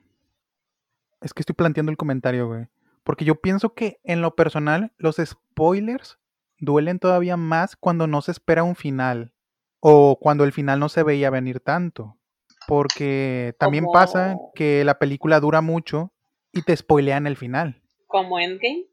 Es 1.20 1.32
que 1.32 1.42
estoy 1.42 1.54
planteando 1.54 1.90
el 1.90 1.96
comentario, 1.96 2.46
güey. 2.46 2.66
Porque 3.02 3.24
yo 3.24 3.40
pienso 3.40 3.72
que 3.72 3.98
en 4.04 4.20
lo 4.20 4.34
personal, 4.34 4.92
los 4.98 5.16
spoilers 5.16 6.18
duelen 6.58 6.98
todavía 6.98 7.36
más 7.36 7.76
cuando 7.76 8.06
no 8.06 8.20
se 8.20 8.32
espera 8.32 8.62
un 8.62 8.76
final 8.76 9.32
o 9.80 10.18
cuando 10.20 10.44
el 10.44 10.52
final 10.52 10.78
no 10.80 10.88
se 10.88 11.02
veía 11.02 11.30
venir 11.30 11.60
tanto. 11.60 12.18
Porque 12.66 13.54
también 13.58 13.86
pasa 13.90 14.36
que 14.54 14.84
la 14.84 14.98
película 14.98 15.40
dura 15.40 15.62
mucho 15.62 16.12
y 16.52 16.62
te 16.62 16.76
spoilean 16.76 17.26
el 17.26 17.36
final. 17.36 17.80
¿Como 18.06 18.38
Endgame? 18.38 18.86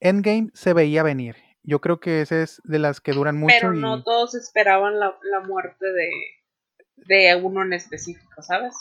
Endgame 0.00 0.50
se 0.54 0.72
veía 0.72 1.02
venir. 1.02 1.36
Yo 1.62 1.80
creo 1.80 2.00
que 2.00 2.22
ese 2.22 2.42
es 2.42 2.60
de 2.64 2.78
las 2.78 3.00
que 3.00 3.12
duran 3.12 3.36
mucho. 3.36 3.54
Pero 3.58 3.72
no 3.72 4.02
todos 4.02 4.34
esperaban 4.34 4.98
la, 4.98 5.14
muerte 5.46 5.86
de, 5.92 6.10
de 6.96 7.36
uno 7.36 7.62
en 7.62 7.72
específico, 7.74 8.42
¿sabes? 8.42 8.74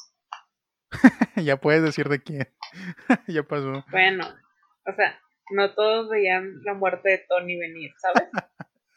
ya 1.35 1.57
puedes 1.57 1.83
decir 1.83 2.09
de 2.09 2.21
quién. 2.21 2.47
ya 3.27 3.43
pasó. 3.43 3.83
Bueno, 3.91 4.25
o 4.85 4.93
sea, 4.93 5.19
no 5.51 5.73
todos 5.73 6.09
veían 6.09 6.63
la 6.63 6.73
muerte 6.73 7.09
de 7.09 7.25
Tony 7.27 7.57
venir, 7.57 7.91
¿sabes? 7.97 8.29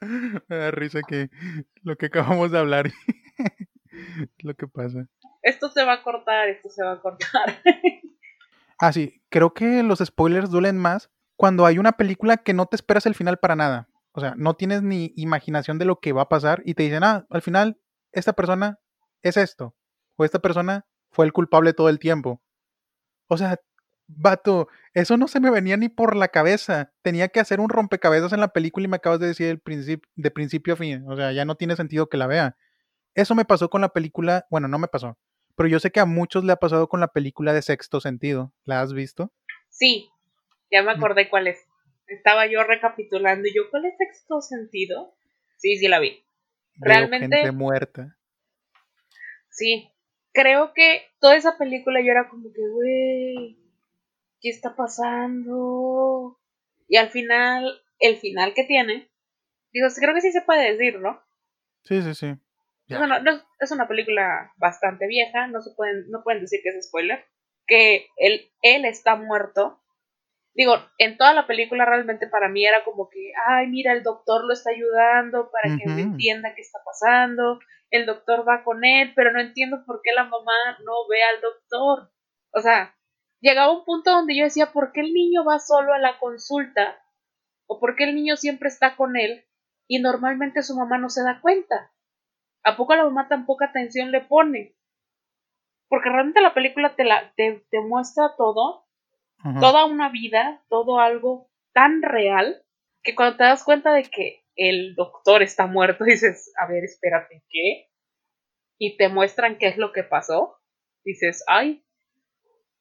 Me 0.49 0.57
da 0.57 0.71
risa 0.71 1.01
que 1.07 1.31
lo 1.83 1.97
que 1.97 2.07
acabamos 2.07 2.51
de 2.51 2.59
hablar 2.59 2.91
lo 4.39 4.55
que 4.55 4.67
pasa. 4.67 5.09
Esto 5.43 5.71
se 5.71 5.85
va 5.85 5.95
a 5.95 6.03
cortar, 6.03 6.49
esto 6.49 6.69
se 6.71 6.85
va 6.85 6.93
a 6.93 7.01
cortar. 7.01 7.61
ah, 8.79 8.93
sí, 8.93 9.23
creo 9.29 9.55
que 9.55 9.83
los 9.83 10.01
spoilers 10.01 10.51
duelen 10.51 10.79
más 10.79 11.11
cuando 11.37 11.67
hay 11.67 11.79
una 11.79 11.93
película 11.93 12.37
que 12.37 12.55
no 12.55 12.67
te 12.67 12.77
esperas 12.77 13.07
el 13.07 13.15
final 13.15 13.39
para 13.39 13.57
nada. 13.57 13.89
O 14.13 14.21
sea, 14.21 14.35
no 14.37 14.55
tienes 14.55 14.83
ni 14.83 15.13
imaginación 15.17 15.79
de 15.79 15.85
lo 15.85 16.01
que 16.01 16.13
va 16.13 16.23
a 16.23 16.29
pasar 16.29 16.63
y 16.65 16.75
te 16.75 16.83
dicen, 16.83 17.03
ah, 17.05 17.27
al 17.31 17.43
final 17.43 17.81
esta 18.13 18.35
persona 18.35 18.79
es 19.23 19.37
esto. 19.37 19.75
O 20.17 20.25
esta 20.25 20.41
persona 20.41 20.87
fue 21.11 21.25
el 21.25 21.33
culpable 21.33 21.73
todo 21.73 21.89
el 21.89 21.99
tiempo. 21.99 22.43
O 23.29 23.39
sea, 23.39 23.59
Vato, 24.07 24.69
eso 24.93 25.17
no 25.17 25.29
se 25.29 25.41
me 25.41 25.51
venía 25.51 25.77
ni 25.77 25.89
por 25.89 26.17
la 26.17 26.29
cabeza. 26.29 26.93
Tenía 27.03 27.29
que 27.29 27.41
hacer 27.41 27.61
un 27.61 27.71
rompecabezas 27.71 28.33
en 28.33 28.41
la 28.41 28.53
película 28.53 28.85
y 28.85 28.89
me 28.89 28.97
acabas 28.97 29.21
de 29.21 29.29
decir 29.29 29.47
el 29.49 30.01
de 30.17 30.31
principio 30.31 30.75
a 30.75 30.77
fin. 30.77 31.05
O 31.09 31.17
sea, 31.17 31.33
ya 31.33 31.45
no 31.45 31.55
tiene 31.55 31.77
sentido 31.77 32.09
que 32.09 32.19
la 32.19 32.27
vea. 32.27 32.57
Eso 33.15 33.35
me 33.35 33.45
pasó 33.45 33.71
con 33.71 33.81
la 33.81 33.91
película, 33.91 34.47
bueno, 34.51 34.69
no 34.69 34.79
me 34.79 34.89
pasó, 34.89 35.19
pero 35.55 35.69
yo 35.69 35.79
sé 35.81 35.91
que 35.91 36.01
a 36.01 36.07
muchos 36.07 36.45
le 36.45 36.53
ha 36.53 36.57
pasado 36.57 36.89
con 36.89 37.01
la 37.01 37.09
película 37.09 37.53
de 37.53 37.63
Sexto 37.63 38.01
Sentido. 38.01 38.53
¿La 38.65 38.81
has 38.81 38.93
visto? 38.93 39.33
Sí, 39.69 40.09
ya 40.73 40.83
me 40.83 40.95
mm. 40.95 40.97
acordé 40.97 41.29
cuál 41.29 41.47
es. 41.47 41.65
Estaba 42.07 42.47
yo 42.47 42.65
recapitulando 42.65 43.47
y 43.47 43.55
yo, 43.55 43.71
¿cuál 43.71 43.85
es 43.85 43.97
Sexto 43.97 44.41
Sentido? 44.41 45.15
Sí, 45.59 45.77
sí 45.77 45.87
la 45.87 46.01
vi. 46.01 46.25
Realmente. 46.77 47.37
Gente 47.37 47.53
muerta. 47.53 48.17
Sí, 49.51 49.93
creo 50.33 50.73
que 50.75 51.03
toda 51.21 51.37
esa 51.37 51.59
película 51.59 52.01
yo 52.01 52.11
era 52.11 52.29
como 52.29 52.53
que, 52.53 52.69
güey, 52.69 53.59
¿qué 54.41 54.49
está 54.49 54.75
pasando? 54.75 56.41
Y 56.89 56.97
al 56.97 57.11
final, 57.11 57.83
el 58.01 58.17
final 58.17 58.55
que 58.55 58.65
tiene, 58.65 59.11
digo, 59.73 59.89
creo 59.95 60.15
que 60.15 60.21
sí 60.21 60.33
se 60.33 60.43
puede 60.43 60.73
decir, 60.73 60.99
¿no? 60.99 61.23
Sí, 61.85 62.03
sí, 62.03 62.15
sí. 62.15 62.35
Bueno, 62.89 63.17
es 63.61 63.71
una 63.71 63.89
película 63.89 64.53
bastante 64.57 65.07
vieja, 65.07 65.47
no 65.47 65.63
se 65.63 65.71
pueden, 65.75 66.11
no 66.11 66.23
pueden 66.23 66.43
decir 66.43 66.61
que 66.63 66.71
es 66.71 66.87
spoiler, 66.87 67.25
que 67.67 68.09
él, 68.17 68.51
él 68.63 68.85
está 68.85 69.17
muerto. 69.17 69.82
Digo, 70.55 70.75
en 70.99 71.17
toda 71.17 71.33
la 71.33 71.47
película 71.47 71.85
realmente 71.85 72.27
para 72.27 72.49
mí 72.49 72.67
era 72.67 72.85
como 72.85 73.09
que, 73.09 73.33
ay, 73.49 73.69
mira, 73.69 73.93
el 73.93 74.03
doctor 74.03 74.45
lo 74.45 74.53
está 74.53 74.71
ayudando 74.71 75.51
para 75.51 75.77
que 75.77 75.85
entienda 75.85 76.55
qué 76.55 76.61
está 76.61 76.79
pasando, 76.85 77.59
el 77.91 78.07
doctor 78.07 78.47
va 78.47 78.63
con 78.65 78.85
él, 78.85 79.13
pero 79.15 79.33
no 79.33 79.41
entiendo 79.41 79.83
por 79.87 80.01
qué 80.03 80.13
la 80.13 80.25
mamá 80.25 80.79
no 80.85 81.09
ve 81.09 81.23
al 81.23 81.41
doctor. 81.41 82.11
O 82.53 82.61
sea, 82.61 82.95
llegaba 83.41 83.73
un 83.73 83.85
punto 83.85 84.11
donde 84.11 84.37
yo 84.37 84.45
decía, 84.45 84.73
¿por 84.73 84.93
qué 84.93 85.01
el 85.01 85.13
niño 85.13 85.45
va 85.45 85.59
solo 85.59 85.93
a 85.93 85.99
la 85.99 86.19
consulta? 86.19 87.03
¿O 87.67 87.81
por 87.81 87.97
qué 87.97 88.05
el 88.05 88.15
niño 88.15 88.37
siempre 88.37 88.69
está 88.69 88.97
con 88.97 89.17
él 89.17 89.45
y 89.89 90.01
normalmente 90.01 90.63
su 90.63 90.77
mamá 90.77 90.99
no 90.99 91.09
se 91.09 91.23
da 91.23 91.41
cuenta? 91.41 91.93
¿A 92.65 92.77
poco 92.77 92.95
la 92.95 93.05
mamá 93.05 93.29
tan 93.29 93.47
poca 93.47 93.67
atención 93.67 94.11
le 94.11 94.21
pone? 94.21 94.77
Porque 95.89 96.09
realmente 96.09 96.41
la 96.41 96.55
película 96.55 96.95
te, 96.95 97.05
la, 97.05 97.33
te, 97.35 97.63
muestra 97.81 98.35
todo, 98.37 98.82
toda 99.61 99.85
una 99.87 100.11
vida, 100.11 100.63
todo 100.69 100.99
algo 100.99 101.51
tan 101.73 102.03
real, 102.03 102.63
que 103.03 103.15
cuando 103.15 103.37
te 103.37 103.45
das 103.45 103.65
cuenta 103.65 103.93
de 103.93 104.05
que 104.05 104.45
el 104.57 104.95
doctor 104.95 105.43
está 105.43 105.67
muerto, 105.67 106.05
dices, 106.05 106.53
a 106.59 106.67
ver, 106.67 106.85
espérate, 106.85 107.43
¿qué? 107.49 107.89
Y 108.79 108.97
te 108.97 109.09
muestran 109.09 109.59
qué 109.59 109.69
es 109.69 109.77
lo 109.77 109.93
que 109.93 110.03
pasó, 110.03 110.59
dices, 111.05 111.45
ay, 111.47 111.85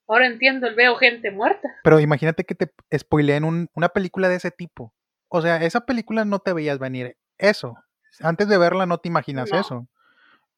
Ahora 0.07 0.27
entiendo, 0.27 0.67
veo 0.75 0.97
gente 0.97 1.31
muerta. 1.31 1.69
Pero 1.85 2.01
imagínate 2.01 2.43
que 2.43 2.53
te 2.53 2.69
spoileen 2.99 3.69
una 3.73 3.89
película 3.89 4.27
de 4.27 4.35
ese 4.35 4.51
tipo. 4.51 4.93
O 5.29 5.41
sea, 5.41 5.63
esa 5.63 5.85
película 5.85 6.25
no 6.25 6.39
te 6.39 6.51
veías 6.51 6.79
venir 6.79 7.15
eso. 7.37 7.77
Antes 8.19 8.49
de 8.49 8.57
verla 8.57 8.85
no 8.85 8.97
te 8.97 9.07
imaginas 9.07 9.53
eso. 9.53 9.87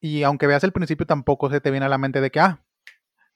Y 0.00 0.24
aunque 0.24 0.48
veas 0.48 0.64
el 0.64 0.72
principio 0.72 1.06
tampoco 1.06 1.50
se 1.50 1.60
te 1.60 1.70
viene 1.70 1.86
a 1.86 1.88
la 1.88 1.98
mente 1.98 2.20
de 2.20 2.30
que, 2.30 2.40
ah, 2.40 2.63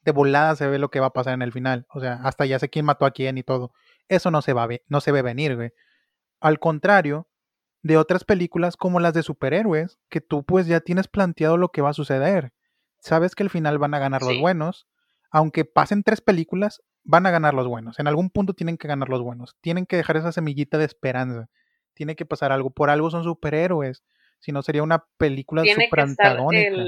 de 0.03 0.13
volada 0.13 0.57
se 0.57 0.67
ve 0.67 0.79
lo 0.79 0.91
que 0.91 1.01
va 1.01 1.07
a 1.07 1.13
pasar 1.13 1.35
en 1.35 1.43
el 1.43 1.53
final. 1.53 1.87
O 1.91 2.01
sea, 2.01 2.15
hasta 2.23 2.47
ya 2.47 2.59
sé 2.59 2.69
quién 2.69 2.85
mató 2.85 3.05
a 3.05 3.11
quién 3.11 3.39
y 3.39 3.43
todo. 3.43 3.73
Eso 4.09 4.31
no 4.31 4.43
se 4.43 4.53
va 4.53 4.63
a 4.63 4.67
ver, 4.67 4.83
no 4.89 5.01
se 5.01 5.13
ve 5.13 5.23
venir, 5.23 5.57
güey. 5.57 5.71
Al 6.41 6.59
contrario 6.59 7.29
de 7.83 7.97
otras 7.97 8.25
películas 8.25 8.77
como 8.77 9.01
las 9.01 9.15
de 9.15 9.23
superhéroes, 9.23 9.99
que 10.09 10.21
tú 10.21 10.45
pues 10.45 10.67
ya 10.67 10.81
tienes 10.81 11.09
planteado 11.09 11.57
lo 11.57 11.71
que 11.71 11.83
va 11.83 11.91
a 11.91 11.95
suceder. 11.95 12.53
Sabes 13.01 13.35
que 13.35 13.45
al 13.45 13.51
final 13.51 13.79
van 13.79 13.95
a 13.95 13.99
ganar 13.99 14.23
los 14.23 14.39
buenos, 14.39 14.89
aunque 15.31 15.65
pasen 15.65 16.03
tres 16.03 16.21
películas, 16.21 16.83
van 17.05 17.27
a 17.27 17.31
ganar 17.31 17.55
los 17.55 17.67
buenos. 17.67 17.99
En 17.99 18.07
algún 18.07 18.31
punto 18.31 18.55
tienen 18.55 18.77
que 18.77 18.89
ganar 18.89 19.09
los 19.09 19.23
buenos. 19.23 19.57
Tienen 19.61 19.87
que 19.87 19.97
dejar 19.97 20.17
esa 20.17 20.33
semillita 20.33 20.79
de 20.79 20.85
esperanza. 20.85 21.49
Tiene 21.95 22.17
que 22.17 22.27
pasar 22.27 22.53
algo. 22.53 22.71
Por 22.71 22.91
algo 22.91 23.11
son 23.11 23.25
superhéroes. 23.25 24.03
Si 24.41 24.53
no, 24.53 24.63
sería 24.63 24.83
una 24.83 25.05
película 25.17 25.65
superantagónica. 25.65 26.83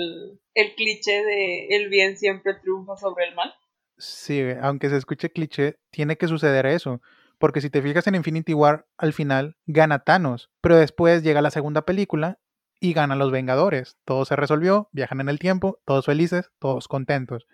El, 0.55 0.75
cliché 0.75 1.23
de 1.25 1.69
el 1.71 1.89
bien 1.89 2.17
siempre 2.17 2.55
triunfa 2.55 2.97
sobre 2.97 3.27
el 3.27 3.35
mal. 3.35 3.55
Sí, 3.99 4.43
aunque 4.63 4.89
se 4.89 4.97
escuche 4.97 5.31
cliché, 5.31 5.77
tiene 5.91 6.17
que 6.17 6.27
suceder 6.27 6.67
eso. 6.67 7.01
Porque 7.39 7.61
si 7.61 7.71
te 7.71 7.81
fijas 7.81 8.07
en 8.07 8.15
Infinity 8.15 8.53
War, 8.53 8.87
al 8.99 9.13
final 9.13 9.57
gana 9.67 10.01
Thanos. 10.01 10.51
Pero 10.61 10.77
después 10.77 11.23
llega 11.23 11.41
la 11.41 11.51
segunda 11.51 11.83
película 11.83 12.39
y 12.81 12.93
ganan 12.93 13.19
los 13.19 13.31
Vengadores. 13.31 13.99
Todo 14.05 14.25
se 14.25 14.37
resolvió, 14.37 14.89
viajan 14.93 15.21
en 15.21 15.29
el 15.29 15.39
tiempo, 15.39 15.81
todos 15.85 16.07
felices, 16.07 16.51
todos 16.59 16.89
contentos. 16.89 17.47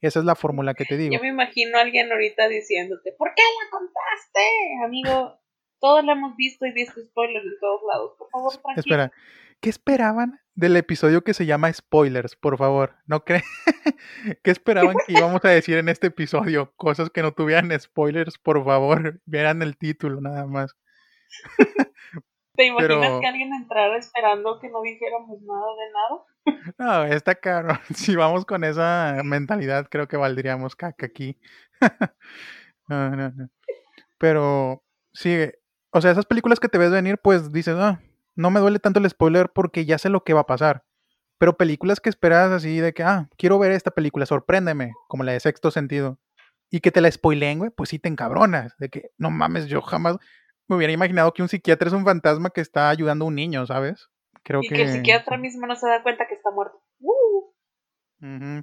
Esa 0.00 0.20
es 0.20 0.24
la 0.24 0.36
fórmula 0.36 0.74
que 0.74 0.84
te 0.84 0.96
digo. 0.96 1.14
Yo 1.14 1.20
me 1.20 1.28
imagino 1.28 1.76
a 1.78 1.82
alguien 1.82 2.10
ahorita 2.10 2.48
diciéndote, 2.48 3.12
¿por 3.18 3.34
qué 3.34 3.42
la 3.42 3.70
contaste? 3.70 4.40
Amigo, 4.84 5.40
todos 5.80 6.04
la 6.04 6.12
hemos 6.12 6.36
visto 6.36 6.66
y 6.66 6.72
visto 6.72 7.00
spoilers 7.00 7.44
de 7.44 7.56
todos 7.60 7.80
lados. 7.92 8.12
Por 8.16 8.30
favor, 8.30 8.52
tranquilo. 8.52 8.76
Espera, 8.76 9.12
¿qué 9.60 9.70
esperaban 9.70 10.40
del 10.54 10.76
episodio 10.76 11.22
que 11.22 11.34
se 11.34 11.46
llama 11.46 11.72
Spoilers? 11.72 12.36
Por 12.36 12.56
favor, 12.58 12.96
¿no 13.06 13.24
creen? 13.24 13.42
¿Qué 14.42 14.50
esperaban 14.50 14.96
que 15.06 15.12
íbamos 15.12 15.44
a 15.44 15.48
decir 15.48 15.78
en 15.78 15.88
este 15.88 16.08
episodio? 16.08 16.72
Cosas 16.76 17.10
que 17.10 17.22
no 17.22 17.32
tuvieran 17.32 17.78
spoilers, 17.78 18.38
por 18.38 18.64
favor, 18.64 19.20
vieran 19.24 19.62
el 19.62 19.76
título 19.76 20.20
nada 20.20 20.46
más. 20.46 20.74
¿Te 22.56 22.66
imaginas 22.66 22.98
pero- 23.00 23.20
que 23.20 23.26
alguien 23.26 23.54
entrara 23.54 23.96
esperando 23.96 24.58
que 24.60 24.68
no 24.68 24.82
dijéramos 24.82 25.40
nada 25.42 25.66
de 25.76 25.92
nada? 25.92 26.24
No, 26.78 27.04
está 27.14 27.34
caro. 27.36 27.68
Si 27.94 28.16
vamos 28.16 28.44
con 28.44 28.64
esa 28.64 29.20
mentalidad, 29.24 29.86
creo 29.90 30.08
que 30.08 30.16
valdríamos 30.16 30.74
caca 30.74 31.06
aquí. 31.06 31.38
No, 32.88 33.10
no, 33.14 33.30
no. 33.30 33.48
Pero 34.18 34.82
sí, 35.12 35.36
o 35.90 36.00
sea, 36.00 36.10
esas 36.10 36.26
películas 36.26 36.58
que 36.58 36.68
te 36.68 36.78
ves 36.78 36.90
venir, 36.90 37.18
pues 37.22 37.52
dices, 37.52 37.76
ah, 37.78 38.00
no 38.38 38.50
me 38.50 38.60
duele 38.60 38.78
tanto 38.78 39.00
el 39.00 39.10
spoiler 39.10 39.50
porque 39.52 39.84
ya 39.84 39.98
sé 39.98 40.08
lo 40.08 40.22
que 40.22 40.32
va 40.32 40.42
a 40.42 40.46
pasar. 40.46 40.84
Pero 41.38 41.56
películas 41.56 41.98
que 41.98 42.08
esperas 42.08 42.52
así 42.52 42.78
de 42.78 42.94
que, 42.94 43.02
ah, 43.02 43.28
quiero 43.36 43.58
ver 43.58 43.72
esta 43.72 43.90
película, 43.90 44.26
sorpréndeme, 44.26 44.92
como 45.08 45.24
la 45.24 45.32
de 45.32 45.40
Sexto 45.40 45.72
Sentido, 45.72 46.20
y 46.70 46.78
que 46.78 46.92
te 46.92 47.00
la 47.00 47.10
spoileen, 47.10 47.58
güey, 47.58 47.70
pues 47.70 47.90
sí 47.90 47.98
te 47.98 48.08
encabronas. 48.08 48.76
De 48.78 48.90
que, 48.90 49.10
no 49.18 49.30
mames, 49.30 49.66
yo 49.66 49.82
jamás 49.82 50.18
me 50.68 50.76
hubiera 50.76 50.92
imaginado 50.92 51.34
que 51.34 51.42
un 51.42 51.48
psiquiatra 51.48 51.88
es 51.88 51.94
un 51.94 52.04
fantasma 52.04 52.50
que 52.50 52.60
está 52.60 52.90
ayudando 52.90 53.24
a 53.24 53.28
un 53.28 53.34
niño, 53.34 53.66
¿sabes? 53.66 54.08
Creo 54.44 54.60
y 54.62 54.68
que 54.68 54.82
el 54.82 54.88
psiquiatra 54.88 55.36
mismo 55.36 55.66
no 55.66 55.74
se 55.74 55.88
da 55.88 56.04
cuenta 56.04 56.28
que 56.28 56.34
está 56.34 56.52
muerto. 56.52 56.80
Uh. 57.00 58.62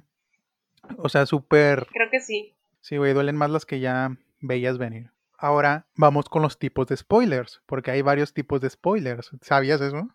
O 0.96 1.08
sea, 1.10 1.26
súper... 1.26 1.86
creo 1.92 2.08
que 2.10 2.20
sí. 2.20 2.56
Sí, 2.80 2.96
güey, 2.96 3.12
duelen 3.12 3.36
más 3.36 3.50
las 3.50 3.66
que 3.66 3.80
ya 3.80 4.16
veías 4.40 4.78
venir. 4.78 5.10
Ahora 5.38 5.86
vamos 5.94 6.28
con 6.28 6.42
los 6.42 6.58
tipos 6.58 6.86
de 6.86 6.96
spoilers, 6.96 7.60
porque 7.66 7.90
hay 7.90 8.02
varios 8.02 8.32
tipos 8.32 8.60
de 8.60 8.70
spoilers. 8.70 9.30
¿Sabías 9.42 9.80
eso? 9.80 10.08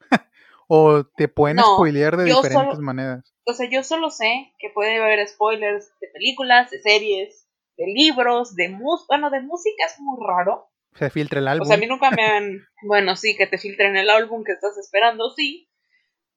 o 0.68 1.04
te 1.04 1.28
pueden 1.28 1.56
No, 1.56 1.74
spoilear 1.74 2.16
de 2.16 2.24
diferentes 2.24 2.52
solo- 2.74 2.82
maneras. 2.82 3.34
O 3.44 3.52
sea, 3.54 3.68
yo 3.70 3.82
solo 3.82 4.10
sé 4.10 4.52
que 4.58 4.70
puede 4.70 4.98
haber 5.02 5.26
spoilers 5.26 5.90
de 6.00 6.08
películas, 6.08 6.70
de 6.70 6.80
series, 6.80 7.48
de 7.76 7.86
libros, 7.86 8.54
de 8.54 8.68
música. 8.68 9.06
Bueno, 9.08 9.30
de 9.30 9.40
música 9.40 9.86
es 9.86 9.98
muy 10.00 10.18
raro. 10.26 10.68
Se 10.94 11.08
filtra 11.10 11.38
el 11.40 11.48
álbum. 11.48 11.64
O 11.64 11.68
sea, 11.68 11.76
a 11.76 11.80
mí 11.80 11.86
nunca 11.86 12.10
me 12.10 12.22
han. 12.26 12.58
Bueno, 12.82 13.16
sí, 13.16 13.36
que 13.36 13.46
te 13.46 13.56
filtren 13.58 13.96
el 13.96 14.10
álbum 14.10 14.44
que 14.44 14.52
estás 14.52 14.76
esperando, 14.76 15.30
sí. 15.30 15.70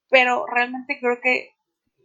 Pero 0.10 0.46
realmente 0.48 0.98
creo 1.00 1.20
que 1.22 1.52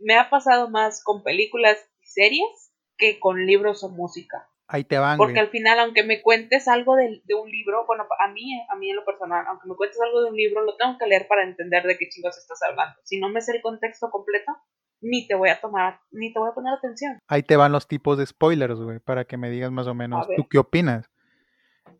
me 0.00 0.16
ha 0.18 0.28
pasado 0.28 0.68
más 0.70 1.02
con 1.02 1.22
películas 1.22 1.78
y 2.02 2.06
series 2.06 2.72
que 2.98 3.18
con 3.20 3.46
libros 3.46 3.82
o 3.84 3.88
música. 3.88 4.48
Ahí 4.68 4.82
te 4.84 4.98
van, 4.98 5.16
Porque 5.16 5.34
güey. 5.34 5.44
al 5.44 5.50
final, 5.50 5.78
aunque 5.78 6.02
me 6.02 6.22
cuentes 6.22 6.66
algo 6.66 6.96
de, 6.96 7.22
de 7.24 7.34
un 7.34 7.48
libro, 7.48 7.84
bueno, 7.86 8.04
a 8.18 8.28
mí, 8.32 8.50
a 8.68 8.74
mí 8.74 8.90
en 8.90 8.96
lo 8.96 9.04
personal, 9.04 9.44
aunque 9.48 9.68
me 9.68 9.76
cuentes 9.76 10.00
algo 10.00 10.22
de 10.22 10.30
un 10.30 10.36
libro, 10.36 10.64
lo 10.64 10.76
tengo 10.76 10.98
que 10.98 11.06
leer 11.06 11.28
para 11.28 11.44
entender 11.44 11.84
de 11.84 11.96
qué 11.96 12.08
chingos 12.08 12.36
estás 12.36 12.60
hablando. 12.68 12.96
Si 13.04 13.20
no 13.20 13.28
me 13.28 13.40
sé 13.40 13.52
el 13.54 13.62
contexto 13.62 14.10
completo, 14.10 14.52
ni 15.00 15.28
te 15.28 15.36
voy 15.36 15.50
a 15.50 15.60
tomar, 15.60 16.00
ni 16.10 16.32
te 16.32 16.40
voy 16.40 16.50
a 16.50 16.54
poner 16.54 16.74
atención. 16.74 17.18
Ahí 17.28 17.42
te 17.44 17.56
van 17.56 17.70
los 17.70 17.86
tipos 17.86 18.18
de 18.18 18.26
spoilers, 18.26 18.80
güey, 18.80 18.98
para 18.98 19.24
que 19.24 19.36
me 19.36 19.50
digas 19.50 19.70
más 19.70 19.86
o 19.86 19.94
menos 19.94 20.26
tú 20.36 20.48
qué 20.48 20.58
opinas. 20.58 21.08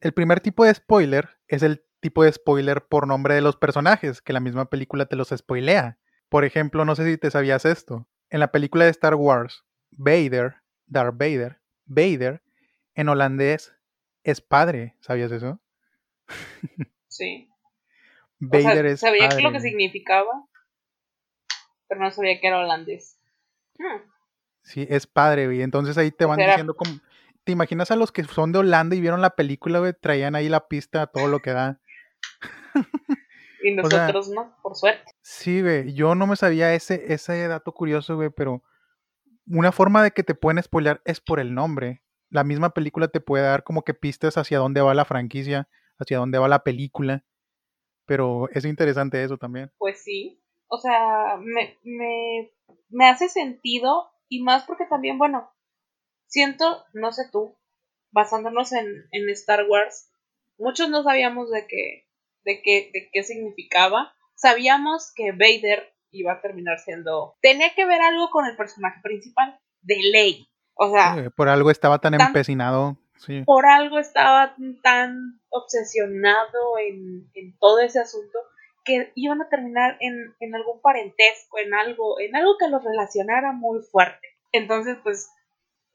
El 0.01 0.13
primer 0.13 0.41
tipo 0.41 0.65
de 0.65 0.75
spoiler 0.75 1.29
es 1.47 1.63
el 1.63 1.85
tipo 2.01 2.25
de 2.25 2.33
spoiler 2.33 2.83
por 2.83 3.07
nombre 3.07 3.35
de 3.35 3.43
los 3.43 3.57
personajes, 3.57 4.21
que 4.23 4.33
la 4.33 4.41
misma 4.41 4.69
película 4.69 5.07
te 5.07 5.15
los 5.17 5.29
spoilea. 5.29 5.99
Por 6.29 6.45
ejemplo, 6.45 6.85
no 6.85 6.97
sé 6.97 7.05
si 7.05 7.17
te 7.17 7.31
sabías 7.31 7.65
esto. 7.65 8.09
En 8.29 8.41
la 8.41 8.51
película 8.51 8.85
de 8.85 8.91
Star 8.91 9.15
Wars, 9.15 9.65
Vader, 9.93 10.57
Darth 10.87 11.17
Vader, 11.17 11.61
Vader, 11.85 12.43
en 12.97 13.09
holandés 13.09 13.73
es 14.25 14.41
padre. 14.41 14.97
¿Sabías 15.01 15.31
eso? 15.33 15.61
Sí. 17.09 17.49
O 18.39 18.61
sea, 18.61 18.69
Vader 18.69 18.85
es 18.85 19.01
sabía 19.01 19.31
padre. 19.31 19.43
lo 19.45 19.51
que 19.53 19.61
significaba, 19.61 20.45
pero 21.89 22.03
no 22.03 22.11
sabía 22.11 22.39
que 22.39 22.47
era 22.49 22.59
holandés. 22.59 23.19
Hmm. 23.79 24.03
Sí, 24.61 24.87
es 24.91 25.07
padre, 25.07 25.47
güey. 25.47 25.63
Entonces 25.63 25.97
ahí 25.97 26.11
te 26.11 26.27
van 26.27 26.37
diciendo 26.39 26.77
como... 26.77 26.91
¿Te 27.45 27.53
imaginas 27.53 27.91
a 27.93 27.97
los 27.97 28.13
que 28.13 28.25
son 28.25 28.53
de 28.53 28.59
Holanda 28.59 28.95
y 28.95 29.01
vieron 29.01 29.23
la 29.23 29.31
película, 29.31 29.79
güey? 29.79 29.95
Traían 29.99 30.35
ahí 30.35 30.51
la 30.51 30.69
pista 30.69 31.01
a 31.01 31.07
todo 31.07 31.29
lo 31.29 31.41
que 31.41 31.53
da. 31.53 31.81
Y 33.63 33.79
O 33.81 33.89
sea- 33.89 34.01
nosotros 34.01 34.29
no, 34.29 34.55
por 34.63 34.75
suerte. 34.77 35.11
Sí, 35.23 35.63
güey. 35.63 35.95
Yo 35.95 36.15
no 36.15 36.27
me 36.27 36.37
sabía 36.37 36.75
ese, 36.75 37.15
ese 37.15 37.49
dato 37.49 37.73
curioso, 37.73 38.17
güey, 38.17 38.29
pero 38.29 38.63
una 39.47 39.73
forma 39.73 40.03
de 40.03 40.11
que 40.11 40.25
te 40.25 40.35
pueden 40.35 40.63
spoilear 40.63 41.01
es 41.07 41.21
por 41.23 41.41
el 41.41 41.55
nombre. 41.55 42.03
La 42.31 42.45
misma 42.45 42.71
película 42.71 43.09
te 43.09 43.21
puede 43.21 43.45
dar 43.45 43.65
como 43.65 43.83
que 43.83 43.95
pistas 43.95 44.37
hacia 44.37 44.59
dónde 44.59 44.81
va 44.81 44.95
la 44.95 45.05
franquicia, 45.05 45.69
hacia 45.99 46.19
dónde 46.19 46.39
va 46.39 46.49
la 46.49 46.65
película. 46.65 47.25
Pero 48.05 48.49
es 48.51 48.65
interesante 48.65 49.23
eso 49.23 49.37
también. 49.37 49.71
Pues 49.79 50.03
sí. 50.03 50.41
O 50.69 50.79
sea, 50.79 51.37
me, 51.39 51.79
me, 51.85 52.53
me 52.89 53.09
hace 53.09 53.29
sentido 53.29 54.11
y 54.29 54.43
más 54.43 54.65
porque 54.65 54.87
también, 54.87 55.19
bueno, 55.19 55.51
siento, 56.27 56.85
no 56.93 57.13
sé 57.13 57.29
tú, 57.31 57.57
basándonos 58.11 58.73
en, 58.73 58.87
en 59.13 59.29
Star 59.31 59.67
Wars, 59.69 60.11
muchos 60.59 60.89
no 60.91 61.03
sabíamos 61.03 61.51
de 61.51 61.67
qué, 61.67 62.09
de 62.45 62.63
qué, 62.63 62.91
de 62.93 63.11
qué 63.13 63.23
significaba. 63.23 64.15
Sabíamos 64.35 65.13
que 65.15 65.33
Vader 65.33 65.95
iba 66.11 66.33
a 66.33 66.41
terminar 66.41 66.79
siendo... 66.79 67.37
Tenía 67.41 67.75
que 67.75 67.87
ver 67.87 68.01
algo 68.01 68.31
con 68.31 68.47
el 68.47 68.57
personaje 68.57 69.01
principal, 69.03 69.59
de 69.83 69.97
ley. 70.13 70.49
O 70.77 70.91
sea, 70.93 71.31
por 71.35 71.49
algo 71.49 71.71
estaba 71.71 71.99
tan 71.99 72.17
tan- 72.17 72.29
empecinado. 72.29 72.97
Sí. 73.19 73.43
por 73.47 73.65
algo 73.65 73.99
estaba 73.99 74.55
tan 74.83 75.41
obsesionado 75.49 76.79
en, 76.79 77.31
en 77.35 77.57
todo 77.59 77.81
ese 77.81 77.99
asunto 77.99 78.39
que 78.85 79.11
iban 79.15 79.41
a 79.41 79.49
terminar 79.49 79.97
en, 80.01 80.35
en 80.39 80.55
algún 80.55 80.81
parentesco, 80.83 81.59
en 81.59 81.73
algo, 81.75 82.21
en 82.21 82.37
algo 82.37 82.57
que 82.59 82.69
los 82.69 82.85
relacionara 82.85 83.53
muy 83.53 83.81
fuerte. 83.91 84.29
Entonces, 84.53 84.99
pues, 85.03 85.29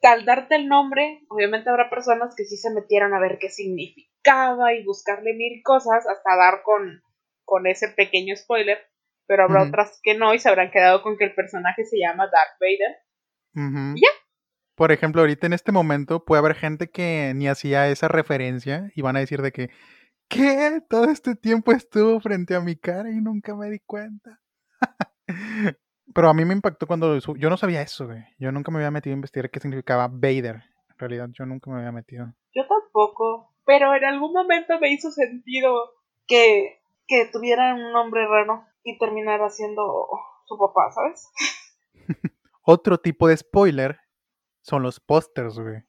al 0.02 0.26
darte 0.26 0.56
el 0.56 0.67
nombre, 0.67 1.22
obviamente 1.30 1.70
habrá 1.70 1.89
personas 1.89 2.34
que 2.36 2.44
sí 2.44 2.58
se 2.58 2.72
metieron 2.72 3.13
a 3.13 3.20
ver 3.20 3.38
qué 3.39 3.50
significaba 3.50 4.74
y 4.74 4.84
buscarle 4.84 5.34
mil 5.36 5.62
cosas 5.63 6.08
hasta 6.08 6.36
dar 6.36 6.63
con, 6.63 7.02
con 7.46 7.67
ese 7.67 7.88
pequeño 7.89 8.36
spoiler, 8.36 8.80
pero 9.28 9.44
habrá 9.44 9.63
otras 9.63 10.00
que 10.04 10.15
no 10.17 10.34
y 10.34 10.39
se 10.39 10.50
habrán 10.50 10.72
quedado 10.72 11.02
con 11.04 11.17
que 11.17 11.26
el 11.26 11.36
personaje 11.36 11.86
se 11.86 11.98
llama 12.00 12.30
Darth 12.32 12.60
Vader. 12.60 12.98
Ujú. 13.56 13.96
Ya. 13.96 14.10
Por 14.82 14.91
ejemplo, 14.91 15.22
ahorita 15.22 15.46
en 15.46 15.54
este 15.54 15.72
momento 15.72 16.26
puede 16.26 16.39
haber 16.39 16.56
gente 16.56 16.89
que 16.89 17.34
ni 17.36 17.48
hacía 17.48 17.88
esa 17.89 18.08
referencia 18.08 18.89
y 18.96 19.04
van 19.04 19.15
a 19.15 19.20
decir 19.20 19.44
de 19.44 19.52
que, 19.52 19.70
¿qué? 20.28 20.82
Todo 20.89 21.04
este 21.04 21.36
tiempo 21.36 21.72
estuvo 21.72 22.20
frente 22.20 22.56
a 22.56 22.62
mi 22.62 22.76
cara 22.76 23.12
y 23.12 23.22
nunca 23.22 23.56
me 23.56 23.70
di 23.70 23.78
cuenta. 23.86 24.39
Pero 26.15 26.30
a 26.30 26.34
mí 26.34 26.46
me 26.46 26.56
impactó 26.56 26.88
cuando 26.88 27.20
yo 27.20 27.50
no 27.52 27.58
sabía 27.58 27.84
eso, 27.84 28.08
güey. 28.08 28.24
Yo 28.39 28.52
nunca 28.52 28.72
me 28.72 28.80
había 28.80 28.89
metido 28.89 29.13
a 29.13 29.17
investigar 29.17 29.52
qué 29.52 29.60
significaba 29.60 30.08
Vader. 30.08 30.63
En 30.89 30.98
realidad, 30.98 31.30
yo 31.32 31.46
nunca 31.46 31.70
me 31.70 31.78
había 31.78 31.91
metido. 31.91 32.34
Yo 32.52 32.63
tampoco, 32.67 33.54
pero 33.67 33.94
en 33.94 34.04
algún 34.04 34.34
momento 34.34 34.80
me 34.80 34.91
hizo 34.91 35.12
sentido 35.12 35.91
que, 36.26 36.82
que 37.06 37.30
tuviera 37.32 37.76
un 37.76 37.91
nombre 37.94 38.26
raro 38.28 38.65
y 38.84 38.98
terminara 38.98 39.48
siendo 39.52 40.10
su 40.46 40.58
papá, 40.58 40.89
¿sabes? 40.89 41.32
Otro 42.63 42.98
tipo 42.98 43.28
de 43.28 43.38
spoiler 43.38 44.00
son 44.62 44.84
los 44.84 45.00
pósters, 45.00 45.60
güey. 45.60 45.84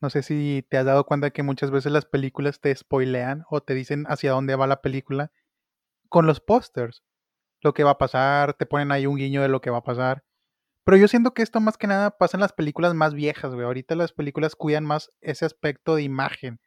No 0.00 0.10
sé 0.10 0.22
si 0.22 0.66
te 0.68 0.76
has 0.76 0.84
dado 0.84 1.06
cuenta 1.06 1.30
que 1.30 1.42
muchas 1.42 1.70
veces 1.70 1.90
las 1.90 2.04
películas 2.04 2.60
te 2.60 2.74
spoilean 2.74 3.44
o 3.48 3.62
te 3.62 3.74
dicen 3.74 4.04
hacia 4.08 4.32
dónde 4.32 4.56
va 4.56 4.66
la 4.66 4.82
película 4.82 5.32
con 6.08 6.26
los 6.26 6.40
pósters. 6.40 7.02
Lo 7.62 7.72
que 7.72 7.84
va 7.84 7.92
a 7.92 7.98
pasar, 7.98 8.54
te 8.54 8.66
ponen 8.66 8.92
ahí 8.92 9.06
un 9.06 9.16
guiño 9.16 9.40
de 9.40 9.48
lo 9.48 9.60
que 9.60 9.70
va 9.70 9.78
a 9.78 9.82
pasar. 9.82 10.24
Pero 10.84 10.98
yo 10.98 11.08
siento 11.08 11.32
que 11.32 11.42
esto 11.42 11.60
más 11.60 11.78
que 11.78 11.86
nada 11.86 12.18
pasa 12.18 12.36
en 12.36 12.42
las 12.42 12.52
películas 12.52 12.92
más 12.94 13.14
viejas, 13.14 13.54
güey. 13.54 13.64
Ahorita 13.64 13.94
las 13.94 14.12
películas 14.12 14.54
cuidan 14.54 14.84
más 14.84 15.10
ese 15.22 15.46
aspecto 15.46 15.94
de 15.94 16.02
imagen. 16.02 16.60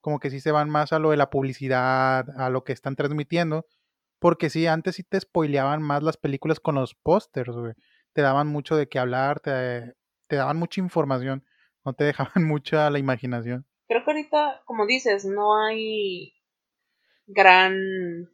como 0.00 0.20
que 0.20 0.30
sí 0.30 0.38
se 0.38 0.52
van 0.52 0.70
más 0.70 0.92
a 0.92 0.98
lo 0.98 1.10
de 1.10 1.16
la 1.16 1.30
publicidad, 1.30 2.28
a 2.38 2.50
lo 2.50 2.62
que 2.62 2.74
están 2.74 2.94
transmitiendo, 2.94 3.66
porque 4.20 4.50
sí, 4.50 4.66
antes 4.66 4.96
sí 4.96 5.02
te 5.02 5.18
spoileaban 5.18 5.82
más 5.82 6.02
las 6.02 6.18
películas 6.18 6.60
con 6.60 6.76
los 6.76 6.94
pósters, 6.94 7.56
güey. 7.56 7.72
Te 8.12 8.22
daban 8.22 8.46
mucho 8.48 8.76
de 8.76 8.88
qué 8.88 8.98
hablar, 8.98 9.40
te, 9.40 9.94
te 10.34 10.38
daban 10.38 10.58
mucha 10.58 10.80
información, 10.80 11.44
no 11.84 11.92
te 11.92 12.04
dejaban 12.10 12.44
mucha 12.44 12.90
la 12.90 12.98
imaginación. 12.98 13.64
Creo 13.86 14.04
que 14.04 14.10
ahorita, 14.10 14.62
como 14.64 14.86
dices, 14.86 15.24
no 15.24 15.56
hay 15.56 16.34
gran 17.26 17.76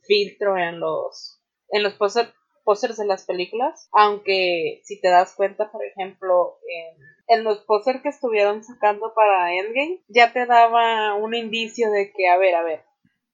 filtro 0.03 0.57
en 0.57 0.81
los 0.81 1.37
en 1.73 1.85
los 1.85 1.95
pósters 1.95 2.97
de 2.97 3.07
las 3.07 3.25
películas, 3.25 3.89
aunque 3.93 4.81
si 4.83 5.01
te 5.01 5.09
das 5.09 5.35
cuenta, 5.37 5.71
por 5.71 5.85
ejemplo, 5.85 6.59
en, 6.67 7.39
en 7.39 7.45
los 7.45 7.59
pósters 7.59 8.03
que 8.03 8.09
estuvieron 8.09 8.65
sacando 8.65 9.15
para 9.15 9.55
Endgame, 9.55 10.03
ya 10.09 10.33
te 10.33 10.47
daba 10.47 11.15
un 11.15 11.35
indicio 11.35 11.93
de 11.93 12.13
que, 12.13 12.29
a 12.29 12.39
ver, 12.39 12.57
a 12.57 12.65
ver, 12.65 12.83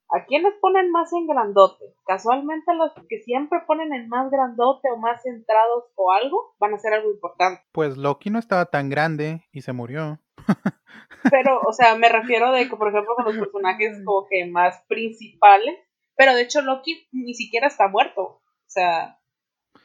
¿A 0.09 0.23
quiénes 0.25 0.53
ponen 0.61 0.89
más 0.91 1.11
en 1.11 1.27
grandote? 1.27 1.83
Casualmente 2.05 2.73
los 2.75 2.93
que 3.09 3.19
siempre 3.19 3.59
ponen 3.67 3.93
en 3.93 4.07
más 4.07 4.31
grandote 4.31 4.89
o 4.89 4.97
más 4.97 5.21
centrados 5.21 5.85
o 5.95 6.11
algo 6.13 6.55
van 6.59 6.73
a 6.73 6.79
ser 6.79 6.93
algo 6.93 7.11
importante. 7.11 7.61
Pues 7.73 7.97
Loki 7.97 8.29
no 8.29 8.39
estaba 8.39 8.67
tan 8.67 8.89
grande 8.89 9.43
y 9.51 9.61
se 9.61 9.73
murió. 9.73 10.19
Pero, 11.31 11.59
o 11.61 11.73
sea, 11.73 11.95
me 11.95 12.07
refiero 12.07 12.53
de 12.53 12.69
que, 12.69 12.75
por 12.77 12.87
ejemplo, 12.87 13.15
con 13.15 13.25
los 13.25 13.37
personajes 13.37 14.01
como 14.05 14.25
que 14.29 14.45
más 14.45 14.81
principales. 14.87 15.75
Pero 16.15 16.33
de 16.33 16.43
hecho 16.43 16.61
Loki 16.61 17.07
ni 17.11 17.33
siquiera 17.33 17.67
está 17.67 17.89
muerto. 17.89 18.21
O 18.21 18.69
sea, 18.69 19.19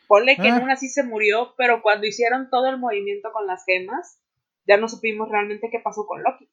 ponle 0.06 0.36
que 0.36 0.48
en 0.48 0.54
ah. 0.54 0.60
una 0.62 0.76
sí 0.76 0.88
se 0.88 1.02
murió, 1.02 1.54
pero 1.56 1.82
cuando 1.82 2.06
hicieron 2.06 2.48
todo 2.48 2.68
el 2.68 2.78
movimiento 2.78 3.32
con 3.32 3.46
las 3.46 3.64
gemas, 3.64 4.22
ya 4.66 4.76
no 4.76 4.88
supimos 4.88 5.28
realmente 5.28 5.68
qué 5.70 5.80
pasó 5.80 6.06
con 6.06 6.22
Loki. 6.22 6.48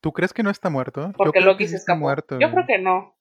¿Tú 0.00 0.12
crees 0.12 0.32
que 0.32 0.42
no 0.42 0.50
está 0.50 0.70
muerto? 0.70 1.12
Porque 1.16 1.40
Loki 1.40 1.66
se 1.66 1.76
está 1.76 1.94
muerto. 1.94 2.38
Yo 2.38 2.50
creo 2.50 2.66
que 2.66 2.78
no. 2.78 3.16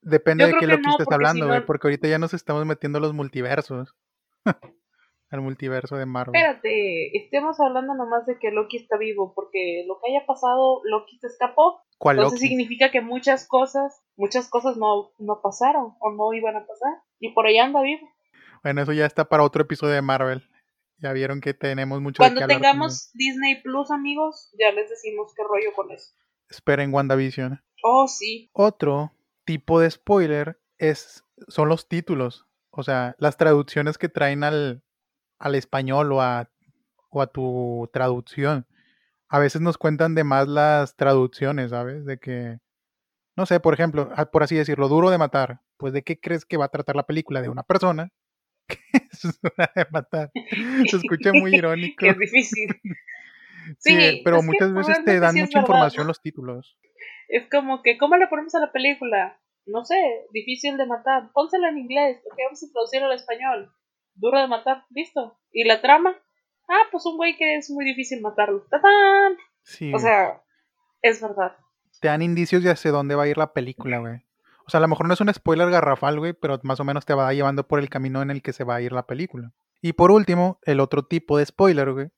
Depende 0.00 0.46
de 0.46 0.54
qué 0.54 0.66
Loki 0.66 0.88
estés 0.90 1.10
hablando, 1.10 1.46
güey, 1.46 1.64
porque 1.64 1.86
ahorita 1.86 2.06
ya 2.08 2.18
nos 2.18 2.34
estamos 2.34 2.64
metiendo 2.66 2.98
a 2.98 3.00
los 3.00 3.14
multiversos. 3.14 3.96
Al 5.30 5.40
multiverso 5.40 5.96
de 5.96 6.06
Marvel. 6.06 6.36
Espérate, 6.36 7.16
estemos 7.16 7.58
hablando 7.58 7.94
nomás 7.94 8.24
de 8.26 8.38
que 8.38 8.52
Loki 8.52 8.76
está 8.76 8.96
vivo, 8.96 9.32
porque 9.34 9.84
lo 9.88 9.98
que 9.98 10.12
haya 10.12 10.24
pasado, 10.26 10.82
Loki 10.84 11.18
se 11.18 11.26
escapó. 11.26 11.82
¿Cuál 11.98 12.18
Entonces 12.18 12.40
significa 12.40 12.92
que 12.92 13.00
muchas 13.00 13.48
cosas, 13.48 14.00
muchas 14.16 14.48
cosas 14.48 14.76
no, 14.76 15.10
no 15.18 15.40
pasaron 15.42 15.94
o 15.98 16.12
no 16.12 16.32
iban 16.34 16.54
a 16.54 16.66
pasar. 16.66 16.92
Y 17.18 17.32
por 17.32 17.46
allá 17.46 17.64
anda 17.64 17.82
vivo. 17.82 18.08
Bueno, 18.62 18.82
eso 18.82 18.92
ya 18.92 19.06
está 19.06 19.24
para 19.24 19.42
otro 19.42 19.62
episodio 19.62 19.94
de 19.94 20.02
Marvel. 20.02 20.48
Ya 20.98 21.12
vieron 21.12 21.40
que 21.40 21.54
tenemos 21.54 22.00
mucho 22.00 22.18
Cuando 22.18 22.46
tengamos 22.46 23.10
Disney 23.14 23.62
Plus, 23.62 23.90
amigos, 23.90 24.50
ya 24.58 24.72
les 24.72 24.88
decimos 24.88 25.32
qué 25.36 25.42
rollo 25.42 25.72
con 25.74 25.90
eso. 25.90 26.14
Esperen 26.48 26.94
WandaVision. 26.94 27.62
Oh, 27.82 28.06
sí. 28.08 28.50
Otro 28.52 29.12
tipo 29.44 29.80
de 29.80 29.90
spoiler 29.90 30.60
es 30.78 31.24
son 31.48 31.68
los 31.68 31.88
títulos. 31.88 32.46
O 32.70 32.82
sea, 32.82 33.14
las 33.18 33.36
traducciones 33.36 33.98
que 33.98 34.08
traen 34.08 34.44
al, 34.44 34.82
al 35.38 35.54
español 35.54 36.12
o 36.12 36.22
a, 36.22 36.50
o 37.10 37.22
a 37.22 37.26
tu 37.26 37.88
traducción. 37.92 38.66
A 39.28 39.38
veces 39.38 39.60
nos 39.60 39.78
cuentan 39.78 40.14
de 40.14 40.24
más 40.24 40.48
las 40.48 40.96
traducciones, 40.96 41.70
¿sabes? 41.70 42.04
De 42.04 42.18
que, 42.18 42.58
no 43.36 43.46
sé, 43.46 43.60
por 43.60 43.74
ejemplo, 43.74 44.10
ah, 44.16 44.26
por 44.26 44.42
así 44.42 44.54
decirlo, 44.54 44.88
duro 44.88 45.10
de 45.10 45.18
matar. 45.18 45.60
Pues 45.76 45.92
de 45.92 46.02
qué 46.02 46.18
crees 46.18 46.44
que 46.44 46.56
va 46.56 46.66
a 46.66 46.70
tratar 46.70 46.96
la 46.96 47.06
película? 47.06 47.42
De 47.42 47.48
una 47.48 47.64
persona 47.64 48.10
es 49.10 49.40
de 49.40 49.86
matar. 49.90 50.30
Se 50.86 50.96
escucha 50.96 51.32
muy 51.32 51.54
irónico. 51.56 52.06
es 52.06 52.18
difícil. 52.18 52.68
Sí, 53.78 54.20
pero 54.22 54.42
muchas 54.42 54.74
veces 54.74 55.02
te 55.06 55.18
dan 55.18 55.34
mucha 55.36 55.60
información 55.60 56.06
los 56.06 56.20
títulos. 56.20 56.78
Es 57.28 57.48
como 57.48 57.82
que, 57.82 57.96
¿cómo 57.96 58.16
le 58.18 58.26
ponemos 58.28 58.54
a 58.54 58.60
la 58.60 58.72
película? 58.72 59.40
No 59.64 59.86
sé, 59.86 59.96
difícil 60.32 60.76
de 60.76 60.84
matar. 60.84 61.30
Pónsela 61.32 61.70
en 61.70 61.78
inglés, 61.78 62.20
porque 62.24 62.44
vamos 62.44 62.62
a 62.62 62.70
traducirlo 62.70 63.06
al 63.06 63.14
español. 63.14 63.72
Duro 64.16 64.38
de 64.38 64.48
matar, 64.48 64.84
listo. 64.90 65.38
¿Y 65.50 65.64
la 65.64 65.80
trama? 65.80 66.14
Ah, 66.68 66.88
pues 66.90 67.06
un 67.06 67.16
güey 67.16 67.36
que 67.38 67.56
es 67.56 67.70
muy 67.70 67.86
difícil 67.86 68.20
matarlo. 68.20 68.66
¡Tatán! 68.70 69.38
Sí. 69.62 69.92
O 69.94 69.98
sea, 69.98 70.42
es 71.00 71.22
verdad. 71.22 71.56
Te 72.00 72.08
dan 72.08 72.20
indicios 72.20 72.62
de 72.62 72.70
hacia 72.70 72.90
dónde 72.90 73.14
va 73.14 73.22
a 73.22 73.28
ir 73.28 73.38
la 73.38 73.52
película, 73.54 73.98
güey. 73.98 74.23
O 74.66 74.70
sea, 74.70 74.78
a 74.78 74.80
lo 74.80 74.88
mejor 74.88 75.06
no 75.06 75.14
es 75.14 75.20
un 75.20 75.32
spoiler 75.32 75.70
garrafal, 75.70 76.18
güey, 76.18 76.32
pero 76.32 76.58
más 76.62 76.80
o 76.80 76.84
menos 76.84 77.04
te 77.04 77.14
va 77.14 77.32
llevando 77.32 77.66
por 77.66 77.78
el 77.78 77.90
camino 77.90 78.22
en 78.22 78.30
el 78.30 78.42
que 78.42 78.52
se 78.52 78.64
va 78.64 78.76
a 78.76 78.80
ir 78.80 78.92
la 78.92 79.06
película. 79.06 79.52
Y 79.82 79.92
por 79.92 80.10
último, 80.10 80.58
el 80.62 80.80
otro 80.80 81.04
tipo 81.04 81.36
de 81.36 81.44
spoiler, 81.44 81.92
güey, 81.92 82.10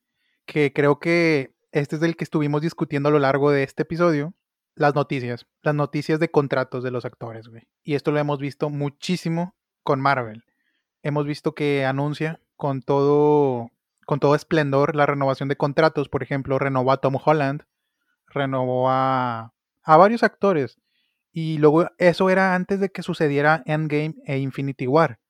que 0.44 0.72
creo 0.72 1.00
que 1.00 1.56
este 1.72 1.96
es 1.96 2.02
el 2.02 2.16
que 2.16 2.24
estuvimos 2.24 2.62
discutiendo 2.62 3.08
a 3.08 3.12
lo 3.12 3.18
largo 3.18 3.50
de 3.50 3.64
este 3.64 3.82
episodio, 3.82 4.34
las 4.76 4.94
noticias, 4.94 5.46
las 5.62 5.74
noticias 5.74 6.20
de 6.20 6.30
contratos 6.30 6.84
de 6.84 6.92
los 6.92 7.04
actores, 7.04 7.48
güey. 7.48 7.66
Y 7.82 7.94
esto 7.94 8.12
lo 8.12 8.18
hemos 8.18 8.38
visto 8.38 8.70
muchísimo 8.70 9.56
con 9.82 10.00
Marvel. 10.00 10.44
Hemos 11.02 11.26
visto 11.26 11.54
que 11.54 11.84
anuncia 11.84 12.40
con 12.56 12.82
todo 12.82 13.70
con 14.06 14.20
todo 14.20 14.36
esplendor 14.36 14.94
la 14.94 15.04
renovación 15.04 15.48
de 15.48 15.56
contratos, 15.56 16.08
por 16.08 16.22
ejemplo, 16.22 16.60
renovó 16.60 16.92
a 16.92 16.98
Tom 16.98 17.16
Holland, 17.22 17.64
renovó 18.28 18.88
a, 18.88 19.52
a 19.82 19.96
varios 19.96 20.22
actores 20.22 20.78
y 21.36 21.58
luego 21.58 21.90
eso 21.98 22.30
era 22.30 22.54
antes 22.54 22.80
de 22.80 22.88
que 22.88 23.02
sucediera 23.02 23.62
Endgame 23.66 24.14
e 24.24 24.38
Infinity 24.38 24.86
War. 24.86 25.20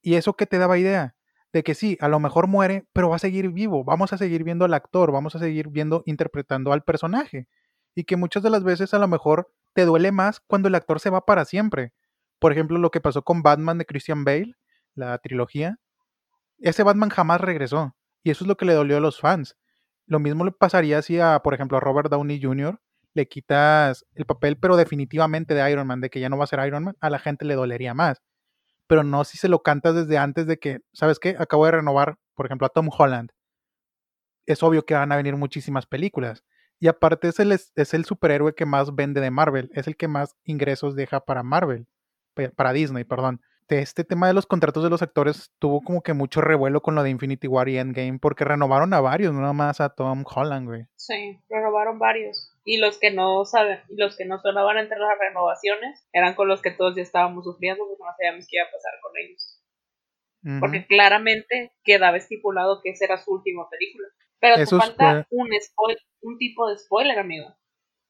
¿Y 0.00 0.14
eso 0.14 0.32
qué 0.32 0.46
te 0.46 0.56
daba 0.56 0.78
idea? 0.78 1.14
De 1.52 1.62
que 1.62 1.74
sí, 1.74 1.98
a 2.00 2.08
lo 2.08 2.18
mejor 2.20 2.46
muere, 2.46 2.86
pero 2.94 3.10
va 3.10 3.16
a 3.16 3.18
seguir 3.18 3.50
vivo. 3.50 3.84
Vamos 3.84 4.14
a 4.14 4.16
seguir 4.16 4.44
viendo 4.44 4.64
al 4.64 4.72
actor, 4.72 5.12
vamos 5.12 5.36
a 5.36 5.38
seguir 5.38 5.68
viendo, 5.68 6.02
interpretando 6.06 6.72
al 6.72 6.84
personaje. 6.84 7.48
Y 7.94 8.04
que 8.04 8.16
muchas 8.16 8.42
de 8.44 8.48
las 8.48 8.64
veces 8.64 8.94
a 8.94 8.98
lo 8.98 9.08
mejor 9.08 9.52
te 9.74 9.84
duele 9.84 10.10
más 10.10 10.40
cuando 10.40 10.68
el 10.68 10.74
actor 10.74 11.00
se 11.00 11.10
va 11.10 11.26
para 11.26 11.44
siempre. 11.44 11.92
Por 12.38 12.50
ejemplo, 12.50 12.78
lo 12.78 12.90
que 12.90 13.02
pasó 13.02 13.20
con 13.20 13.42
Batman 13.42 13.76
de 13.76 13.84
Christian 13.84 14.24
Bale, 14.24 14.54
la 14.94 15.18
trilogía. 15.18 15.76
Ese 16.60 16.82
Batman 16.82 17.10
jamás 17.10 17.42
regresó. 17.42 17.94
Y 18.22 18.30
eso 18.30 18.44
es 18.44 18.48
lo 18.48 18.56
que 18.56 18.64
le 18.64 18.72
dolió 18.72 18.96
a 18.96 19.00
los 19.00 19.20
fans. 19.20 19.54
Lo 20.06 20.18
mismo 20.18 20.46
le 20.46 20.52
pasaría 20.52 21.02
si 21.02 21.20
a, 21.20 21.40
por 21.40 21.52
ejemplo, 21.52 21.76
a 21.76 21.80
Robert 21.80 22.10
Downey 22.10 22.40
Jr 22.40 22.80
le 23.16 23.26
quitas 23.26 24.04
el 24.14 24.26
papel, 24.26 24.58
pero 24.58 24.76
definitivamente 24.76 25.54
de 25.54 25.70
Iron 25.70 25.86
Man, 25.86 26.00
de 26.00 26.10
que 26.10 26.20
ya 26.20 26.28
no 26.28 26.38
va 26.38 26.44
a 26.44 26.48
ser 26.48 26.64
Iron 26.66 26.84
Man, 26.84 26.96
a 27.00 27.10
la 27.10 27.18
gente 27.18 27.44
le 27.44 27.54
dolería 27.54 27.94
más. 27.94 28.22
Pero 28.86 29.02
no 29.02 29.24
si 29.24 29.38
se 29.38 29.48
lo 29.48 29.62
cantas 29.62 29.94
desde 29.94 30.18
antes 30.18 30.46
de 30.46 30.58
que, 30.58 30.80
¿sabes 30.92 31.18
qué? 31.18 31.36
Acabo 31.38 31.66
de 31.66 31.72
renovar, 31.72 32.16
por 32.34 32.46
ejemplo, 32.46 32.66
a 32.66 32.70
Tom 32.70 32.88
Holland. 32.96 33.30
Es 34.46 34.62
obvio 34.62 34.84
que 34.84 34.94
van 34.94 35.10
a 35.10 35.16
venir 35.16 35.36
muchísimas 35.36 35.86
películas. 35.86 36.44
Y 36.78 36.88
aparte 36.88 37.28
es 37.28 37.40
el, 37.40 37.52
es 37.52 37.94
el 37.94 38.04
superhéroe 38.04 38.54
que 38.54 38.66
más 38.66 38.94
vende 38.94 39.20
de 39.20 39.30
Marvel, 39.30 39.70
es 39.74 39.86
el 39.88 39.96
que 39.96 40.08
más 40.08 40.36
ingresos 40.44 40.94
deja 40.94 41.20
para 41.20 41.42
Marvel, 41.42 41.88
para 42.54 42.72
Disney, 42.72 43.04
perdón 43.04 43.40
este 43.68 44.04
tema 44.04 44.28
de 44.28 44.34
los 44.34 44.46
contratos 44.46 44.82
de 44.84 44.90
los 44.90 45.02
actores 45.02 45.50
tuvo 45.58 45.82
como 45.82 46.02
que 46.02 46.12
mucho 46.12 46.40
revuelo 46.40 46.80
con 46.80 46.94
lo 46.94 47.02
de 47.02 47.10
Infinity 47.10 47.48
War 47.48 47.68
y 47.68 47.78
Endgame, 47.78 48.18
porque 48.20 48.44
renovaron 48.44 48.94
a 48.94 49.00
varios, 49.00 49.32
no 49.32 49.40
nada 49.40 49.52
más 49.52 49.80
a 49.80 49.90
Tom 49.90 50.24
Holland, 50.24 50.66
güey. 50.66 50.86
Sí, 50.96 51.40
renovaron 51.48 51.98
varios. 51.98 52.52
Y 52.64 52.78
los 52.78 52.98
que 52.98 53.10
no 53.10 53.44
saben, 53.44 53.80
los 53.88 54.16
que 54.16 54.24
no 54.24 54.40
sonaban 54.40 54.78
entre 54.78 54.98
las 54.98 55.18
renovaciones, 55.18 56.06
eran 56.12 56.34
con 56.34 56.48
los 56.48 56.62
que 56.62 56.70
todos 56.70 56.96
ya 56.96 57.02
estábamos 57.02 57.44
sufriendo, 57.44 57.84
porque 57.86 58.02
no 58.04 58.12
sabíamos 58.16 58.46
qué 58.48 58.56
iba 58.56 58.66
a 58.66 58.70
pasar 58.70 58.92
con 59.02 59.12
ellos. 59.16 59.62
Porque 60.60 60.86
claramente 60.86 61.72
quedaba 61.82 62.16
estipulado 62.16 62.80
que 62.80 62.90
esa 62.90 63.06
era 63.06 63.18
su 63.18 63.32
última 63.32 63.68
película. 63.68 64.06
Pero 64.38 64.54
te 64.56 64.66
falta 64.66 65.26
un, 65.30 65.48
un 66.20 66.38
tipo 66.38 66.68
de 66.68 66.78
spoiler, 66.78 67.18
amigo. 67.18 67.48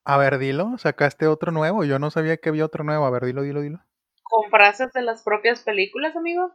A 0.05 0.19
ver, 0.19 0.37
dilo, 0.37 0.77
sacaste 0.77 1.27
otro 1.29 1.51
nuevo. 1.51 1.85
Yo 1.85 1.99
no 1.99 2.11
sabía 2.11 2.37
que 2.37 2.51
había 2.51 2.66
otro 2.66 2.85
nuevo. 2.85 3.07
A 3.07 3.11
ver, 3.11 3.25
dilo, 3.25 3.40
dilo, 3.40 3.62
dilo 3.62 3.81
con 4.29 4.51
frases 4.51 4.93
de 4.93 5.03
las 5.03 5.23
propias 5.23 5.62
películas, 5.62 6.17
amigo. 6.17 6.53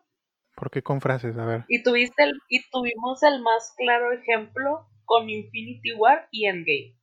¿Por 0.56 0.70
qué 0.70 0.82
con 0.82 1.02
frases? 1.02 1.38
A 1.38 1.46
ver. 1.46 1.66
Y 1.68 1.84
tuviste 1.84 2.24
el, 2.24 2.34
y 2.50 2.62
tuvimos 2.70 3.24
el 3.24 3.42
más 3.42 3.74
claro 3.78 4.12
ejemplo 4.12 4.88
con 5.06 5.30
Infinity 5.30 5.94
War 5.94 6.28
y 6.32 6.46
Endgame. 6.46 6.96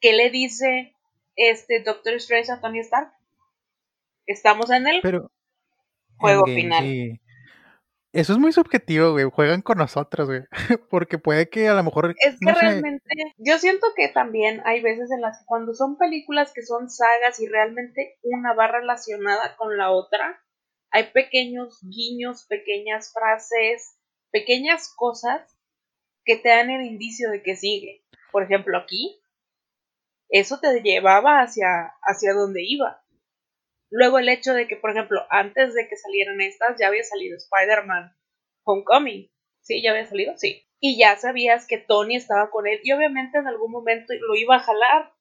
¿Qué 0.00 0.12
le 0.12 0.30
dice 0.30 0.94
este 1.36 1.82
Doctor 1.82 2.14
Strange 2.14 2.52
a 2.52 2.60
Tony 2.60 2.80
Stark? 2.80 3.12
Estamos 4.26 4.70
en 4.70 4.86
el 4.86 5.02
juego 6.16 6.44
final. 6.46 7.20
Eso 8.12 8.32
es 8.32 8.38
muy 8.38 8.52
subjetivo, 8.52 9.12
güey. 9.12 9.24
Juegan 9.24 9.62
con 9.62 9.78
nosotros, 9.78 10.26
güey. 10.26 10.42
Porque 10.90 11.18
puede 11.18 11.48
que 11.48 11.68
a 11.68 11.74
lo 11.74 11.84
mejor. 11.84 12.14
Es 12.18 12.38
que 12.40 12.52
realmente. 12.52 13.04
Yo 13.38 13.58
siento 13.58 13.86
que 13.94 14.08
también 14.08 14.62
hay 14.64 14.82
veces 14.82 15.10
en 15.12 15.20
las 15.20 15.38
que 15.38 15.44
cuando 15.46 15.74
son 15.74 15.96
películas 15.96 16.52
que 16.52 16.62
son 16.62 16.90
sagas 16.90 17.38
y 17.40 17.46
realmente 17.46 18.18
una 18.22 18.52
va 18.54 18.66
relacionada 18.66 19.56
con 19.56 19.76
la 19.76 19.90
otra, 19.90 20.42
hay 20.90 21.04
pequeños 21.12 21.78
guiños, 21.82 22.46
pequeñas 22.48 23.12
frases, 23.12 23.96
pequeñas 24.32 24.92
cosas 24.96 25.56
que 26.24 26.36
te 26.36 26.48
dan 26.48 26.70
el 26.70 26.84
indicio 26.84 27.30
de 27.30 27.42
que 27.42 27.54
sigue. 27.54 28.04
Por 28.32 28.42
ejemplo, 28.42 28.76
aquí, 28.76 29.20
eso 30.28 30.58
te 30.58 30.80
llevaba 30.80 31.42
hacia, 31.42 31.94
hacia 32.02 32.34
donde 32.34 32.62
iba. 32.64 33.02
Luego 33.90 34.18
el 34.18 34.28
hecho 34.28 34.54
de 34.54 34.68
que, 34.68 34.76
por 34.76 34.90
ejemplo, 34.90 35.26
antes 35.30 35.74
de 35.74 35.88
que 35.88 35.96
salieran 35.96 36.40
estas, 36.40 36.76
ya 36.78 36.86
había 36.86 37.02
salido 37.02 37.36
Spider-Man 37.36 38.14
Homecoming. 38.64 39.30
¿Sí? 39.62 39.82
¿Ya 39.82 39.90
había 39.90 40.06
salido? 40.06 40.34
Sí. 40.36 40.66
Y 40.78 40.98
ya 40.98 41.16
sabías 41.16 41.66
que 41.66 41.78
Tony 41.78 42.16
estaba 42.16 42.50
con 42.50 42.66
él 42.66 42.80
y 42.82 42.92
obviamente 42.92 43.38
en 43.38 43.46
algún 43.46 43.70
momento 43.70 44.14
lo 44.14 44.34
iba 44.36 44.56
a 44.56 44.60
jalar. 44.60 45.12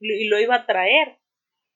y 0.00 0.28
lo 0.28 0.38
iba 0.38 0.54
a 0.54 0.66
traer. 0.66 1.18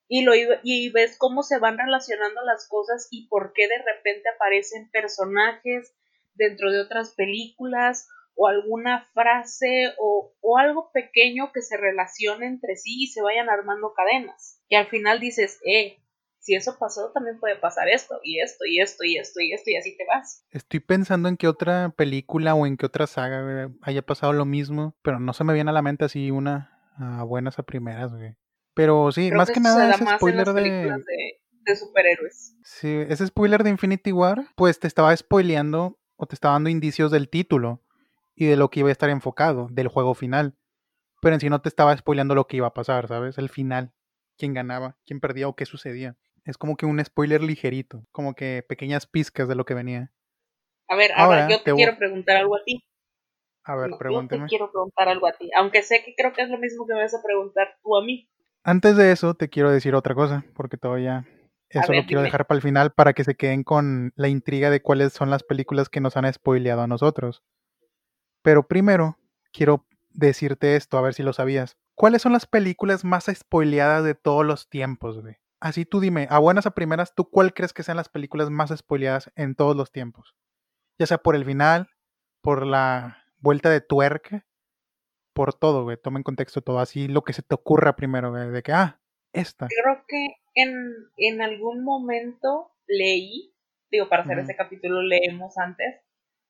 Y, 0.08 0.22
lo 0.22 0.32
y 0.34 0.90
ves 0.90 1.16
cómo 1.18 1.42
se 1.42 1.58
van 1.58 1.78
relacionando 1.78 2.42
las 2.42 2.68
cosas 2.68 3.08
y 3.10 3.26
por 3.28 3.52
qué 3.54 3.66
de 3.66 3.78
repente 3.78 4.28
aparecen 4.28 4.90
personajes 4.90 5.96
dentro 6.34 6.70
de 6.70 6.82
otras 6.82 7.14
películas 7.14 8.08
o 8.34 8.46
alguna 8.46 9.08
frase 9.14 9.92
o, 9.98 10.34
o, 10.40 10.58
algo 10.58 10.90
pequeño 10.92 11.50
que 11.52 11.62
se 11.62 11.76
relacione 11.76 12.46
entre 12.46 12.76
sí 12.76 13.04
y 13.04 13.06
se 13.08 13.22
vayan 13.22 13.48
armando 13.48 13.92
cadenas. 13.94 14.62
Y 14.68 14.76
al 14.76 14.86
final 14.86 15.20
dices, 15.20 15.60
eh, 15.66 16.01
si 16.42 16.57
eso 16.57 16.76
pasó, 16.76 17.12
también 17.12 17.38
puede 17.38 17.55
pasar 17.57 17.88
esto, 17.88 18.18
y 18.24 18.40
esto, 18.40 18.64
y 18.66 18.81
esto, 18.81 19.05
y 19.05 19.16
esto, 19.16 19.40
y 19.40 19.52
esto, 19.52 19.70
y 19.70 19.76
así 19.76 19.96
te 19.96 20.05
vas. 20.05 20.44
Estoy 20.50 20.81
pensando 20.81 21.28
en 21.28 21.37
qué 21.37 21.46
otra 21.46 21.94
película 21.96 22.57
o 22.57 22.66
en 22.66 22.76
qué 22.76 22.87
otra 22.87 23.07
saga 23.07 23.70
haya 23.81 24.02
pasado 24.02 24.33
lo 24.33 24.44
mismo, 24.44 24.96
pero 25.02 25.20
no 25.20 25.35
se 25.35 25.44
me 25.44 25.55
viene 25.55 25.70
a 25.70 25.72
la 25.74 25.83
mente 25.83 26.05
así 26.05 26.33
una 26.33 26.81
a 26.98 27.22
buenas 27.22 27.61
a 27.61 27.62
primeras, 27.62 28.12
güey. 28.12 28.35
Pero 28.74 29.12
sí, 29.12 29.31
más 29.31 29.52
que, 29.52 29.61
nada 29.61 29.94
ese 29.94 30.05
spoiler 30.16 30.52
de... 30.52 30.62
de... 30.62 31.40
de 31.64 31.76
superhéroes. 31.76 32.57
Sí, 32.64 32.88
ese 33.09 33.24
spoiler 33.28 33.62
de 33.62 33.70
Infinity 33.70 34.11
War, 34.11 34.44
pues 34.57 34.81
te 34.81 34.88
estaba 34.88 35.16
spoileando 35.16 36.00
o 36.16 36.26
te 36.26 36.35
estaba 36.35 36.55
dando 36.55 36.70
indicios 36.70 37.12
del 37.12 37.28
título 37.28 37.85
y 38.35 38.46
de 38.46 38.57
lo 38.57 38.68
que 38.68 38.81
iba 38.81 38.88
a 38.88 38.92
estar 38.92 39.11
enfocado, 39.11 39.68
del 39.70 39.87
juego 39.87 40.14
final. 40.14 40.57
Pero 41.20 41.35
en 41.35 41.40
sí 41.40 41.48
no 41.48 41.62
te 41.62 41.68
estaba 41.68 41.96
spoileando 41.96 42.35
lo 42.35 42.48
que 42.48 42.57
iba 42.57 42.66
a 42.66 42.74
pasar, 42.74 43.07
¿sabes? 43.07 43.38
El 43.38 43.48
final, 43.48 43.92
quién 44.37 44.55
ganaba, 44.55 44.98
quién 45.07 45.20
perdía 45.20 45.46
o 45.46 45.55
qué 45.55 45.66
sucedía. 45.66 46.16
Es 46.44 46.59
como 46.59 46.76
que 46.76 46.87
un 46.87 47.02
spoiler 47.05 47.42
ligerito, 47.42 48.05
como 48.11 48.35
que 48.35 48.64
pequeñas 48.68 49.07
pizcas 49.07 49.48
de 49.48 49.55
lo 49.55 49.64
que 49.64 49.74
venía. 49.74 50.12
A 50.88 50.96
ver, 50.96 51.12
ahora, 51.14 51.48
yo 51.48 51.62
te, 51.62 51.72
quiero 51.72 51.96
preguntar 51.96 52.37
algo 52.37 52.57
a 52.57 52.64
ti. 52.64 52.85
A 53.64 53.76
ver, 53.76 53.90
pregúntame. 53.98 54.40
Yo 54.40 54.46
te 54.46 54.48
quiero 54.48 54.70
preguntar 54.70 55.09
algo 55.09 55.26
a 55.28 55.33
ti, 55.33 55.50
aunque 55.57 55.83
sé 55.83 56.02
que 56.05 56.14
creo 56.16 56.33
que 56.33 56.42
es 56.42 56.48
lo 56.48 56.59
mismo 56.59 56.87
que 56.87 56.94
me 56.94 57.00
vas 57.00 57.14
a 57.14 57.22
preguntar 57.22 57.76
tú 57.83 57.96
a 57.96 58.05
mí. 58.05 58.28
Antes 58.64 58.96
de 58.96 59.12
eso, 59.12 59.35
te 59.35 59.48
quiero 59.48 59.70
decir 59.70 59.94
otra 59.94 60.14
cosa, 60.14 60.44
porque 60.55 60.76
todavía 60.76 61.26
eso 61.68 61.92
lo 61.92 62.05
quiero 62.05 62.22
dejar 62.22 62.46
para 62.46 62.57
el 62.57 62.62
final 62.62 62.92
para 62.92 63.12
que 63.12 63.24
se 63.24 63.35
queden 63.35 63.62
con 63.64 64.12
la 64.16 64.28
intriga 64.28 64.68
de 64.68 64.83
cuáles 64.83 65.12
son 65.12 65.31
las 65.31 65.42
películas 65.42 65.88
que 65.88 66.00
nos 66.00 66.16
han 66.16 66.31
spoileado 66.33 66.83
a 66.83 66.87
nosotros. 66.87 67.42
Pero 68.42 68.66
primero, 68.66 69.18
quiero 69.52 69.87
decirte 70.11 70.76
esto, 70.76 70.98
a 70.98 71.00
ver 71.00 71.14
si 71.14 71.22
lo 71.22 71.33
sabías. 71.33 71.76
¿Cuáles 71.94 72.22
son 72.22 72.33
las 72.33 72.46
películas 72.46 73.05
más 73.05 73.26
spoileadas 73.33 74.05
de 74.05 74.14
todos 74.14 74.44
los 74.44 74.68
tiempos, 74.68 75.20
güey? 75.20 75.37
Así 75.62 75.85
tú 75.85 76.01
dime, 76.01 76.27
a 76.29 76.40
buenas 76.40 76.66
a 76.66 76.72
primeras, 76.72 77.14
¿tú 77.14 77.31
cuál 77.31 77.55
crees 77.55 77.72
que 77.72 77.85
sean 77.85 77.96
las 77.96 78.09
películas 78.09 78.51
más 78.51 78.77
spoileadas 78.77 79.31
en 79.37 79.55
todos 79.55 79.77
los 79.77 79.92
tiempos? 79.92 80.35
Ya 80.98 81.07
sea 81.07 81.18
por 81.18 81.37
el 81.37 81.44
final, 81.44 81.88
por 82.40 82.66
la 82.66 83.25
vuelta 83.38 83.70
de 83.70 83.81
tuerca, 83.81 84.44
por 85.33 85.55
todo, 85.55 85.85
güey. 85.85 85.96
Toma 86.03 86.18
en 86.18 86.25
contexto 86.25 86.62
todo. 86.62 86.81
Así 86.81 87.07
lo 87.07 87.22
que 87.22 87.33
se 87.33 87.42
te 87.42 87.55
ocurra 87.55 87.94
primero, 87.94 88.33
güey. 88.33 88.51
De 88.51 88.61
que, 88.64 88.72
ah, 88.72 89.01
esta. 89.33 89.68
Creo 89.68 90.05
que 90.09 90.35
en, 90.55 90.94
en 91.16 91.42
algún 91.42 91.85
momento 91.85 92.72
leí, 92.88 93.55
digo, 93.88 94.09
para 94.09 94.25
hacer 94.25 94.40
ese 94.40 94.57
capítulo 94.57 95.01
leemos 95.01 95.57
antes, 95.59 96.03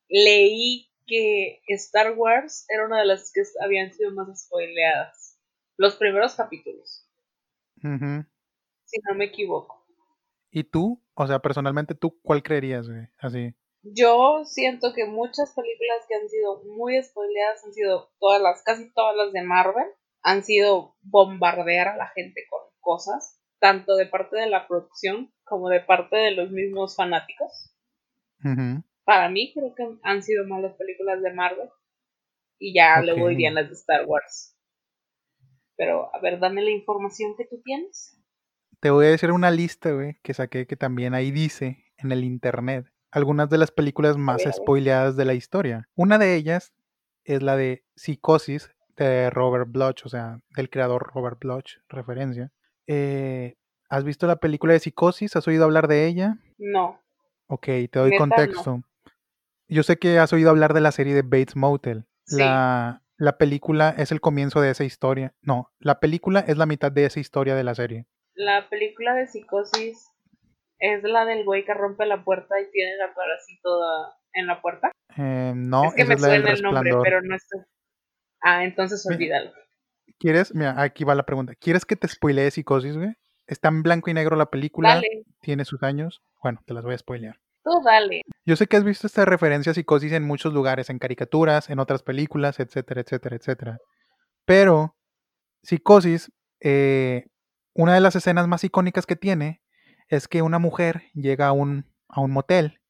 leí 0.09 0.90
que 1.07 1.61
Star 1.68 2.14
Wars 2.16 2.64
era 2.70 2.87
una 2.87 3.01
de 3.01 3.05
las 3.05 3.31
que 3.31 3.42
habían 3.62 3.92
sido 3.92 4.11
más 4.12 4.46
spoileadas. 4.46 5.38
Los 5.77 5.96
primeros 5.96 6.35
capítulos. 6.35 7.07
Uh 7.85 8.25
si 8.92 9.00
no 9.09 9.14
me 9.14 9.24
equivoco. 9.26 9.87
¿Y 10.50 10.64
tú? 10.64 11.02
O 11.14 11.26
sea, 11.26 11.38
personalmente, 11.38 11.94
¿tú 11.94 12.20
cuál 12.22 12.42
creerías, 12.42 12.88
güey? 12.88 13.09
Así. 13.18 13.55
Yo 13.83 14.44
siento 14.44 14.92
que 14.94 15.07
muchas 15.07 15.55
películas 15.55 16.05
que 16.07 16.14
han 16.14 16.28
sido 16.28 16.62
muy 16.64 17.02
spoileadas 17.02 17.64
han 17.64 17.72
sido 17.72 18.12
todas 18.20 18.40
las, 18.40 18.62
casi 18.62 18.92
todas 18.92 19.16
las 19.16 19.33
de 19.33 19.42
Marvel, 19.42 19.87
han 20.22 20.44
sido 20.44 20.94
bombardear 21.00 21.88
a 21.88 21.96
la 21.96 22.09
gente 22.09 22.42
con 22.48 22.61
cosas, 22.81 23.40
tanto 23.59 23.96
de 23.96 24.07
parte 24.07 24.37
de 24.37 24.48
la 24.48 24.68
producción 24.68 25.33
como 25.42 25.68
de 25.68 25.81
parte 25.81 26.16
de 26.16 26.33
los 26.33 26.50
mismos 26.50 26.94
fanáticos. 26.96 27.74
Para 29.05 29.28
mí 29.31 29.52
creo 29.55 29.74
que 29.74 29.98
han 30.02 30.22
sido 30.22 30.46
más 30.46 30.62
las 30.62 30.74
películas 30.74 31.22
de 31.22 31.33
Marvel 31.33 31.70
y 32.59 32.74
ya 32.74 33.00
luego 33.00 33.31
irían 33.31 33.55
las 33.55 33.68
de 33.68 33.74
Star 33.74 34.05
Wars. 34.07 34.57
Pero, 35.76 36.14
a 36.14 36.20
ver, 36.20 36.38
dame 36.38 36.62
la 36.62 36.70
información 36.70 37.35
que 37.37 37.46
tú 37.46 37.61
tienes. 37.62 38.21
Te 38.82 38.90
voy 38.90 39.06
a 39.06 39.10
decir 39.10 39.30
una 39.30 39.52
lista, 39.52 39.92
güey, 39.92 40.18
que 40.24 40.34
saqué 40.34 40.66
que 40.66 40.74
también 40.74 41.14
ahí 41.14 41.30
dice 41.30 41.84
en 41.98 42.10
el 42.10 42.24
internet 42.24 42.84
algunas 43.12 43.48
de 43.48 43.56
las 43.56 43.70
películas 43.70 44.16
más 44.16 44.42
spoileadas 44.50 45.14
de 45.14 45.24
la 45.24 45.34
historia. 45.34 45.88
Una 45.94 46.18
de 46.18 46.34
ellas 46.34 46.72
es 47.22 47.44
la 47.44 47.56
de 47.56 47.84
Psicosis 47.94 48.72
de 48.96 49.30
Robert 49.30 49.70
Bloch, 49.70 50.04
o 50.04 50.08
sea, 50.08 50.40
del 50.56 50.68
creador 50.68 51.12
Robert 51.14 51.38
Bloch, 51.38 51.76
referencia. 51.88 52.50
Eh, 52.88 53.54
¿Has 53.88 54.02
visto 54.02 54.26
la 54.26 54.40
película 54.40 54.72
de 54.72 54.80
Psicosis? 54.80 55.36
¿Has 55.36 55.46
oído 55.46 55.62
hablar 55.62 55.86
de 55.86 56.08
ella? 56.08 56.38
No. 56.58 57.00
Ok, 57.46 57.66
te 57.66 58.00
doy 58.00 58.16
contexto. 58.16 58.82
Yo 59.68 59.84
sé 59.84 59.96
que 59.96 60.18
has 60.18 60.32
oído 60.32 60.50
hablar 60.50 60.74
de 60.74 60.80
la 60.80 60.90
serie 60.90 61.14
de 61.14 61.22
Bates 61.22 61.54
Motel. 61.54 62.06
La, 62.26 63.04
la 63.16 63.38
película 63.38 63.94
es 63.96 64.10
el 64.10 64.20
comienzo 64.20 64.60
de 64.60 64.70
esa 64.70 64.82
historia. 64.82 65.34
No, 65.40 65.70
la 65.78 66.00
película 66.00 66.40
es 66.40 66.56
la 66.56 66.66
mitad 66.66 66.90
de 66.90 67.04
esa 67.04 67.20
historia 67.20 67.54
de 67.54 67.62
la 67.62 67.76
serie 67.76 68.06
la 68.34 68.68
película 68.68 69.14
de 69.14 69.26
psicosis 69.26 70.08
es 70.78 71.02
la 71.04 71.24
del 71.24 71.44
güey 71.44 71.64
que 71.64 71.74
rompe 71.74 72.06
la 72.06 72.24
puerta 72.24 72.60
y 72.60 72.70
tiene 72.70 72.96
la 72.96 73.14
cara 73.14 73.34
así 73.38 73.58
toda 73.62 74.16
en 74.32 74.46
la 74.46 74.60
puerta. 74.60 74.90
Eh, 75.16 75.52
no, 75.54 75.84
es 75.84 75.94
que 75.94 76.04
me 76.04 76.18
suena 76.18 76.50
el 76.50 76.62
nombre, 76.62 76.92
pero 77.02 77.22
no 77.22 77.36
está. 77.36 77.66
Ah, 78.40 78.64
entonces 78.64 79.06
olvídalo. 79.06 79.52
¿Quieres? 80.18 80.54
Mira, 80.54 80.80
aquí 80.80 81.04
va 81.04 81.14
la 81.14 81.24
pregunta. 81.24 81.54
¿Quieres 81.54 81.84
que 81.84 81.96
te 81.96 82.08
spoilee 82.08 82.50
psicosis, 82.50 82.96
güey? 82.96 83.14
Está 83.46 83.68
en 83.68 83.82
blanco 83.82 84.10
y 84.10 84.14
negro 84.14 84.36
la 84.36 84.46
película. 84.46 84.94
Dale. 84.94 85.24
Tiene 85.40 85.64
sus 85.64 85.82
años. 85.82 86.22
Bueno, 86.42 86.60
te 86.66 86.74
las 86.74 86.84
voy 86.84 86.94
a 86.94 86.98
spoilear. 86.98 87.36
Tú 87.64 87.70
dale. 87.84 88.22
Yo 88.44 88.56
sé 88.56 88.66
que 88.66 88.76
has 88.76 88.84
visto 88.84 89.06
esta 89.06 89.24
referencia 89.24 89.70
a 89.70 89.74
psicosis 89.74 90.12
en 90.12 90.24
muchos 90.24 90.52
lugares, 90.52 90.90
en 90.90 90.98
caricaturas, 90.98 91.70
en 91.70 91.78
otras 91.78 92.02
películas, 92.02 92.58
etcétera, 92.58 93.02
etcétera, 93.02 93.36
etcétera. 93.36 93.78
Pero 94.44 94.96
psicosis 95.62 96.32
eh, 96.60 97.26
una 97.74 97.94
de 97.94 98.00
las 98.00 98.16
escenas 98.16 98.48
más 98.48 98.64
icónicas 98.64 99.06
que 99.06 99.16
tiene 99.16 99.62
es 100.08 100.28
que 100.28 100.42
una 100.42 100.58
mujer 100.58 101.04
llega 101.14 101.48
a 101.48 101.52
un, 101.52 101.87
a 102.08 102.20
un 102.20 102.30
motel, 102.30 102.80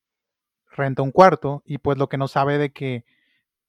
renta 0.71 1.03
un 1.03 1.13
cuarto 1.13 1.63
y 1.65 1.79
pues 1.79 1.99
lo 1.99 2.09
que 2.09 2.19
no 2.19 2.29
sabe 2.29 2.59
de 2.59 2.73
que 2.73 3.05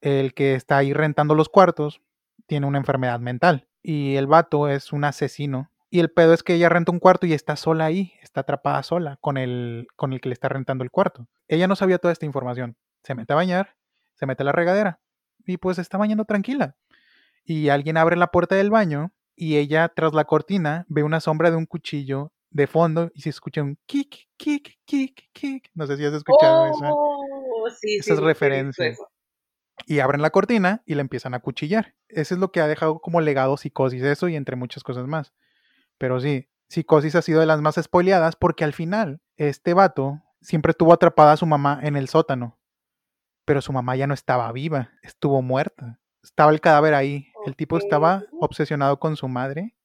el 0.01 0.33
que 0.33 0.55
está 0.55 0.77
ahí 0.77 0.93
rentando 0.93 1.35
los 1.35 1.49
cuartos 1.49 2.01
tiene 2.47 2.65
una 2.65 2.79
enfermedad 2.79 3.19
mental 3.19 3.67
y 3.81 4.15
el 4.15 4.27
vato 4.27 4.67
es 4.67 4.91
un 4.91 5.03
asesino 5.03 5.69
y 5.89 5.99
el 5.99 6.09
pedo 6.09 6.33
es 6.33 6.41
que 6.41 6.55
ella 6.55 6.69
renta 6.69 6.91
un 6.91 6.99
cuarto 6.99 7.27
y 7.27 7.33
está 7.33 7.55
sola 7.55 7.85
ahí, 7.85 8.13
está 8.23 8.41
atrapada 8.41 8.81
sola 8.81 9.17
con 9.21 9.37
el, 9.37 9.87
con 9.95 10.11
el 10.11 10.21
que 10.21 10.29
le 10.29 10.33
está 10.33 10.49
rentando 10.49 10.83
el 10.83 10.89
cuarto. 10.89 11.27
Ella 11.47 11.67
no 11.67 11.75
sabía 11.75 11.99
toda 11.99 12.11
esta 12.11 12.25
información. 12.25 12.77
Se 13.03 13.13
mete 13.13 13.33
a 13.33 13.35
bañar, 13.35 13.75
se 14.15 14.25
mete 14.25 14.41
a 14.41 14.45
la 14.45 14.53
regadera 14.53 14.99
y 15.45 15.57
pues 15.57 15.77
está 15.77 15.99
bañando 15.99 16.25
tranquila. 16.25 16.77
Y 17.43 17.69
alguien 17.69 17.97
abre 17.97 18.15
la 18.15 18.31
puerta 18.31 18.55
del 18.55 18.71
baño 18.71 19.11
y 19.35 19.57
ella 19.57 19.89
tras 19.89 20.13
la 20.13 20.25
cortina 20.25 20.85
ve 20.89 21.03
una 21.03 21.19
sombra 21.19 21.51
de 21.51 21.57
un 21.57 21.65
cuchillo 21.65 22.31
de 22.51 22.67
fondo 22.67 23.11
y 23.13 23.21
se 23.21 23.29
escucha 23.29 23.63
un 23.63 23.77
kick, 23.85 24.27
kick, 24.37 24.77
kick, 24.85 25.29
kick. 25.33 25.69
No 25.73 25.87
sé 25.87 25.97
si 25.97 26.05
has 26.05 26.13
escuchado 26.13 26.63
oh, 26.63 27.67
esa, 27.67 27.77
sí, 27.79 27.95
esas 27.95 28.19
referencias. 28.19 28.97
Y 29.87 29.99
abren 29.99 30.21
la 30.21 30.29
cortina 30.29 30.83
y 30.85 30.95
la 30.95 31.01
empiezan 31.01 31.33
a 31.33 31.39
cuchillar. 31.39 31.95
Eso 32.07 32.35
es 32.35 32.39
lo 32.39 32.51
que 32.51 32.61
ha 32.61 32.67
dejado 32.67 32.99
como 32.99 33.21
legado 33.21 33.57
psicosis, 33.57 34.03
eso 34.03 34.29
y 34.29 34.35
entre 34.35 34.55
muchas 34.55 34.83
cosas 34.83 35.07
más. 35.07 35.33
Pero 35.97 36.19
sí, 36.19 36.49
psicosis 36.69 37.15
ha 37.15 37.21
sido 37.23 37.39
de 37.39 37.47
las 37.47 37.61
más 37.61 37.75
spoileadas 37.75 38.35
porque 38.35 38.63
al 38.63 38.73
final 38.73 39.21
este 39.35 39.73
vato 39.73 40.21
siempre 40.41 40.73
tuvo 40.73 40.93
atrapada 40.93 41.33
a 41.33 41.37
su 41.37 41.47
mamá 41.47 41.79
en 41.81 41.95
el 41.95 42.07
sótano. 42.07 42.59
Pero 43.45 43.61
su 43.61 43.73
mamá 43.73 43.95
ya 43.95 44.07
no 44.07 44.13
estaba 44.13 44.51
viva, 44.51 44.91
estuvo 45.01 45.41
muerta 45.41 45.99
estaba 46.23 46.51
el 46.51 46.61
cadáver 46.61 46.93
ahí. 46.93 47.27
El 47.45 47.55
tipo 47.55 47.77
estaba 47.77 48.23
obsesionado 48.39 48.99
con 48.99 49.15
su 49.17 49.27
madre 49.27 49.75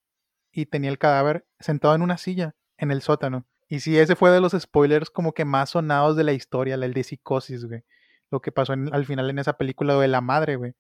y 0.53 0.67
tenía 0.67 0.91
el 0.91 0.99
cadáver 0.99 1.47
sentado 1.59 1.95
en 1.95 2.03
una 2.03 2.19
silla 2.19 2.55
en 2.77 2.91
el 2.91 3.03
sótano. 3.03 3.47
Y 3.69 3.81
sí, 3.81 3.99
ese 3.99 4.17
fue 4.17 4.31
de 4.31 4.41
los 4.41 4.53
spoilers 4.53 5.11
como 5.11 5.33
que 5.33 5.45
más 5.45 5.71
sonados 5.71 6.17
de 6.17 6.25
la 6.25 6.33
historia, 6.33 6.77
el 6.77 6.95
de 6.95 7.05
psicosis, 7.05 7.67
güey. 7.67 7.83
Lo 8.31 8.41
que 8.41 8.53
pasó 8.53 8.73
al 8.73 9.07
final 9.07 9.29
en 9.31 9.39
esa 9.39 9.55
película 9.55 9.97
de 9.97 10.09
la 10.09 10.21
madre, 10.21 10.57
güey. 10.57 10.75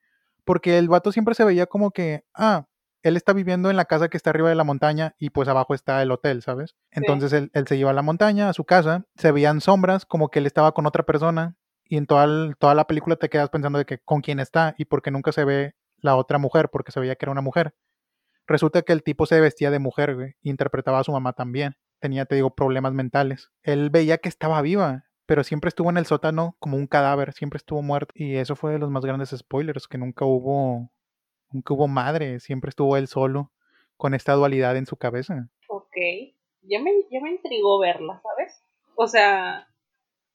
Porque 0.44 0.78
el 0.78 0.88
vato 0.88 1.12
siempre 1.12 1.34
se 1.34 1.44
veía 1.44 1.66
como 1.66 1.90
que, 1.90 2.24
ah, 2.34 2.66
él 3.03 3.16
está 3.16 3.32
viviendo 3.32 3.70
en 3.70 3.76
la 3.76 3.84
casa 3.84 4.09
que 4.09 4.16
está 4.16 4.30
arriba 4.30 4.48
de 4.48 4.55
la 4.55 4.64
montaña 4.64 5.14
y 5.18 5.30
pues 5.30 5.48
abajo 5.48 5.74
está 5.74 6.03
el 6.03 6.11
hotel, 6.11 6.42
¿sabes? 6.42 6.76
Entonces 6.90 7.32
él, 7.32 7.50
él, 7.55 7.66
se 7.66 7.76
iba 7.76 7.90
a 7.90 7.94
la 7.94 8.03
montaña, 8.03 8.48
a 8.48 8.53
su 8.53 8.64
casa, 8.64 9.05
se 9.16 9.32
veían 9.32 9.61
sombras 9.61 10.05
como 10.07 10.30
que 10.30 10.40
él 10.40 10.46
estaba 10.46 10.72
con 10.72 10.86
otra 10.86 11.05
persona 11.05 11.57
y 11.84 11.96
en 11.96 12.07
toda, 12.07 12.55
toda 12.55 12.74
la 12.74 12.86
película 12.86 13.16
te 13.16 13.28
quedas 13.28 13.50
pensando 13.50 13.78
de 13.78 13.86
que 13.86 13.98
con 13.98 14.20
quién 14.20 14.40
está 14.40 14.74
y 14.78 14.84
porque 14.84 15.11
nunca 15.11 15.32
se 15.32 15.44
ve 15.44 15.74
la 16.01 16.16
otra 16.16 16.38
mujer, 16.38 16.68
porque 16.70 16.92
se 16.92 17.01
veía 17.01 17.16
que 17.16 17.24
era 17.24 17.32
una 17.32 17.40
mujer. 17.40 17.74
Resulta 18.46 18.82
que 18.82 18.92
el 18.92 19.03
tipo 19.03 19.26
se 19.26 19.40
vestía 19.40 19.70
de 19.70 19.78
mujer, 19.78 20.14
güey, 20.14 20.34
interpretaba 20.42 20.99
a 21.01 21.05
su 21.05 21.12
mamá 21.12 21.34
también. 21.34 21.76
Tenía, 22.01 22.24
te 22.24 22.36
digo, 22.36 22.55
problemas 22.55 22.92
mentales. 22.92 23.51
Él 23.62 23.90
veía 23.90 24.18
que 24.18 24.28
estaba 24.28 24.62
viva, 24.62 25.05
pero 25.26 25.44
siempre 25.44 25.68
estuvo 25.68 25.90
en 25.90 25.99
el 25.99 26.07
sótano 26.07 26.57
como 26.59 26.76
un 26.76 26.86
cadáver, 26.86 27.34
siempre 27.34 27.59
estuvo 27.59 27.82
muerto. 27.82 28.12
Y 28.14 28.36
eso 28.36 28.57
fue 28.57 28.72
de 28.72 28.78
los 28.78 28.90
más 28.90 29.05
grandes 29.05 29.30
spoilers, 29.36 29.86
que 29.86 29.99
nunca 29.99 30.24
hubo, 30.24 30.90
nunca 31.51 31.74
hubo 31.74 31.88
madre, 31.88 32.40
siempre 32.40 32.70
estuvo 32.70 32.96
él 32.96 33.09
solo 33.09 33.53
con 33.99 34.14
esta 34.14 34.32
dualidad 34.32 34.76
en 34.76 34.86
su 34.86 34.96
cabeza. 34.96 35.51
Ok, 35.68 35.96
ya 36.62 36.80
me, 36.80 36.90
ya 37.11 37.20
me 37.20 37.32
intrigó 37.32 37.78
verla, 37.80 38.22
¿sabes? 38.22 38.62
O 38.96 39.07
sea, 39.07 39.68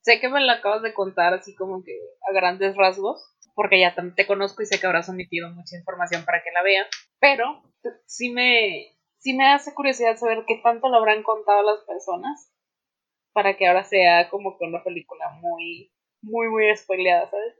sé 0.01 0.19
que 0.19 0.29
me 0.29 0.41
la 0.41 0.53
acabas 0.53 0.83
de 0.83 0.93
contar 0.93 1.33
así 1.33 1.55
como 1.55 1.83
que 1.83 1.97
a 2.29 2.33
grandes 2.33 2.75
rasgos, 2.75 3.32
porque 3.55 3.79
ya 3.79 3.95
te 4.15 4.27
conozco 4.27 4.63
y 4.63 4.65
sé 4.65 4.79
que 4.79 4.87
habrás 4.87 5.09
omitido 5.09 5.49
mucha 5.51 5.77
información 5.77 6.25
para 6.25 6.43
que 6.43 6.51
la 6.51 6.63
vea, 6.63 6.87
pero 7.19 7.61
sí 8.05 8.29
me, 8.29 8.95
sí 9.19 9.33
me 9.33 9.47
hace 9.51 9.73
curiosidad 9.73 10.17
saber 10.17 10.43
qué 10.47 10.59
tanto 10.63 10.89
lo 10.89 10.97
habrán 10.97 11.23
contado 11.23 11.61
las 11.63 11.83
personas 11.85 12.51
para 13.33 13.57
que 13.57 13.67
ahora 13.67 13.83
sea 13.83 14.29
como 14.29 14.57
que 14.57 14.65
una 14.65 14.83
película 14.83 15.29
muy, 15.41 15.91
muy, 16.21 16.47
muy 16.49 16.75
spoileada, 16.75 17.29
¿sabes? 17.29 17.55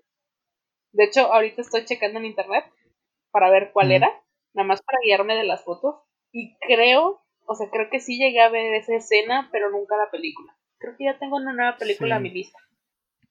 De 0.93 1.05
hecho, 1.05 1.33
ahorita 1.33 1.61
estoy 1.61 1.85
checando 1.85 2.19
en 2.19 2.25
internet 2.25 2.65
para 3.31 3.49
ver 3.49 3.71
cuál 3.71 3.91
era, 3.91 4.07
nada 4.53 4.67
más 4.67 4.81
para 4.83 4.99
guiarme 5.03 5.35
de 5.35 5.43
las 5.43 5.63
fotos, 5.63 5.95
y 6.31 6.55
creo, 6.59 7.23
o 7.45 7.55
sea, 7.55 7.69
creo 7.71 7.89
que 7.89 7.99
sí 7.99 8.17
llegué 8.17 8.41
a 8.41 8.49
ver 8.49 8.75
esa 8.75 8.95
escena, 8.95 9.49
pero 9.51 9.71
nunca 9.71 9.97
la 9.97 10.11
película. 10.11 10.55
Creo 10.77 10.95
que 10.97 11.05
ya 11.05 11.17
tengo 11.17 11.37
una 11.37 11.53
nueva 11.53 11.77
película 11.77 12.17
a 12.17 12.19
mi 12.19 12.29
lista. 12.29 12.59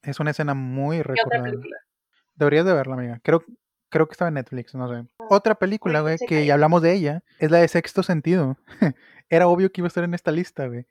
Es 0.02 0.18
una 0.18 0.32
escena 0.32 0.54
muy 0.54 1.02
recordada. 1.02 1.52
Deberías 2.34 2.64
de 2.64 2.72
verla, 2.72 2.94
amiga. 2.94 3.20
Creo, 3.22 3.44
creo 3.88 4.06
que 4.06 4.12
estaba 4.12 4.28
en 4.28 4.34
Netflix, 4.34 4.74
no 4.74 4.88
sé. 4.88 5.06
Ah, 5.18 5.26
Otra 5.30 5.54
película, 5.54 6.00
güey, 6.00 6.16
que 6.26 6.44
ya 6.46 6.54
hablamos 6.54 6.82
de 6.82 6.92
ella, 6.94 7.22
es 7.38 7.50
la 7.50 7.58
de 7.58 7.68
Sexto 7.68 8.02
Sentido. 8.02 8.56
Era 9.28 9.48
obvio 9.48 9.70
que 9.70 9.80
iba 9.80 9.86
a 9.86 9.88
estar 9.88 10.04
en 10.04 10.14
esta 10.14 10.32
lista, 10.32 10.66
güey. 10.66 10.86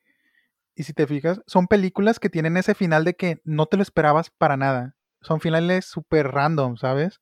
Y 0.76 0.84
si 0.84 0.94
te 0.94 1.06
fijas, 1.06 1.42
son 1.48 1.68
películas 1.68 2.20
que 2.20 2.30
tienen 2.30 2.58
ese 2.58 2.74
final 2.76 3.04
de 3.04 3.16
que 3.16 3.42
no 3.44 3.66
te 3.66 3.78
lo 3.78 3.84
esperabas 3.84 4.30
para 4.30 4.58
nada. 4.58 4.96
Son 5.22 5.42
finales 5.42 5.86
súper 5.86 6.30
random, 6.30 6.78
¿sabes? 6.78 7.22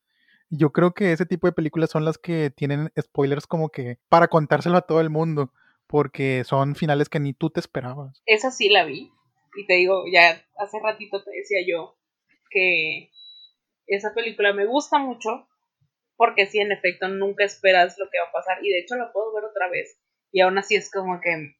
Yo 0.49 0.71
creo 0.71 0.93
que 0.93 1.11
ese 1.11 1.25
tipo 1.25 1.47
de 1.47 1.53
películas 1.53 1.89
son 1.89 2.05
las 2.05 2.17
que 2.17 2.49
tienen 2.49 2.91
spoilers 2.99 3.47
como 3.47 3.69
que 3.69 3.99
para 4.09 4.27
contárselo 4.27 4.77
a 4.77 4.81
todo 4.83 5.01
el 5.01 5.09
mundo, 5.09 5.51
porque 5.87 6.43
son 6.45 6.75
finales 6.75 7.09
que 7.09 7.19
ni 7.19 7.33
tú 7.33 7.49
te 7.49 7.59
esperabas. 7.59 8.21
Esa 8.25 8.51
sí 8.51 8.69
la 8.69 8.85
vi. 8.85 9.11
Y 9.57 9.65
te 9.65 9.73
digo, 9.73 10.03
ya 10.11 10.41
hace 10.57 10.79
ratito 10.79 11.23
te 11.23 11.31
decía 11.31 11.59
yo 11.67 11.97
que 12.49 13.11
esa 13.95 14.13
película 14.13 14.53
me 14.53 14.65
gusta 14.65 14.97
mucho 14.97 15.47
porque 16.15 16.47
sí, 16.47 16.59
en 16.59 16.71
efecto, 16.71 17.07
nunca 17.07 17.45
esperas 17.45 17.97
lo 17.97 18.09
que 18.09 18.19
va 18.19 18.27
a 18.27 18.31
pasar 18.33 18.57
y 18.61 18.69
de 18.69 18.79
hecho 18.79 18.95
la 18.95 19.11
puedo 19.13 19.33
ver 19.33 19.45
otra 19.45 19.69
vez 19.69 19.97
y 20.31 20.41
aún 20.41 20.57
así 20.57 20.75
es 20.75 20.91
como 20.91 21.21
que 21.21 21.55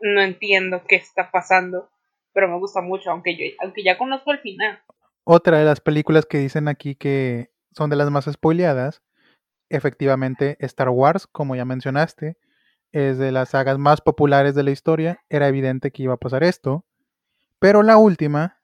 no 0.00 0.20
entiendo 0.20 0.82
qué 0.86 0.96
está 0.96 1.30
pasando, 1.30 1.90
pero 2.32 2.48
me 2.48 2.58
gusta 2.58 2.80
mucho, 2.80 3.10
aunque 3.10 3.36
yo 3.36 3.44
aunque 3.60 3.82
ya 3.82 3.98
conozco 3.98 4.32
el 4.32 4.38
final. 4.38 4.80
Otra 5.24 5.58
de 5.58 5.64
las 5.64 5.80
películas 5.80 6.26
que 6.26 6.38
dicen 6.38 6.68
aquí 6.68 6.94
que 6.94 7.50
son 7.72 7.90
de 7.90 7.96
las 7.96 8.10
más 8.10 8.26
spoileadas, 8.26 9.02
efectivamente 9.68 10.56
Star 10.60 10.90
Wars, 10.90 11.26
como 11.26 11.56
ya 11.56 11.64
mencionaste, 11.64 12.36
es 12.92 13.18
de 13.18 13.32
las 13.32 13.50
sagas 13.50 13.78
más 13.78 14.00
populares 14.00 14.54
de 14.54 14.62
la 14.62 14.70
historia, 14.70 15.24
era 15.28 15.48
evidente 15.48 15.90
que 15.90 16.04
iba 16.04 16.14
a 16.14 16.18
pasar 16.18 16.44
esto, 16.44 16.84
pero 17.58 17.82
la 17.82 17.96
última, 17.96 18.60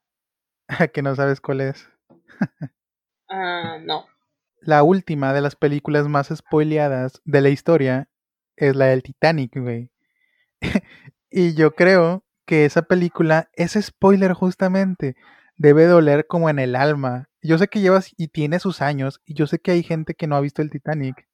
que 0.93 1.03
no 1.03 1.15
sabes 1.17 1.41
cuál 1.41 1.63
es. 1.63 1.89
Ah, 3.29 3.79
no. 3.83 4.07
La 4.61 4.83
última 4.83 5.33
de 5.33 5.41
las 5.41 5.57
películas 5.57 6.09
más 6.09 6.29
spoileadas 6.35 7.21
de 7.25 7.41
la 7.41 7.49
historia 7.49 8.09
es 8.57 8.75
la 8.77 8.87
del 8.87 9.03
Titanic, 9.03 9.57
güey. 9.57 9.91
y 11.31 11.55
yo 11.55 11.75
creo 11.75 12.25
que 12.47 12.65
esa 12.65 12.83
película, 12.83 13.51
ese 13.55 13.83
spoiler 13.83 14.33
justamente, 14.33 15.17
debe 15.57 15.87
doler 15.87 16.27
como 16.27 16.51
en 16.51 16.59
el 16.59 16.77
alma. 16.77 17.29
Yo 17.43 17.59
sé 17.59 17.69
que 17.69 17.81
llevas 17.81 18.13
y 18.17 18.29
tiene 18.29 18.59
sus 18.59 18.83
años, 18.83 19.21
y 19.27 19.35
yo 19.35 19.47
sé 19.47 19.59
que 19.61 19.73
hay 19.73 19.83
gente 19.83 20.15
que 20.15 20.27
no 20.27 20.37
ha 20.37 20.41
visto 20.41 20.63
el 20.63 20.71
Titanic, 20.71 21.29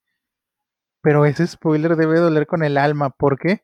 pero 1.03 1.27
ese 1.27 1.47
spoiler 1.47 1.97
debe 1.97 2.19
doler 2.19 2.47
con 2.47 2.65
el 2.65 2.79
alma. 2.79 3.11
¿Por 3.11 3.39
qué? 3.39 3.63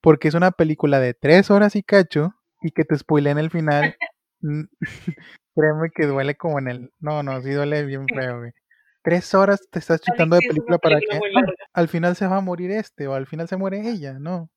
Porque 0.00 0.28
es 0.28 0.34
una 0.34 0.50
película 0.52 1.00
de 1.00 1.14
tres 1.14 1.50
horas 1.50 1.74
y 1.76 1.82
cacho, 1.82 2.34
y 2.62 2.70
que 2.70 2.84
te 2.84 2.96
en 3.30 3.38
el 3.38 3.50
final, 3.50 3.96
créeme 5.54 5.90
que 5.94 6.06
duele 6.06 6.36
como 6.36 6.58
en 6.58 6.68
el... 6.68 6.90
No, 7.00 7.22
no, 7.22 7.40
sí 7.42 7.50
duele 7.50 7.84
bien 7.84 8.06
feo, 8.14 8.38
güey. 8.38 8.52
Tres 9.02 9.34
horas 9.34 9.60
te 9.70 9.80
estás 9.80 10.00
chutando 10.00 10.36
de 10.36 10.46
película 10.46 10.78
para 10.78 11.00
que 11.00 11.20
al 11.72 11.88
final 11.88 12.14
se 12.14 12.26
va 12.26 12.36
a 12.36 12.40
morir 12.40 12.70
este 12.70 13.08
o 13.08 13.14
al 13.14 13.26
final 13.26 13.48
se 13.48 13.56
muere 13.56 13.88
ella, 13.88 14.18
¿no? 14.20 14.48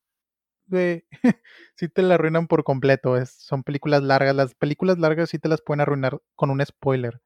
Güey, 0.68 1.04
sí 1.76 1.90
te 1.90 2.04
la 2.04 2.16
arruinan 2.16 2.48
por 2.48 2.64
completo. 2.64 3.18
Es, 3.18 3.32
son 3.32 3.64
películas 3.64 4.04
largas. 4.04 4.36
Las 4.36 4.54
películas 4.54 5.00
largas 5.00 5.30
sí 5.30 5.40
te 5.40 5.50
las 5.50 5.62
pueden 5.62 5.82
arruinar 5.82 6.20
con 6.36 6.52
un 6.52 6.64
spoiler. 6.64 7.22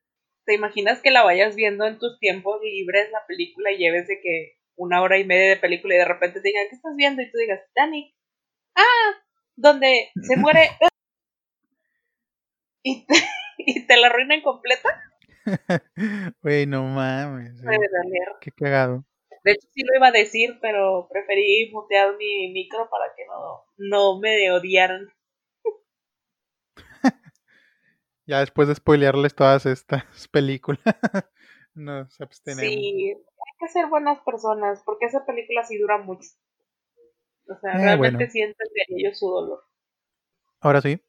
¿Te 0.45 0.55
imaginas 0.55 1.01
que 1.01 1.11
la 1.11 1.23
vayas 1.23 1.55
viendo 1.55 1.85
en 1.85 1.99
tus 1.99 2.17
tiempos 2.19 2.61
libres 2.63 3.11
la 3.11 3.25
película 3.27 3.71
y 3.71 3.77
lleves 3.77 4.07
de 4.07 4.21
que 4.21 4.57
una 4.75 5.01
hora 5.01 5.17
y 5.17 5.25
media 5.25 5.49
de 5.49 5.57
película 5.57 5.95
y 5.95 5.97
de 5.97 6.05
repente 6.05 6.39
te 6.39 6.47
digan, 6.47 6.67
¿qué 6.69 6.75
estás 6.75 6.95
viendo? 6.95 7.21
Y 7.21 7.29
tú 7.29 7.37
digas, 7.37 7.59
Dani, 7.75 8.15
ah, 8.75 9.11
donde 9.57 10.09
se 10.21 10.37
muere 10.37 10.69
y 12.83 13.05
te, 13.05 13.15
y 13.59 13.85
te 13.85 13.97
la 13.97 14.07
arruinan 14.07 14.41
completa. 14.41 15.03
Güey, 16.41 16.65
no 16.65 16.83
mames. 16.83 17.61
Qué 18.41 18.51
cagado. 18.51 19.05
De 19.43 19.51
hecho, 19.53 19.67
sí 19.71 19.83
lo 19.83 19.95
iba 19.95 20.07
a 20.07 20.11
decir, 20.11 20.57
pero 20.61 21.07
preferí 21.09 21.71
mutear 21.71 22.15
mi 22.17 22.51
micro 22.51 22.89
para 22.89 23.05
que 23.15 23.25
no, 23.25 23.63
no 23.77 24.19
me 24.19 24.51
odiaran. 24.51 25.07
ya 28.25 28.39
después 28.39 28.67
de 28.67 28.75
spoilearles 28.75 29.33
todas 29.33 29.65
estas 29.65 30.03
películas, 30.31 30.83
nos 31.73 32.19
abstenemos. 32.19 32.61
Sí, 32.61 33.13
hay 33.13 33.57
que 33.59 33.67
ser 33.69 33.87
buenas 33.87 34.19
personas, 34.21 34.83
porque 34.85 35.05
esa 35.05 35.25
película 35.25 35.63
sí 35.63 35.77
dura 35.77 35.97
mucho. 35.99 36.27
O 37.47 37.55
sea, 37.61 37.73
eh, 37.73 37.83
realmente 37.83 38.29
sienten 38.29 38.67
de 38.73 38.95
ellos 38.95 39.17
su 39.17 39.27
dolor. 39.27 39.63
Ahora 40.59 40.81
sí, 40.81 41.01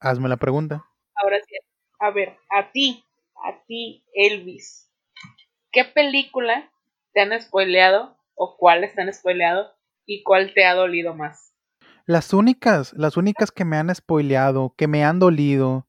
hazme 0.00 0.28
la 0.28 0.36
pregunta. 0.36 0.84
Ahora 1.14 1.38
sí, 1.46 1.56
a 2.00 2.10
ver, 2.10 2.36
a 2.50 2.72
ti, 2.72 3.04
a 3.44 3.62
ti, 3.66 4.04
Elvis, 4.14 4.90
¿qué 5.70 5.84
película 5.84 6.72
te 7.12 7.20
han 7.20 7.40
spoileado 7.40 8.16
o 8.34 8.56
cuáles 8.56 8.94
te 8.94 9.02
han 9.02 9.12
spoileado 9.12 9.70
y 10.06 10.22
cuál 10.22 10.52
te 10.54 10.64
ha 10.64 10.74
dolido 10.74 11.14
más? 11.14 11.52
Las 12.06 12.32
únicas, 12.32 12.92
las 12.94 13.16
únicas 13.16 13.52
que 13.52 13.64
me 13.64 13.76
han 13.76 13.94
spoileado, 13.94 14.74
que 14.76 14.88
me 14.88 15.04
han 15.04 15.18
dolido 15.18 15.86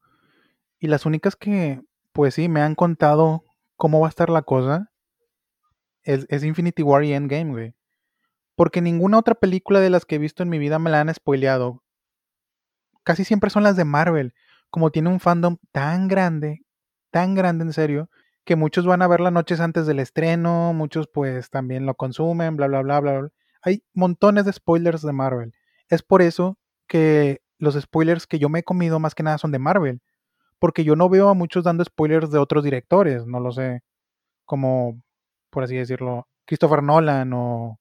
y 0.78 0.88
las 0.88 1.05
únicas 1.05 1.36
que, 1.36 1.82
pues 2.12 2.36
sí, 2.36 2.49
me 2.49 2.62
han 2.62 2.76
contado 2.76 3.45
cómo 3.78 4.01
va 4.01 4.07
a 4.07 4.09
estar 4.09 4.30
la 4.30 4.43
cosa 4.43 4.91
es, 6.03 6.43
Infinity 6.43 6.84
War 6.84 7.03
y 7.03 7.14
Endgame, 7.14 7.51
güey. 7.51 7.76
Porque 8.55 8.82
ninguna 8.82 9.18
otra 9.18 9.36
película 9.36 9.80
de 9.80 9.89
las 9.89 10.05
que 10.05 10.16
he 10.16 10.20
visto 10.20 10.43
en 10.43 10.49
mi 10.49 10.59
vida 10.59 10.78
me 10.80 10.89
la 10.89 10.99
han 10.99 11.14
spoileado. 11.14 11.84
Casi 13.03 13.24
siempre 13.24 13.49
son 13.49 13.64
las 13.64 13.76
de 13.76 13.86
Marvel. 13.86 14.34
Como 14.72 14.89
tiene 14.89 15.09
un 15.09 15.19
fandom 15.19 15.57
tan 15.72 16.07
grande, 16.07 16.61
tan 17.11 17.36
grande 17.36 17.65
en 17.65 17.74
serio, 17.74 18.09
que 18.43 18.55
muchos 18.55 18.86
van 18.86 19.01
a 19.01 19.07
verla 19.07 19.30
noches 19.32 19.59
antes 19.59 19.86
del 19.86 19.99
estreno, 19.99 20.74
muchos 20.74 21.07
pues 21.07 21.49
también 21.49 21.86
lo 21.86 21.95
consumen, 21.95 22.55
bla, 22.55 22.67
bla, 22.67 22.82
bla, 22.82 22.99
bla, 22.99 23.19
bla. 23.19 23.30
Hay 23.61 23.84
montones 23.93 24.45
de 24.45 24.53
spoilers 24.53 25.03
de 25.03 25.13
Marvel. 25.13 25.53
Es 25.89 26.01
por 26.01 26.22
eso 26.22 26.57
que 26.88 27.41
los 27.59 27.76
spoilers 27.80 28.26
que 28.26 28.39
yo 28.39 28.49
me 28.49 28.59
he 28.59 28.63
comido 28.63 28.99
más 28.99 29.13
que 29.13 29.24
nada 29.24 29.38
son 29.38 29.51
de 29.51 29.59
Marvel. 29.59 30.01
Porque 30.59 30.84
yo 30.84 30.95
no 30.95 31.09
veo 31.09 31.30
a 31.30 31.34
muchos 31.34 31.63
dando 31.63 31.84
spoilers 31.84 32.32
de 32.32 32.39
otros 32.39 32.63
directores, 32.63 33.26
no 33.28 33.39
lo 33.39 33.51
sé. 33.51 33.82
Como, 34.45 35.01
por 35.49 35.63
así 35.63 35.76
decirlo, 35.76 36.28
Christopher 36.45 36.84
Nolan 36.84 37.34
o... 37.34 37.80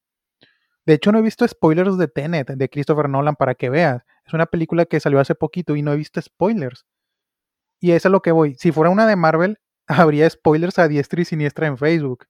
De 0.91 0.95
hecho, 0.95 1.13
no 1.13 1.21
he 1.21 1.23
visto 1.23 1.47
spoilers 1.47 1.97
de 1.99 2.09
Tenet, 2.09 2.49
de 2.49 2.69
Christopher 2.69 3.09
Nolan, 3.09 3.37
para 3.37 3.55
que 3.55 3.71
veas. 3.71 4.03
Es 4.27 4.35
una 4.35 4.47
película 4.47 4.87
que 4.87 4.99
salió 4.99 5.21
hace 5.21 5.37
poquito 5.37 5.77
y 5.77 5.83
no 5.83 5.93
he 5.93 5.97
visto 5.97 6.21
spoilers. 6.21 6.85
Y 7.79 7.93
eso 7.93 8.09
es 8.09 8.13
lo 8.13 8.23
que 8.23 8.33
voy. 8.33 8.57
Si 8.57 8.73
fuera 8.73 8.91
una 8.91 9.07
de 9.07 9.15
Marvel, 9.15 9.61
habría 9.87 10.29
spoilers 10.29 10.81
a 10.81 10.89
diestra 10.89 11.21
y 11.21 11.25
siniestra 11.25 11.69
en 11.69 11.79
Facebook. 11.79 12.27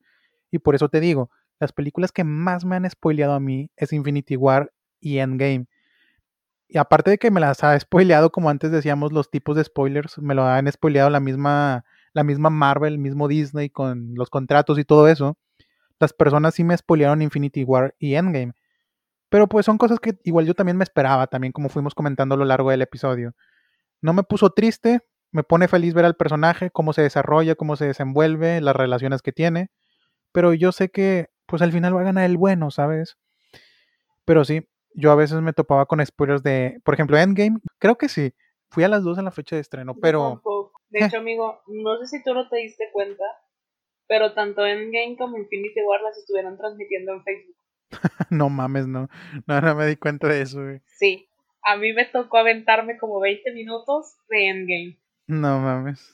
Y 0.50 0.58
por 0.58 0.74
eso 0.74 0.90
te 0.90 1.00
digo, 1.00 1.30
las 1.58 1.72
películas 1.72 2.12
que 2.12 2.22
más 2.22 2.66
me 2.66 2.76
han 2.76 2.90
spoileado 2.90 3.32
a 3.32 3.40
mí 3.40 3.70
es 3.76 3.94
Infinity 3.94 4.36
War 4.36 4.70
y 5.00 5.20
Endgame. 5.20 5.64
Y 6.68 6.76
aparte 6.76 7.12
de 7.12 7.16
que 7.16 7.30
me 7.30 7.40
las 7.40 7.64
ha 7.64 7.80
spoileado, 7.80 8.30
como 8.30 8.50
antes 8.50 8.70
decíamos, 8.70 9.10
los 9.10 9.30
tipos 9.30 9.56
de 9.56 9.64
spoilers, 9.64 10.18
me 10.18 10.34
lo 10.34 10.44
han 10.44 10.70
spoileado 10.70 11.08
la 11.08 11.20
misma, 11.20 11.86
la 12.12 12.24
misma 12.24 12.50
Marvel, 12.50 12.92
el 12.92 12.98
mismo 12.98 13.26
Disney 13.26 13.70
con 13.70 14.14
los 14.16 14.28
contratos 14.28 14.78
y 14.78 14.84
todo 14.84 15.08
eso. 15.08 15.38
Las 16.00 16.12
personas 16.12 16.54
sí 16.54 16.64
me 16.64 16.76
spoilearon 16.76 17.22
Infinity 17.22 17.62
War 17.62 17.94
y 17.98 18.14
Endgame. 18.14 18.54
Pero 19.28 19.46
pues 19.46 19.66
son 19.66 19.78
cosas 19.78 20.00
que 20.00 20.18
igual 20.24 20.46
yo 20.46 20.54
también 20.54 20.76
me 20.76 20.82
esperaba, 20.82 21.28
también 21.28 21.52
como 21.52 21.68
fuimos 21.68 21.94
comentando 21.94 22.34
a 22.34 22.38
lo 22.38 22.44
largo 22.44 22.70
del 22.70 22.82
episodio. 22.82 23.34
No 24.00 24.12
me 24.12 24.24
puso 24.24 24.50
triste, 24.50 25.02
me 25.30 25.44
pone 25.44 25.68
feliz 25.68 25.94
ver 25.94 26.04
al 26.04 26.16
personaje, 26.16 26.70
cómo 26.70 26.92
se 26.92 27.02
desarrolla, 27.02 27.54
cómo 27.54 27.76
se 27.76 27.86
desenvuelve, 27.86 28.60
las 28.60 28.74
relaciones 28.74 29.22
que 29.22 29.30
tiene. 29.30 29.70
Pero 30.32 30.54
yo 30.54 30.72
sé 30.72 30.90
que, 30.90 31.28
pues 31.46 31.62
al 31.62 31.70
final 31.70 31.94
va 31.94 32.00
a 32.00 32.04
ganar 32.04 32.24
el 32.24 32.36
bueno, 32.36 32.70
¿sabes? 32.70 33.18
Pero 34.24 34.44
sí, 34.44 34.68
yo 34.94 35.12
a 35.12 35.16
veces 35.16 35.40
me 35.40 35.52
topaba 35.52 35.86
con 35.86 36.04
spoilers 36.04 36.42
de, 36.42 36.80
por 36.84 36.94
ejemplo, 36.94 37.18
Endgame. 37.18 37.58
Creo 37.78 37.96
que 37.96 38.08
sí. 38.08 38.32
Fui 38.70 38.84
a 38.84 38.88
las 38.88 39.02
dos 39.02 39.18
en 39.18 39.24
la 39.24 39.32
fecha 39.32 39.56
de 39.56 39.62
estreno, 39.62 39.94
pero. 40.00 40.42
De 40.88 41.04
hecho, 41.04 41.18
amigo, 41.18 41.60
no 41.68 41.98
sé 41.98 42.06
si 42.06 42.24
tú 42.24 42.34
no 42.34 42.48
te 42.48 42.56
diste 42.56 42.88
cuenta, 42.92 43.24
pero 44.10 44.34
tanto 44.34 44.66
Endgame 44.66 45.16
como 45.16 45.38
Infinity 45.38 45.82
War 45.84 46.02
las 46.02 46.18
estuvieron 46.18 46.58
transmitiendo 46.58 47.12
en 47.12 47.22
Facebook. 47.22 47.56
no 48.30 48.50
mames, 48.50 48.88
no. 48.88 49.08
No, 49.46 49.60
no 49.60 49.74
me 49.76 49.86
di 49.86 49.94
cuenta 49.94 50.26
de 50.26 50.42
eso, 50.42 50.60
güey. 50.60 50.80
Sí. 50.98 51.28
A 51.62 51.76
mí 51.76 51.92
me 51.92 52.06
tocó 52.06 52.38
aventarme 52.38 52.98
como 52.98 53.20
20 53.20 53.52
minutos 53.52 54.16
de 54.28 54.48
Endgame. 54.48 54.98
No 55.28 55.60
mames. 55.60 56.12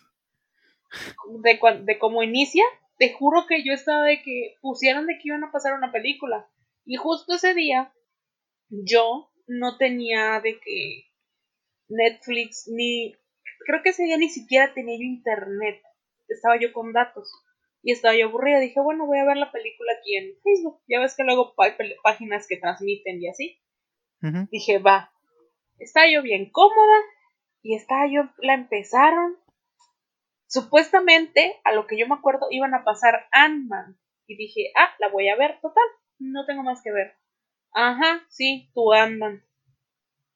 De, 1.42 1.58
de 1.84 1.98
cómo 1.98 2.22
inicia, 2.22 2.64
te 2.98 3.14
juro 3.14 3.46
que 3.48 3.64
yo 3.64 3.72
estaba 3.72 4.04
de 4.04 4.20
que 4.20 4.56
pusieron 4.60 5.06
de 5.06 5.14
que 5.14 5.28
iban 5.28 5.44
a 5.44 5.50
pasar 5.50 5.72
una 5.72 5.90
película. 5.90 6.46
Y 6.84 6.96
justo 6.96 7.36
ese 7.36 7.54
día, 7.54 7.94
yo 8.68 9.30
no 9.46 9.78
tenía 9.78 10.38
de 10.42 10.60
que 10.60 11.04
Netflix 11.88 12.68
ni. 12.68 13.14
Creo 13.66 13.82
que 13.82 13.88
ese 13.88 14.04
día 14.04 14.18
ni 14.18 14.28
siquiera 14.28 14.74
tenía 14.74 14.98
yo 14.98 15.02
internet. 15.02 15.80
Estaba 16.28 16.60
yo 16.60 16.74
con 16.74 16.92
datos. 16.92 17.32
Y 17.86 17.92
estaba 17.92 18.16
yo 18.16 18.26
aburrida. 18.26 18.58
Dije, 18.58 18.80
bueno, 18.80 19.06
voy 19.06 19.20
a 19.20 19.24
ver 19.24 19.36
la 19.36 19.52
película 19.52 19.92
aquí 19.96 20.16
en 20.16 20.34
Facebook. 20.42 20.82
Ya 20.88 20.98
ves 20.98 21.14
que 21.16 21.22
luego 21.22 21.54
hay 21.58 21.70
páginas 22.02 22.48
que 22.48 22.56
transmiten 22.56 23.22
y 23.22 23.28
así. 23.28 23.62
Dije, 24.50 24.80
va. 24.80 25.12
Estaba 25.78 26.10
yo 26.10 26.20
bien 26.20 26.50
cómoda. 26.50 26.98
Y 27.62 27.76
estaba 27.76 28.08
yo. 28.10 28.28
La 28.38 28.54
empezaron. 28.54 29.36
Supuestamente, 30.48 31.60
a 31.62 31.74
lo 31.74 31.86
que 31.86 31.96
yo 31.96 32.08
me 32.08 32.16
acuerdo, 32.16 32.48
iban 32.50 32.74
a 32.74 32.82
pasar 32.82 33.28
Ant-Man. 33.30 33.96
Y 34.26 34.36
dije, 34.36 34.72
ah, 34.76 34.92
la 34.98 35.08
voy 35.08 35.28
a 35.28 35.36
ver, 35.36 35.60
total. 35.60 35.86
No 36.18 36.44
tengo 36.44 36.64
más 36.64 36.82
que 36.82 36.90
ver. 36.90 37.14
Ajá, 37.72 38.26
sí, 38.28 38.68
tu 38.74 38.92
Ant-Man. 38.92 39.44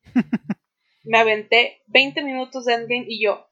me 1.02 1.18
aventé 1.18 1.82
20 1.88 2.22
minutos 2.22 2.64
de 2.64 2.74
Endgame 2.74 3.06
y 3.08 3.24
yo, 3.24 3.48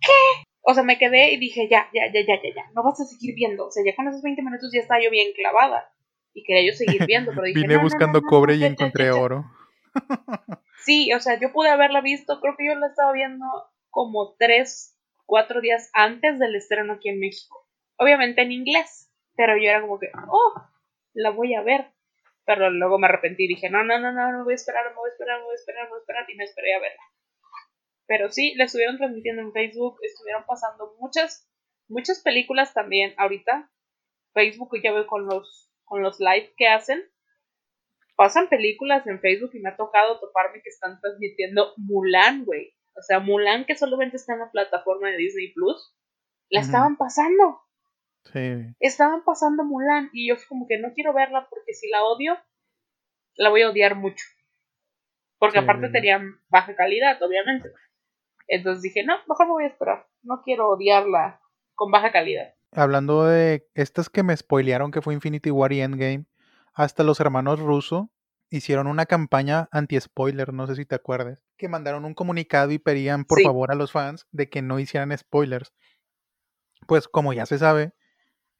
¿qué? 0.00 0.44
O 0.66 0.72
sea, 0.72 0.82
me 0.82 0.98
quedé 0.98 1.32
y 1.32 1.36
dije, 1.36 1.68
ya, 1.68 1.88
ya, 1.92 2.06
ya, 2.12 2.20
ya, 2.26 2.40
ya, 2.42 2.54
ya, 2.54 2.70
no 2.74 2.82
vas 2.82 2.98
a 2.98 3.04
seguir 3.04 3.34
viendo. 3.34 3.66
O 3.66 3.70
sea, 3.70 3.82
ya 3.84 3.94
con 3.94 4.08
esos 4.08 4.22
20 4.22 4.42
minutos 4.42 4.70
ya 4.72 4.80
estaba 4.80 5.02
yo 5.02 5.10
bien 5.10 5.32
clavada. 5.34 5.92
Y 6.32 6.42
quería 6.42 6.72
yo 6.72 6.76
seguir 6.76 7.04
viendo, 7.06 7.32
pero 7.32 7.42
dije, 7.44 7.60
Vine 7.60 7.76
buscando 7.76 8.22
cobre 8.22 8.54
y 8.56 8.64
encontré 8.64 9.10
oro. 9.10 9.44
sí, 10.84 11.12
o 11.12 11.20
sea, 11.20 11.38
yo 11.38 11.52
pude 11.52 11.68
haberla 11.68 12.00
visto, 12.00 12.40
creo 12.40 12.56
que 12.56 12.66
yo 12.66 12.74
la 12.76 12.88
estaba 12.88 13.12
viendo 13.12 13.44
como 13.90 14.34
3, 14.38 14.96
4 15.26 15.60
días 15.60 15.90
antes 15.92 16.38
del 16.38 16.56
estreno 16.56 16.94
aquí 16.94 17.10
en 17.10 17.20
México. 17.20 17.68
Obviamente 17.96 18.40
en 18.40 18.52
inglés, 18.52 19.10
pero 19.36 19.56
yo 19.56 19.68
era 19.68 19.82
como 19.82 19.98
que, 19.98 20.10
oh, 20.28 20.54
la 21.12 21.30
voy 21.30 21.54
a 21.54 21.62
ver. 21.62 21.92
Pero 22.46 22.70
luego 22.70 22.98
me 22.98 23.06
arrepentí 23.06 23.44
y 23.44 23.48
dije, 23.48 23.70
no, 23.70 23.84
no, 23.84 23.98
no, 23.98 24.12
no, 24.12 24.32
no 24.32 24.44
voy 24.44 24.52
a 24.52 24.56
esperar, 24.56 24.84
no 24.90 24.96
voy 24.96 25.10
a 25.10 25.12
esperar, 25.12 25.38
no 25.38 25.44
voy 25.44 25.52
a 25.52 25.56
esperar, 25.56 25.84
no 25.84 25.90
voy 25.90 25.98
a 25.98 26.00
esperar, 26.00 26.24
y 26.28 26.36
me 26.36 26.44
esperé 26.44 26.74
a 26.74 26.80
verla. 26.80 27.02
Pero 28.06 28.30
sí, 28.30 28.54
la 28.56 28.64
estuvieron 28.64 28.98
transmitiendo 28.98 29.42
en 29.42 29.52
Facebook, 29.52 29.98
estuvieron 30.02 30.44
pasando 30.46 30.94
muchas, 30.98 31.48
muchas 31.88 32.20
películas 32.22 32.74
también 32.74 33.14
ahorita. 33.16 33.70
Facebook 34.32 34.70
ya 34.82 34.92
veo 34.92 35.06
con 35.06 35.26
los, 35.26 35.70
con 35.84 36.02
los 36.02 36.20
live 36.20 36.52
que 36.56 36.68
hacen. 36.68 37.02
Pasan 38.16 38.48
películas 38.48 39.06
en 39.06 39.20
Facebook 39.20 39.50
y 39.54 39.60
me 39.60 39.70
ha 39.70 39.76
tocado 39.76 40.20
toparme 40.20 40.60
que 40.62 40.68
están 40.68 41.00
transmitiendo 41.00 41.72
Mulan, 41.76 42.44
güey. 42.44 42.74
O 42.96 43.02
sea, 43.02 43.18
Mulan 43.20 43.64
que 43.64 43.76
solamente 43.76 44.16
está 44.16 44.34
en 44.34 44.40
la 44.40 44.50
plataforma 44.50 45.10
de 45.10 45.16
Disney 45.16 45.52
Plus, 45.52 45.96
la 46.50 46.60
estaban 46.60 46.96
pasando. 46.96 47.60
Sí. 48.32 48.74
Estaban 48.78 49.24
pasando 49.24 49.64
Mulan 49.64 50.10
y 50.12 50.28
yo 50.28 50.36
como 50.48 50.66
que 50.68 50.78
no 50.78 50.92
quiero 50.94 51.12
verla 51.12 51.46
porque 51.50 51.74
si 51.74 51.88
la 51.88 52.04
odio, 52.04 52.38
la 53.34 53.50
voy 53.50 53.62
a 53.62 53.70
odiar 53.70 53.96
mucho. 53.96 54.24
Porque 55.38 55.58
aparte 55.58 55.88
tenía 55.88 56.22
baja 56.48 56.74
calidad, 56.76 57.20
obviamente. 57.22 57.70
Entonces 58.46 58.82
dije, 58.82 59.04
no, 59.04 59.14
mejor 59.28 59.46
me 59.46 59.52
voy 59.52 59.64
a 59.64 59.68
esperar. 59.68 60.06
No 60.22 60.42
quiero 60.44 60.70
odiarla 60.70 61.40
con 61.74 61.90
baja 61.90 62.12
calidad. 62.12 62.54
Hablando 62.72 63.24
de 63.24 63.68
estas 63.74 64.08
que 64.10 64.22
me 64.22 64.36
spoilearon 64.36 64.90
que 64.90 65.02
fue 65.02 65.14
Infinity 65.14 65.50
War 65.50 65.72
y 65.72 65.80
Endgame, 65.80 66.26
hasta 66.72 67.04
los 67.04 67.20
hermanos 67.20 67.60
Russo 67.60 68.10
hicieron 68.50 68.86
una 68.86 69.06
campaña 69.06 69.68
anti-spoiler, 69.72 70.52
no 70.52 70.66
sé 70.66 70.76
si 70.76 70.84
te 70.84 70.94
acuerdas, 70.94 71.42
que 71.56 71.68
mandaron 71.68 72.04
un 72.04 72.14
comunicado 72.14 72.72
y 72.72 72.78
pedían 72.78 73.24
por 73.24 73.40
favor 73.42 73.70
a 73.70 73.74
los 73.74 73.92
fans 73.92 74.26
de 74.32 74.48
que 74.48 74.62
no 74.62 74.78
hicieran 74.78 75.16
spoilers. 75.16 75.72
Pues 76.86 77.08
como 77.08 77.32
ya 77.32 77.46
se 77.46 77.58
sabe, 77.58 77.92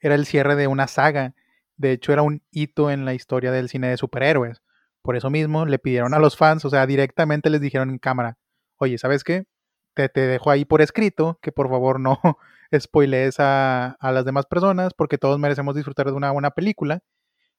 era 0.00 0.14
el 0.14 0.26
cierre 0.26 0.56
de 0.56 0.66
una 0.66 0.86
saga. 0.86 1.34
De 1.76 1.92
hecho, 1.92 2.12
era 2.12 2.22
un 2.22 2.42
hito 2.50 2.90
en 2.90 3.04
la 3.04 3.14
historia 3.14 3.50
del 3.50 3.68
cine 3.68 3.88
de 3.88 3.96
superhéroes. 3.96 4.62
Por 5.02 5.16
eso 5.16 5.28
mismo 5.28 5.66
le 5.66 5.78
pidieron 5.78 6.14
a 6.14 6.18
los 6.18 6.36
fans, 6.36 6.64
o 6.64 6.70
sea, 6.70 6.86
directamente 6.86 7.50
les 7.50 7.60
dijeron 7.60 7.90
en 7.90 7.98
cámara, 7.98 8.38
oye, 8.78 8.96
¿sabes 8.96 9.22
qué? 9.24 9.46
Te, 9.94 10.08
te 10.08 10.20
dejo 10.26 10.50
ahí 10.50 10.64
por 10.64 10.82
escrito 10.82 11.38
que 11.40 11.52
por 11.52 11.68
favor 11.68 12.00
no 12.00 12.20
spoilees 12.78 13.38
a, 13.38 13.92
a, 14.00 14.12
las 14.12 14.24
demás 14.24 14.46
personas 14.46 14.92
porque 14.94 15.18
todos 15.18 15.38
merecemos 15.38 15.74
disfrutar 15.74 16.06
de 16.06 16.12
una 16.12 16.32
buena 16.32 16.50
película. 16.50 17.02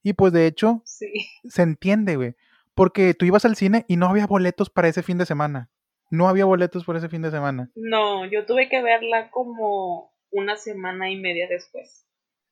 Y 0.03 0.13
pues 0.13 0.33
de 0.33 0.45
hecho, 0.45 0.83
se 0.85 1.61
entiende, 1.61 2.15
güey. 2.15 2.35
Porque 2.75 3.13
tú 3.13 3.25
ibas 3.25 3.45
al 3.45 3.55
cine 3.55 3.85
y 3.87 3.95
no 3.95 4.07
había 4.07 4.27
boletos 4.27 4.69
para 4.69 4.89
ese 4.89 5.01
fin 5.01 5.17
de 5.17 5.25
semana. 5.25 5.69
No 6.11 6.27
había 6.27 6.45
boletos 6.45 6.83
por 6.85 6.95
ese 6.95 7.09
fin 7.09 7.21
de 7.21 7.31
semana. 7.31 7.71
No, 7.75 8.25
yo 8.25 8.45
tuve 8.45 8.69
que 8.69 8.83
verla 8.83 9.31
como 9.31 10.13
una 10.29 10.57
semana 10.57 11.09
y 11.09 11.17
media 11.19 11.47
después. 11.47 12.05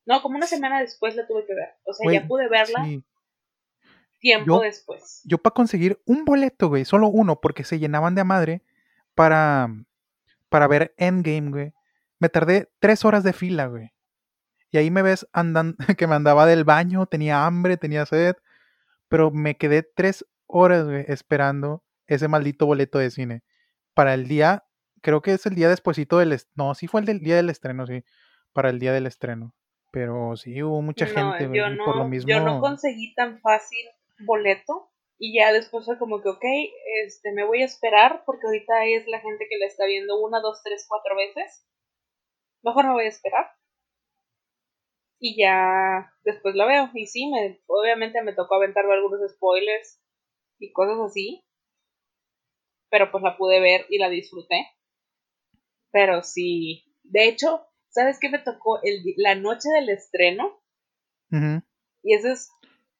No, 0.05 0.21
como 0.21 0.38
una 0.38 0.47
semana 0.47 0.81
después 0.81 1.15
la 1.15 1.27
tuve 1.27 1.45
que 1.45 1.53
ver. 1.53 1.69
O 1.86 1.93
sea, 1.93 2.11
ya 2.11 2.27
pude 2.27 2.47
verla 2.49 2.86
tiempo 4.19 4.61
después. 4.61 5.21
Yo 5.25 5.38
para 5.38 5.53
conseguir 5.53 6.01
un 6.05 6.25
boleto, 6.25 6.69
güey, 6.69 6.86
solo 6.86 7.07
uno, 7.07 7.39
porque 7.41 7.63
se 7.63 7.77
llenaban 7.77 8.15
de 8.15 8.21
a 8.21 8.25
madre 8.25 8.61
para, 9.16 9.68
para 10.49 10.68
ver 10.68 10.93
Endgame, 10.97 11.49
güey. 11.49 11.74
Me 12.20 12.30
tardé 12.30 12.72
tres 12.80 13.05
horas 13.05 13.24
de 13.24 13.34
fila, 13.34 13.68
güey. 13.68 13.91
Y 14.72 14.78
ahí 14.78 14.89
me 14.89 15.01
ves 15.01 15.28
andando, 15.34 15.78
que 15.97 16.07
me 16.07 16.16
andaba 16.16 16.45
del 16.45 16.64
baño, 16.64 17.05
tenía 17.05 17.45
hambre, 17.45 17.78
tenía 17.78 18.05
sed, 18.05 18.36
pero 19.07 19.30
me 19.32 19.55
quedé 19.55 19.84
tres 19.84 20.26
horas, 20.47 20.86
güey, 20.86 21.05
esperando 21.07 21.84
ese 22.07 22.28
maldito 22.28 22.66
boleto 22.66 22.97
de 22.97 23.11
cine. 23.11 23.43
Para 23.93 24.14
el 24.14 24.28
día, 24.28 24.64
creo 25.01 25.22
que 25.22 25.34
es 25.34 25.45
el 25.45 25.55
día 25.55 25.70
despuesito 25.70 26.18
del... 26.18 26.39
No, 26.55 26.74
sí 26.74 26.88
fue 26.88 27.01
el 27.01 27.05
del 27.05 27.20
día 27.20 27.36
del 27.36 27.49
estreno, 27.49 27.86
sí. 27.86 28.03
Para 28.53 28.70
el 28.70 28.80
día 28.80 28.93
del 28.93 29.05
estreno. 29.05 29.53
Pero 29.91 30.36
sí, 30.36 30.64
hubo 30.64 30.82
mucha 30.82 31.05
gente, 31.05 31.47
yo 31.53 31.70
no, 31.70 31.86
por 31.86 31.97
lo 31.97 32.07
mismo. 32.07 32.28
Yo 32.28 32.39
no 32.43 32.59
conseguí 32.59 33.14
tan 33.14 33.39
fácil 33.41 33.86
boleto 34.26 34.91
y 35.24 35.38
ya 35.38 35.53
después 35.53 35.86
fue 35.86 35.97
como 35.97 36.21
que, 36.21 36.30
ok, 36.30 36.43
este, 37.05 37.32
me 37.32 37.45
voy 37.45 37.61
a 37.61 37.65
esperar 37.65 38.24
porque 38.26 38.45
ahorita 38.45 38.86
es 38.86 39.07
la 39.07 39.19
gente 39.21 39.47
que 39.49 39.57
la 39.57 39.67
está 39.67 39.86
viendo 39.86 40.19
una, 40.19 40.41
dos, 40.41 40.61
tres, 40.63 40.86
cuatro 40.88 41.15
veces. 41.15 41.65
Mejor 42.63 42.88
me 42.88 42.93
voy 42.93 43.05
a 43.05 43.09
esperar. 43.09 43.45
Y 45.19 45.41
ya 45.41 46.13
después 46.24 46.55
la 46.55 46.65
veo. 46.65 46.89
Y 46.93 47.07
sí, 47.07 47.30
me, 47.30 47.61
obviamente 47.67 48.21
me 48.21 48.34
tocó 48.34 48.55
aventarme 48.55 48.93
algunos 48.93 49.21
spoilers 49.32 50.01
y 50.59 50.74
cosas 50.74 50.99
así. 50.99 51.45
Pero 52.89 53.11
pues 53.11 53.24
la 53.24 53.38
pude 53.38 53.61
ver 53.61 53.86
y 53.89 53.99
la 53.99 54.09
disfruté. 54.09 54.67
Pero 55.91 56.24
sí, 56.24 56.84
de 57.03 57.30
hecho, 57.30 57.65
¿Sabes 57.93 58.17
qué 58.19 58.30
me 58.30 58.39
tocó? 58.39 58.80
El, 58.82 59.03
la 59.17 59.36
noche 59.36 59.69
del 59.69 59.89
estreno. 59.89 60.59
Y 62.03 62.15
eso 62.15 62.28
es 62.28 62.51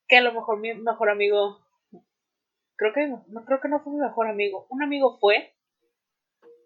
que 0.08 0.18
a 0.18 0.22
lo 0.22 0.34
mejor 0.34 0.60
mi 0.60 0.74
mejor 0.74 1.10
amigo. 1.10 1.63
Creo 2.84 2.94
que 2.94 3.08
no 3.08 3.46
creo 3.46 3.62
que 3.62 3.70
no 3.70 3.80
fue 3.80 3.94
mi 3.94 4.00
mejor 4.00 4.28
amigo. 4.28 4.68
Un 4.70 4.84
amigo 4.84 5.18
fue. 5.20 5.56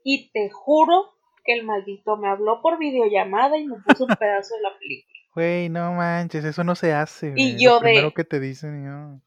Y 0.03 0.31
te 0.31 0.49
juro 0.49 1.13
que 1.43 1.53
el 1.53 1.63
maldito 1.63 2.17
me 2.17 2.27
habló 2.27 2.59
por 2.61 2.79
videollamada 2.79 3.57
y 3.57 3.67
me 3.67 3.77
puso 3.77 4.05
un 4.05 4.15
pedazo 4.15 4.55
de 4.55 4.61
la 4.61 4.77
película. 4.77 5.13
Güey, 5.35 5.69
no 5.69 5.93
manches, 5.93 6.43
eso 6.43 6.63
no 6.63 6.73
se 6.73 6.93
hace. 6.93 7.33
Y 7.35 7.63
yo 7.63 7.73
Lo 7.73 7.79
de. 7.81 7.83
primero 7.83 8.13
que 8.15 8.23
te 8.23 8.39
dicen, 8.39 8.83
yo... 8.83 9.21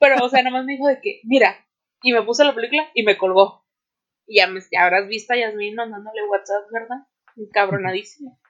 Pero, 0.00 0.16
o 0.24 0.28
sea, 0.28 0.42
nada 0.42 0.56
más 0.56 0.64
me 0.64 0.72
dijo 0.72 0.88
de 0.88 1.00
que, 1.00 1.20
mira, 1.22 1.64
y 2.02 2.12
me 2.12 2.22
puso 2.22 2.42
la 2.42 2.52
película 2.52 2.88
y 2.92 3.04
me 3.04 3.16
colgó. 3.16 3.64
Y 4.26 4.38
ya, 4.38 4.48
me, 4.48 4.58
ya 4.72 4.84
habrás 4.84 5.06
visto 5.06 5.32
a 5.32 5.36
Yasmin 5.36 5.76
mandándole 5.76 6.26
WhatsApp, 6.26 6.64
¿verdad? 6.72 7.06
Cabronadísimo. 7.52 8.40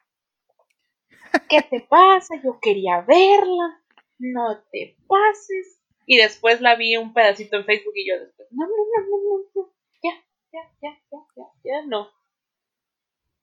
¿Qué 1.51 1.61
te 1.61 1.81
pasa? 1.81 2.37
Yo 2.43 2.59
quería 2.59 3.03
verla. 3.03 3.83
No 4.19 4.59
te 4.73 4.97
pases. 5.07 5.76
Y 6.07 6.17
después 6.17 6.61
la 6.61 6.77
vi 6.77 6.97
un 6.97 7.13
pedacito 7.13 7.57
en 7.57 7.65
Facebook 7.65 7.93
y 7.97 8.09
yo 8.09 8.19
después, 8.19 8.49
no, 8.53 8.67
no, 8.67 8.73
no, 8.73 9.45
no, 9.55 9.73
Ya, 10.03 10.13
ya, 10.53 10.61
ya, 10.81 11.01
ya, 11.11 11.19
ya, 11.37 11.45
ya, 11.65 11.87
no. 11.87 12.09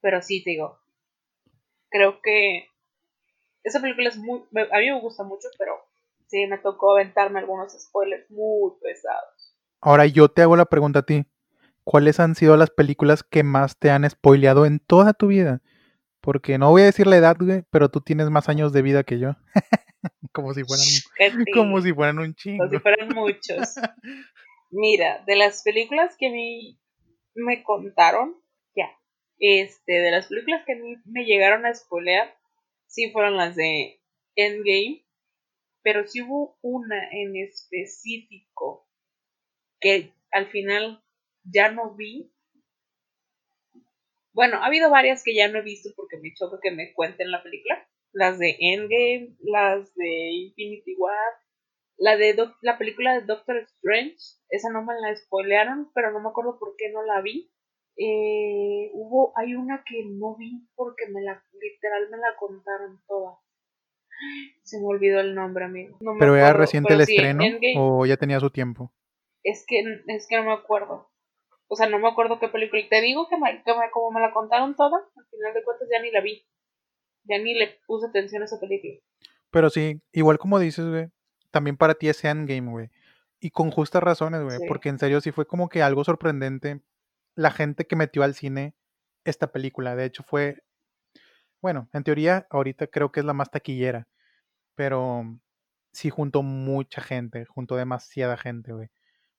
Pero 0.01 0.21
sí, 0.21 0.43
te 0.43 0.51
digo, 0.51 0.79
creo 1.89 2.21
que 2.21 2.69
esa 3.63 3.81
película 3.81 4.09
es 4.09 4.17
muy, 4.17 4.39
a 4.39 4.77
mí 4.79 4.91
me 4.91 4.99
gusta 5.01 5.23
mucho, 5.23 5.47
pero 5.57 5.73
sí, 6.27 6.45
me 6.47 6.57
tocó 6.57 6.93
aventarme 6.93 7.39
algunos 7.39 7.73
spoilers 7.73 8.29
muy 8.31 8.71
pesados. 8.81 9.55
Ahora 9.81 10.05
yo 10.05 10.29
te 10.29 10.41
hago 10.41 10.55
la 10.55 10.65
pregunta 10.65 10.99
a 10.99 11.05
ti. 11.05 11.25
¿cuáles 11.83 12.19
han 12.19 12.35
sido 12.35 12.57
las 12.57 12.69
películas 12.69 13.23
que 13.23 13.43
más 13.43 13.77
te 13.77 13.91
han 13.91 14.09
spoileado 14.09 14.65
en 14.65 14.79
toda 14.79 15.13
tu 15.13 15.27
vida? 15.27 15.61
Porque 16.21 16.57
no 16.57 16.69
voy 16.69 16.83
a 16.83 16.85
decir 16.85 17.07
la 17.07 17.17
edad, 17.17 17.35
güey, 17.39 17.63
pero 17.69 17.89
tú 17.89 18.01
tienes 18.01 18.29
más 18.29 18.49
años 18.49 18.71
de 18.73 18.81
vida 18.81 19.03
que 19.03 19.19
yo. 19.19 19.35
como 20.31 20.53
si 20.53 20.63
fueran 20.63 21.43
como 21.53 21.81
si 21.81 21.93
fueran 21.93 22.19
un 22.19 22.35
chingo. 22.35 22.65
Como 22.65 22.71
si 22.71 22.79
fueran 22.79 23.09
muchos. 23.09 23.75
Mira, 24.71 25.23
de 25.27 25.35
las 25.35 25.61
películas 25.63 26.15
que 26.17 26.27
a 26.27 26.31
mí 26.31 26.79
me 27.35 27.63
contaron, 27.63 28.35
ya, 28.75 28.89
este, 29.39 29.93
de 29.93 30.11
las 30.11 30.27
películas 30.27 30.63
que 30.65 30.73
a 30.73 30.77
mí 30.77 30.95
me 31.05 31.25
llegaron 31.25 31.65
a 31.65 31.73
spoilear, 31.73 32.35
sí 32.87 33.11
fueron 33.11 33.37
las 33.37 33.55
de 33.55 34.01
Endgame, 34.35 35.05
pero 35.83 36.07
sí 36.07 36.21
hubo 36.21 36.57
una 36.61 37.09
en 37.11 37.35
específico 37.35 38.87
que 39.79 40.11
al 40.31 40.47
final 40.47 41.03
ya 41.43 41.71
no 41.71 41.93
vi. 41.93 42.31
Bueno, 44.31 44.57
ha 44.57 44.65
habido 44.65 44.89
varias 44.89 45.23
que 45.23 45.35
ya 45.35 45.47
no 45.49 45.59
he 45.59 45.61
visto 45.63 45.89
porque 45.95 46.17
me 46.17 46.33
choca 46.33 46.57
que 46.61 46.71
me 46.71 46.93
cuenten 46.93 47.29
la 47.29 47.43
película. 47.43 47.87
Las 48.13 48.39
de 48.39 48.55
Endgame, 48.59 49.35
las 49.41 49.93
de 49.95 50.31
Infinity 50.31 50.95
War, 50.97 51.33
la 51.97 52.15
de 52.15 52.35
la 52.61 52.77
película 52.77 53.13
de 53.13 53.25
Doctor 53.25 53.57
Strange, 53.57 54.17
esa 54.49 54.69
no 54.71 54.83
me 54.83 54.93
la 54.99 55.15
spoilearon, 55.15 55.91
pero 55.93 56.11
no 56.11 56.19
me 56.19 56.29
acuerdo 56.29 56.57
por 56.59 56.75
qué 56.77 56.91
no 56.91 57.03
la 57.03 57.21
vi. 57.21 57.51
Eh, 57.95 58.89
hubo, 58.93 59.33
hay 59.37 59.55
una 59.55 59.83
que 59.85 60.03
no 60.05 60.35
vi 60.35 60.67
porque 60.75 61.07
me 61.11 61.21
la, 61.21 61.43
literal 61.53 62.09
me 62.09 62.17
la 62.17 62.35
contaron 62.37 63.01
toda. 63.07 63.39
Se 64.63 64.79
me 64.79 64.85
olvidó 64.85 65.19
el 65.19 65.35
nombre, 65.35 65.65
amigo. 65.65 65.97
¿Pero 66.19 66.35
era 66.35 66.53
reciente 66.53 66.93
el 66.93 67.01
estreno 67.01 67.43
o 67.77 68.05
ya 68.05 68.17
tenía 68.17 68.39
su 68.39 68.49
tiempo? 68.49 68.93
Es 69.43 69.65
que, 69.67 69.83
es 70.07 70.27
que 70.27 70.37
no 70.37 70.45
me 70.45 70.53
acuerdo. 70.53 71.09
O 71.67 71.75
sea, 71.75 71.87
no 71.87 71.99
me 71.99 72.07
acuerdo 72.07 72.39
qué 72.39 72.47
película. 72.47 72.81
Te 72.89 73.01
digo 73.01 73.27
que, 73.27 73.37
me, 73.37 73.61
como 73.91 74.11
me 74.11 74.21
la 74.21 74.31
contaron 74.31 74.75
toda, 74.75 74.97
al 74.97 75.25
final 75.25 75.53
de 75.53 75.63
cuentas 75.63 75.87
ya 75.91 76.01
ni 76.01 76.11
la 76.11 76.21
vi. 76.21 76.45
Ya 77.25 77.37
ni 77.37 77.53
le 77.53 77.79
puse 77.87 78.07
atención 78.07 78.41
a 78.41 78.45
esa 78.45 78.59
película. 78.59 78.93
Pero 79.51 79.69
sí, 79.69 80.01
igual 80.11 80.37
como 80.39 80.59
dices, 80.59 80.85
güey, 80.85 81.07
también 81.51 81.77
para 81.77 81.93
ti 81.93 82.09
es 82.09 82.23
Endgame, 82.23 82.71
güey. 82.71 82.89
Y 83.39 83.51
con 83.51 83.71
justas 83.71 84.01
razones, 84.01 84.41
güey, 84.41 84.57
porque 84.67 84.89
en 84.89 84.97
serio 84.97 85.21
sí 85.21 85.31
fue 85.31 85.45
como 85.45 85.69
que 85.69 85.81
algo 85.81 86.03
sorprendente 86.03 86.81
la 87.35 87.51
gente 87.51 87.85
que 87.85 87.95
metió 87.95 88.23
al 88.23 88.35
cine 88.35 88.75
esta 89.25 89.51
película. 89.51 89.95
De 89.95 90.05
hecho 90.05 90.23
fue, 90.23 90.63
bueno, 91.61 91.89
en 91.93 92.03
teoría 92.03 92.47
ahorita 92.49 92.87
creo 92.87 93.11
que 93.11 93.19
es 93.19 93.25
la 93.25 93.33
más 93.33 93.51
taquillera, 93.51 94.07
pero 94.75 95.23
sí 95.91 96.09
juntó 96.09 96.41
mucha 96.41 97.01
gente, 97.01 97.45
juntó 97.45 97.75
demasiada 97.75 98.37
gente, 98.37 98.73
güey. 98.73 98.89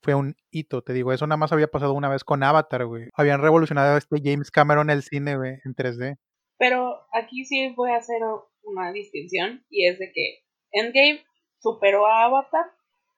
Fue 0.02 0.14
un 0.14 0.36
hito, 0.50 0.82
te 0.82 0.92
digo, 0.92 1.12
eso 1.12 1.26
nada 1.26 1.38
más 1.38 1.52
había 1.52 1.68
pasado 1.68 1.94
una 1.94 2.10
vez 2.10 2.24
con 2.24 2.42
Avatar, 2.42 2.84
güey. 2.86 3.08
Habían 3.14 3.40
revolucionado 3.40 3.96
este 3.96 4.20
James 4.22 4.50
Cameron 4.50 4.90
el 4.90 5.02
cine, 5.02 5.36
güey, 5.36 5.60
en 5.64 5.74
3D. 5.74 6.18
Pero 6.58 7.06
aquí 7.12 7.44
sí 7.44 7.72
voy 7.76 7.90
a 7.90 7.96
hacer 7.96 8.20
una 8.62 8.92
distinción 8.92 9.64
y 9.68 9.86
es 9.86 9.98
de 9.98 10.12
que 10.12 10.44
Endgame 10.72 11.24
superó 11.58 12.06
a 12.06 12.24
Avatar, 12.24 12.66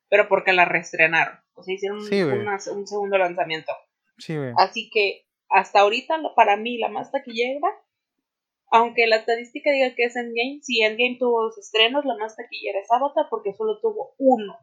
pero 0.08 0.28
porque 0.28 0.52
la 0.52 0.64
reestrenaron. 0.64 1.38
O 1.54 1.62
sea, 1.62 1.74
hicieron 1.74 1.98
un 1.98 2.86
segundo 2.86 3.18
lanzamiento. 3.18 3.72
Así 4.56 4.90
que 4.90 5.26
hasta 5.48 5.80
ahorita, 5.80 6.20
para 6.34 6.56
mí, 6.56 6.78
la 6.78 6.88
más 6.88 7.10
taquillera, 7.12 7.68
aunque 8.70 9.06
la 9.06 9.16
estadística 9.16 9.70
diga 9.70 9.94
que 9.94 10.04
es 10.04 10.16
Endgame, 10.16 10.60
si 10.62 10.82
Endgame 10.82 11.16
tuvo 11.18 11.44
dos 11.44 11.58
estrenos, 11.58 12.04
la 12.04 12.16
más 12.16 12.36
taquillera 12.36 12.80
es 12.80 12.90
Avatar 12.90 13.26
porque 13.30 13.52
solo 13.52 13.80
tuvo 13.80 14.14
uno. 14.18 14.58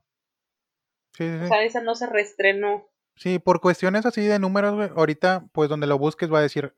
O 1.14 1.48
sea, 1.48 1.64
esa 1.64 1.82
no 1.82 1.96
se 1.96 2.08
reestrenó. 2.08 2.88
Sí, 3.16 3.38
por 3.38 3.62
cuestiones 3.62 4.06
así 4.06 4.22
de 4.22 4.40
números, 4.40 4.76
güey, 4.76 4.90
ahorita, 4.96 5.48
pues 5.52 5.70
donde 5.70 5.88
lo 5.88 6.00
busques 6.00 6.32
va 6.32 6.40
a 6.40 6.44
decir 6.44 6.74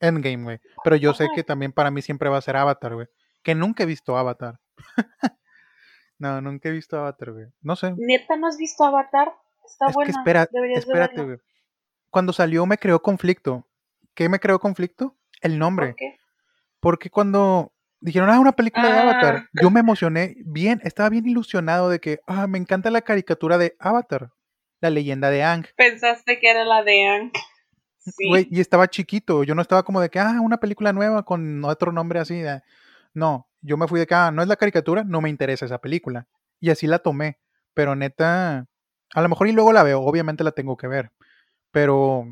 Endgame, 0.00 0.44
güey. 0.44 0.60
Pero 0.82 0.96
yo 0.96 1.14
sé 1.14 1.28
que 1.34 1.44
también 1.44 1.72
para 1.72 1.90
mí 1.90 2.02
siempre 2.02 2.28
va 2.28 2.38
a 2.38 2.42
ser 2.42 2.56
Avatar, 2.56 2.94
güey. 2.94 3.06
Que 3.42 3.54
nunca 3.54 3.82
he 3.82 3.86
visto 3.86 4.16
Avatar. 4.16 4.60
no, 6.18 6.40
nunca 6.40 6.68
he 6.68 6.72
visto 6.72 6.98
Avatar, 6.98 7.32
güey. 7.32 7.46
No 7.60 7.76
sé. 7.76 7.94
¿Neta 7.96 8.36
no 8.36 8.46
has 8.46 8.56
visto 8.56 8.84
Avatar? 8.84 9.32
Está 9.64 9.86
es 9.86 9.96
Que 10.04 10.10
espera, 10.10 10.48
espérate, 10.74 11.22
güey 11.22 11.38
cuando 12.14 12.32
salió 12.32 12.64
me 12.64 12.78
creó 12.78 13.02
conflicto. 13.02 13.66
¿Qué 14.14 14.28
me 14.28 14.38
creó 14.38 14.60
conflicto? 14.60 15.16
El 15.40 15.58
nombre. 15.58 15.88
¿Por 15.88 15.96
qué? 15.96 16.16
Porque 16.78 17.10
cuando 17.10 17.72
dijeron, 17.98 18.30
ah, 18.30 18.38
una 18.38 18.52
película 18.52 18.88
de 18.88 19.00
Avatar, 19.00 19.36
ah. 19.38 19.48
yo 19.60 19.68
me 19.68 19.80
emocioné 19.80 20.36
bien, 20.46 20.80
estaba 20.84 21.08
bien 21.08 21.26
ilusionado 21.26 21.90
de 21.90 21.98
que, 21.98 22.20
ah, 22.28 22.46
me 22.46 22.58
encanta 22.58 22.92
la 22.92 23.00
caricatura 23.00 23.58
de 23.58 23.74
Avatar, 23.80 24.30
la 24.80 24.90
leyenda 24.90 25.28
de 25.30 25.42
Ang. 25.42 25.66
Pensaste 25.76 26.38
que 26.38 26.48
era 26.48 26.64
la 26.64 26.84
de 26.84 27.04
Ang. 27.04 27.32
Sí. 28.04 28.48
y 28.50 28.60
estaba 28.60 28.88
chiquito, 28.88 29.44
yo 29.44 29.54
no 29.54 29.62
estaba 29.62 29.82
como 29.82 30.00
de 30.00 30.10
que, 30.10 30.18
ah, 30.20 30.38
una 30.42 30.58
película 30.58 30.92
nueva 30.92 31.24
con 31.24 31.64
otro 31.64 31.90
nombre 31.92 32.20
así. 32.20 32.42
No, 33.14 33.48
yo 33.62 33.76
me 33.76 33.88
fui 33.88 34.00
de 34.00 34.06
que, 34.06 34.14
ah, 34.14 34.30
no 34.30 34.42
es 34.42 34.48
la 34.48 34.56
caricatura, 34.56 35.04
no 35.04 35.20
me 35.20 35.30
interesa 35.30 35.64
esa 35.66 35.78
película. 35.78 36.26
Y 36.60 36.70
así 36.70 36.86
la 36.86 36.98
tomé, 37.00 37.38
pero 37.74 37.96
neta, 37.96 38.66
a 39.14 39.22
lo 39.22 39.28
mejor 39.28 39.48
y 39.48 39.52
luego 39.52 39.72
la 39.72 39.82
veo, 39.82 40.00
obviamente 40.02 40.44
la 40.44 40.52
tengo 40.52 40.76
que 40.76 40.88
ver. 40.88 41.12
Pero. 41.72 42.26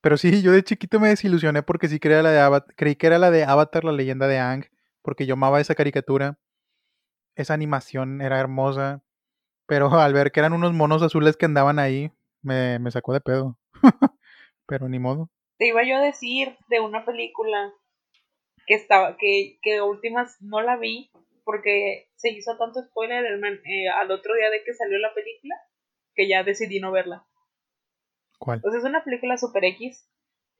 Pero 0.00 0.16
sí, 0.16 0.30
yo 0.42 0.52
de 0.52 0.62
chiquito 0.64 1.00
me 1.00 1.08
desilusioné 1.08 1.62
porque 1.62 1.88
sí 1.88 1.98
creía 2.00 2.22
la 2.22 2.30
de 2.30 2.40
Avatar, 2.40 2.74
creí 2.76 2.96
que 2.96 3.06
era 3.06 3.18
la 3.18 3.30
de 3.30 3.44
Avatar, 3.44 3.84
la 3.84 3.92
leyenda 3.92 4.26
de 4.26 4.38
Ang, 4.38 4.64
porque 5.02 5.26
yo 5.26 5.34
amaba 5.34 5.60
esa 5.60 5.74
caricatura. 5.74 6.38
Esa 7.36 7.54
animación 7.54 8.20
era 8.22 8.40
hermosa. 8.40 9.02
Pero 9.66 9.90
al 10.00 10.14
ver 10.14 10.32
que 10.32 10.40
eran 10.40 10.54
unos 10.54 10.72
monos 10.74 11.02
azules 11.02 11.36
que 11.36 11.46
andaban 11.46 11.78
ahí, 11.78 12.12
me, 12.42 12.78
me 12.80 12.90
sacó 12.90 13.12
de 13.14 13.20
pedo. 13.20 13.58
pero 14.72 14.88
ni 14.88 14.98
modo. 14.98 15.28
Te 15.58 15.66
iba 15.66 15.84
yo 15.84 15.96
a 15.96 16.00
decir 16.00 16.56
de 16.70 16.80
una 16.80 17.04
película 17.04 17.74
que 18.66 18.72
estaba, 18.72 19.18
que, 19.18 19.58
que 19.60 19.82
últimas 19.82 20.40
no 20.40 20.62
la 20.62 20.78
vi 20.78 21.10
porque 21.44 22.08
se 22.14 22.30
hizo 22.30 22.56
tanto 22.56 22.80
spoiler 22.80 23.22
eh, 23.26 23.88
al 23.90 24.10
otro 24.10 24.34
día 24.34 24.48
de 24.48 24.64
que 24.64 24.72
salió 24.72 24.98
la 24.98 25.12
película 25.12 25.54
que 26.14 26.26
ya 26.26 26.42
decidí 26.42 26.80
no 26.80 26.90
verla. 26.90 27.26
¿Cuál? 28.38 28.62
Pues 28.62 28.74
es 28.76 28.84
una 28.84 29.04
película 29.04 29.36
Super 29.36 29.62
X 29.66 30.08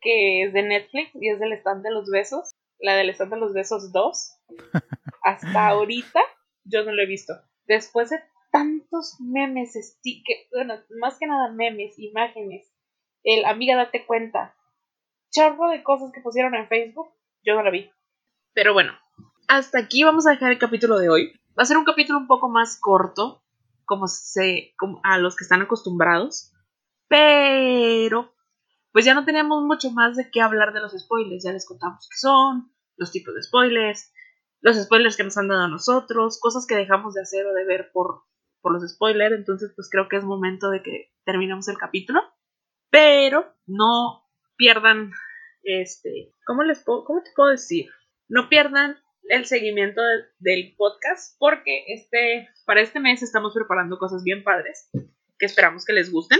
que 0.02 0.42
es 0.42 0.52
de 0.52 0.62
Netflix 0.62 1.10
y 1.14 1.30
es 1.30 1.40
del 1.40 1.54
stand 1.54 1.82
de 1.82 1.90
los 1.90 2.10
besos. 2.10 2.50
La 2.80 2.96
del 2.96 3.08
stand 3.08 3.32
de 3.32 3.40
los 3.40 3.54
besos 3.54 3.92
2. 3.92 4.40
Hasta 5.22 5.68
ahorita 5.68 6.20
yo 6.64 6.84
no 6.84 6.92
lo 6.92 7.00
he 7.00 7.06
visto. 7.06 7.32
Después 7.64 8.10
de 8.10 8.18
tantos 8.50 9.16
memes, 9.20 9.72
stickers, 9.72 10.50
bueno, 10.52 10.74
más 11.00 11.18
que 11.18 11.26
nada 11.26 11.50
memes, 11.50 11.98
imágenes, 11.98 12.71
el 13.24 13.44
amiga 13.44 13.76
date 13.76 14.04
cuenta, 14.06 14.54
chorro 15.30 15.68
de 15.68 15.82
cosas 15.82 16.12
que 16.12 16.20
pusieron 16.20 16.54
en 16.54 16.68
Facebook, 16.68 17.10
yo 17.44 17.54
no 17.54 17.62
la 17.62 17.70
vi. 17.70 17.90
Pero 18.54 18.72
bueno, 18.72 18.92
hasta 19.48 19.78
aquí 19.78 20.04
vamos 20.04 20.26
a 20.26 20.30
dejar 20.30 20.52
el 20.52 20.58
capítulo 20.58 20.98
de 20.98 21.08
hoy. 21.08 21.32
Va 21.58 21.62
a 21.62 21.66
ser 21.66 21.76
un 21.76 21.84
capítulo 21.84 22.18
un 22.18 22.26
poco 22.26 22.48
más 22.48 22.78
corto, 22.80 23.42
como 23.84 24.06
se, 24.08 24.74
como 24.78 25.00
a 25.04 25.18
los 25.18 25.36
que 25.36 25.44
están 25.44 25.62
acostumbrados. 25.62 26.52
Pero, 27.08 28.34
pues 28.92 29.04
ya 29.04 29.14
no 29.14 29.24
tenemos 29.24 29.62
mucho 29.62 29.90
más 29.90 30.16
de 30.16 30.30
qué 30.30 30.40
hablar 30.40 30.72
de 30.72 30.80
los 30.80 30.92
spoilers. 30.92 31.44
Ya 31.44 31.52
les 31.52 31.66
contamos 31.66 32.08
qué 32.10 32.16
son, 32.16 32.72
los 32.96 33.10
tipos 33.10 33.34
de 33.34 33.42
spoilers, 33.42 34.12
los 34.60 34.76
spoilers 34.76 35.16
que 35.16 35.24
nos 35.24 35.36
han 35.36 35.48
dado 35.48 35.64
a 35.64 35.68
nosotros, 35.68 36.38
cosas 36.40 36.66
que 36.66 36.76
dejamos 36.76 37.14
de 37.14 37.22
hacer 37.22 37.46
o 37.46 37.52
de 37.52 37.64
ver 37.64 37.90
por, 37.92 38.22
por 38.60 38.72
los 38.72 38.90
spoilers. 38.90 39.34
Entonces, 39.34 39.72
pues 39.74 39.88
creo 39.90 40.08
que 40.08 40.16
es 40.16 40.24
momento 40.24 40.70
de 40.70 40.82
que 40.82 41.12
terminemos 41.24 41.68
el 41.68 41.78
capítulo. 41.78 42.22
Pero 42.92 43.56
no 43.66 44.28
pierdan, 44.56 45.12
este, 45.62 46.34
¿cómo 46.46 46.62
les 46.62 46.84
puedo, 46.84 47.04
cómo 47.04 47.22
te 47.22 47.30
puedo 47.34 47.48
decir? 47.48 47.88
No 48.28 48.50
pierdan 48.50 48.98
el 49.30 49.46
seguimiento 49.46 50.02
del 50.38 50.74
podcast 50.76 51.36
porque 51.38 51.86
este, 51.88 52.50
para 52.66 52.82
este 52.82 53.00
mes 53.00 53.22
estamos 53.22 53.54
preparando 53.54 53.98
cosas 53.98 54.22
bien 54.24 54.44
padres 54.44 54.90
que 55.38 55.46
esperamos 55.46 55.86
que 55.86 55.94
les 55.94 56.12
gusten 56.12 56.38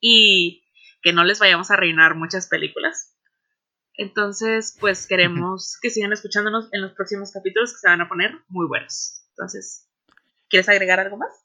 y 0.00 0.64
que 1.02 1.12
no 1.12 1.24
les 1.24 1.38
vayamos 1.38 1.70
a 1.70 1.76
reinar 1.76 2.14
muchas 2.14 2.48
películas. 2.48 3.14
Entonces, 3.92 4.78
pues 4.80 5.06
queremos 5.06 5.76
que 5.82 5.90
sigan 5.90 6.14
escuchándonos 6.14 6.72
en 6.72 6.80
los 6.80 6.92
próximos 6.92 7.30
capítulos 7.30 7.74
que 7.74 7.80
se 7.80 7.88
van 7.88 8.00
a 8.00 8.08
poner 8.08 8.38
muy 8.48 8.66
buenos. 8.66 9.26
Entonces, 9.32 9.86
¿quieres 10.48 10.70
agregar 10.70 10.98
algo 10.98 11.18
más? 11.18 11.44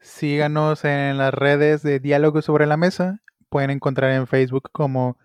Síganos 0.00 0.84
en 0.84 1.18
las 1.18 1.34
redes 1.34 1.82
de 1.82 2.00
Diálogo 2.00 2.42
sobre 2.42 2.66
la 2.66 2.76
Mesa. 2.76 3.20
Pueden 3.48 3.70
encontrar 3.70 4.12
en 4.12 4.26
Facebook 4.26 4.70
como 4.72 5.18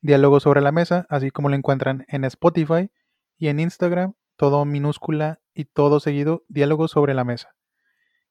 Diálogo 0.00 0.40
sobre 0.40 0.60
la 0.60 0.72
Mesa, 0.72 1.06
así 1.08 1.30
como 1.30 1.48
lo 1.48 1.56
encuentran 1.56 2.04
en 2.08 2.24
Spotify 2.24 2.90
y 3.36 3.48
en 3.48 3.60
Instagram, 3.60 4.14
todo 4.36 4.64
minúscula 4.64 5.40
y 5.54 5.64
todo 5.64 6.00
seguido, 6.00 6.44
Diálogo 6.48 6.88
sobre 6.88 7.14
la 7.14 7.24
Mesa. 7.24 7.54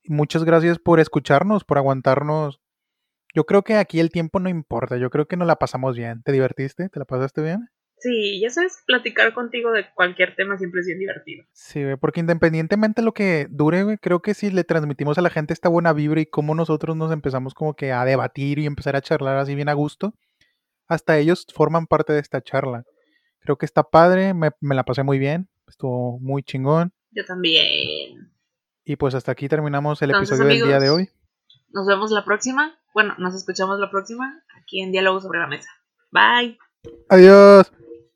Muchas 0.05 0.43
gracias 0.43 0.79
por 0.79 0.99
escucharnos, 0.99 1.63
por 1.63 1.77
aguantarnos 1.77 2.61
yo 3.37 3.45
creo 3.45 3.63
que 3.63 3.75
aquí 3.75 3.99
el 3.99 4.09
tiempo 4.09 4.39
no 4.39 4.49
importa, 4.49 4.97
yo 4.97 5.11
creo 5.11 5.27
que 5.27 5.37
nos 5.37 5.47
la 5.47 5.57
pasamos 5.57 5.95
bien. 5.95 6.23
¿Te 6.23 6.31
divertiste? 6.31 6.89
¿Te 6.89 6.97
la 6.97 7.05
pasaste 7.05 7.43
bien? 7.43 7.69
Sí, 7.99 8.39
ya 8.39 8.49
sabes, 8.51 8.83
platicar 8.85 9.33
contigo 9.33 9.71
de 9.71 9.85
cualquier 9.95 10.35
tema 10.35 10.57
siempre 10.57 10.81
es 10.81 10.87
bien 10.87 10.99
divertido. 10.99 11.45
Sí, 11.51 11.81
porque 11.99 12.19
independientemente 12.19 13.01
de 13.01 13.05
lo 13.05 13.13
que 13.13 13.47
dure, 13.49 13.97
creo 13.97 14.21
que 14.21 14.35
si 14.35 14.51
le 14.51 14.63
transmitimos 14.63 15.17
a 15.17 15.21
la 15.21 15.31
gente 15.31 15.53
esta 15.53 15.69
buena 15.69 15.93
vibra 15.93 16.21
y 16.21 16.27
cómo 16.27 16.53
nosotros 16.53 16.95
nos 16.95 17.11
empezamos 17.11 17.55
como 17.55 17.75
que 17.75 17.91
a 17.91 18.05
debatir 18.05 18.59
y 18.59 18.67
empezar 18.67 18.95
a 18.95 19.01
charlar 19.01 19.37
así 19.37 19.55
bien 19.55 19.69
a 19.69 19.73
gusto, 19.73 20.13
hasta 20.87 21.17
ellos 21.17 21.47
forman 21.53 21.87
parte 21.87 22.13
de 22.13 22.19
esta 22.19 22.41
charla. 22.41 22.85
Creo 23.39 23.57
que 23.57 23.65
está 23.65 23.83
padre, 23.83 24.33
me, 24.33 24.51
la 24.61 24.83
pasé 24.83 25.01
muy 25.03 25.17
bien, 25.17 25.49
estuvo 25.67 26.19
muy 26.19 26.43
chingón. 26.43 26.93
Yo 27.11 27.25
también. 27.25 28.31
Y 28.83 28.95
pues 28.95 29.15
hasta 29.15 29.31
aquí 29.31 29.49
terminamos 29.49 30.01
el 30.03 30.11
episodio 30.11 30.45
del 30.45 30.63
día 30.63 30.79
de 30.79 30.89
hoy. 30.89 31.09
Nos 31.69 31.87
vemos 31.87 32.11
la 32.11 32.23
próxima. 32.23 32.77
Bueno, 32.93 33.15
nos 33.17 33.35
escuchamos 33.35 33.79
la 33.79 33.89
próxima 33.89 34.43
aquí 34.61 34.81
en 34.81 34.91
Diálogo 34.91 35.19
sobre 35.19 35.39
la 35.39 35.47
Mesa. 35.47 35.69
Bye. 36.11 36.57
Adiós. 37.09 37.71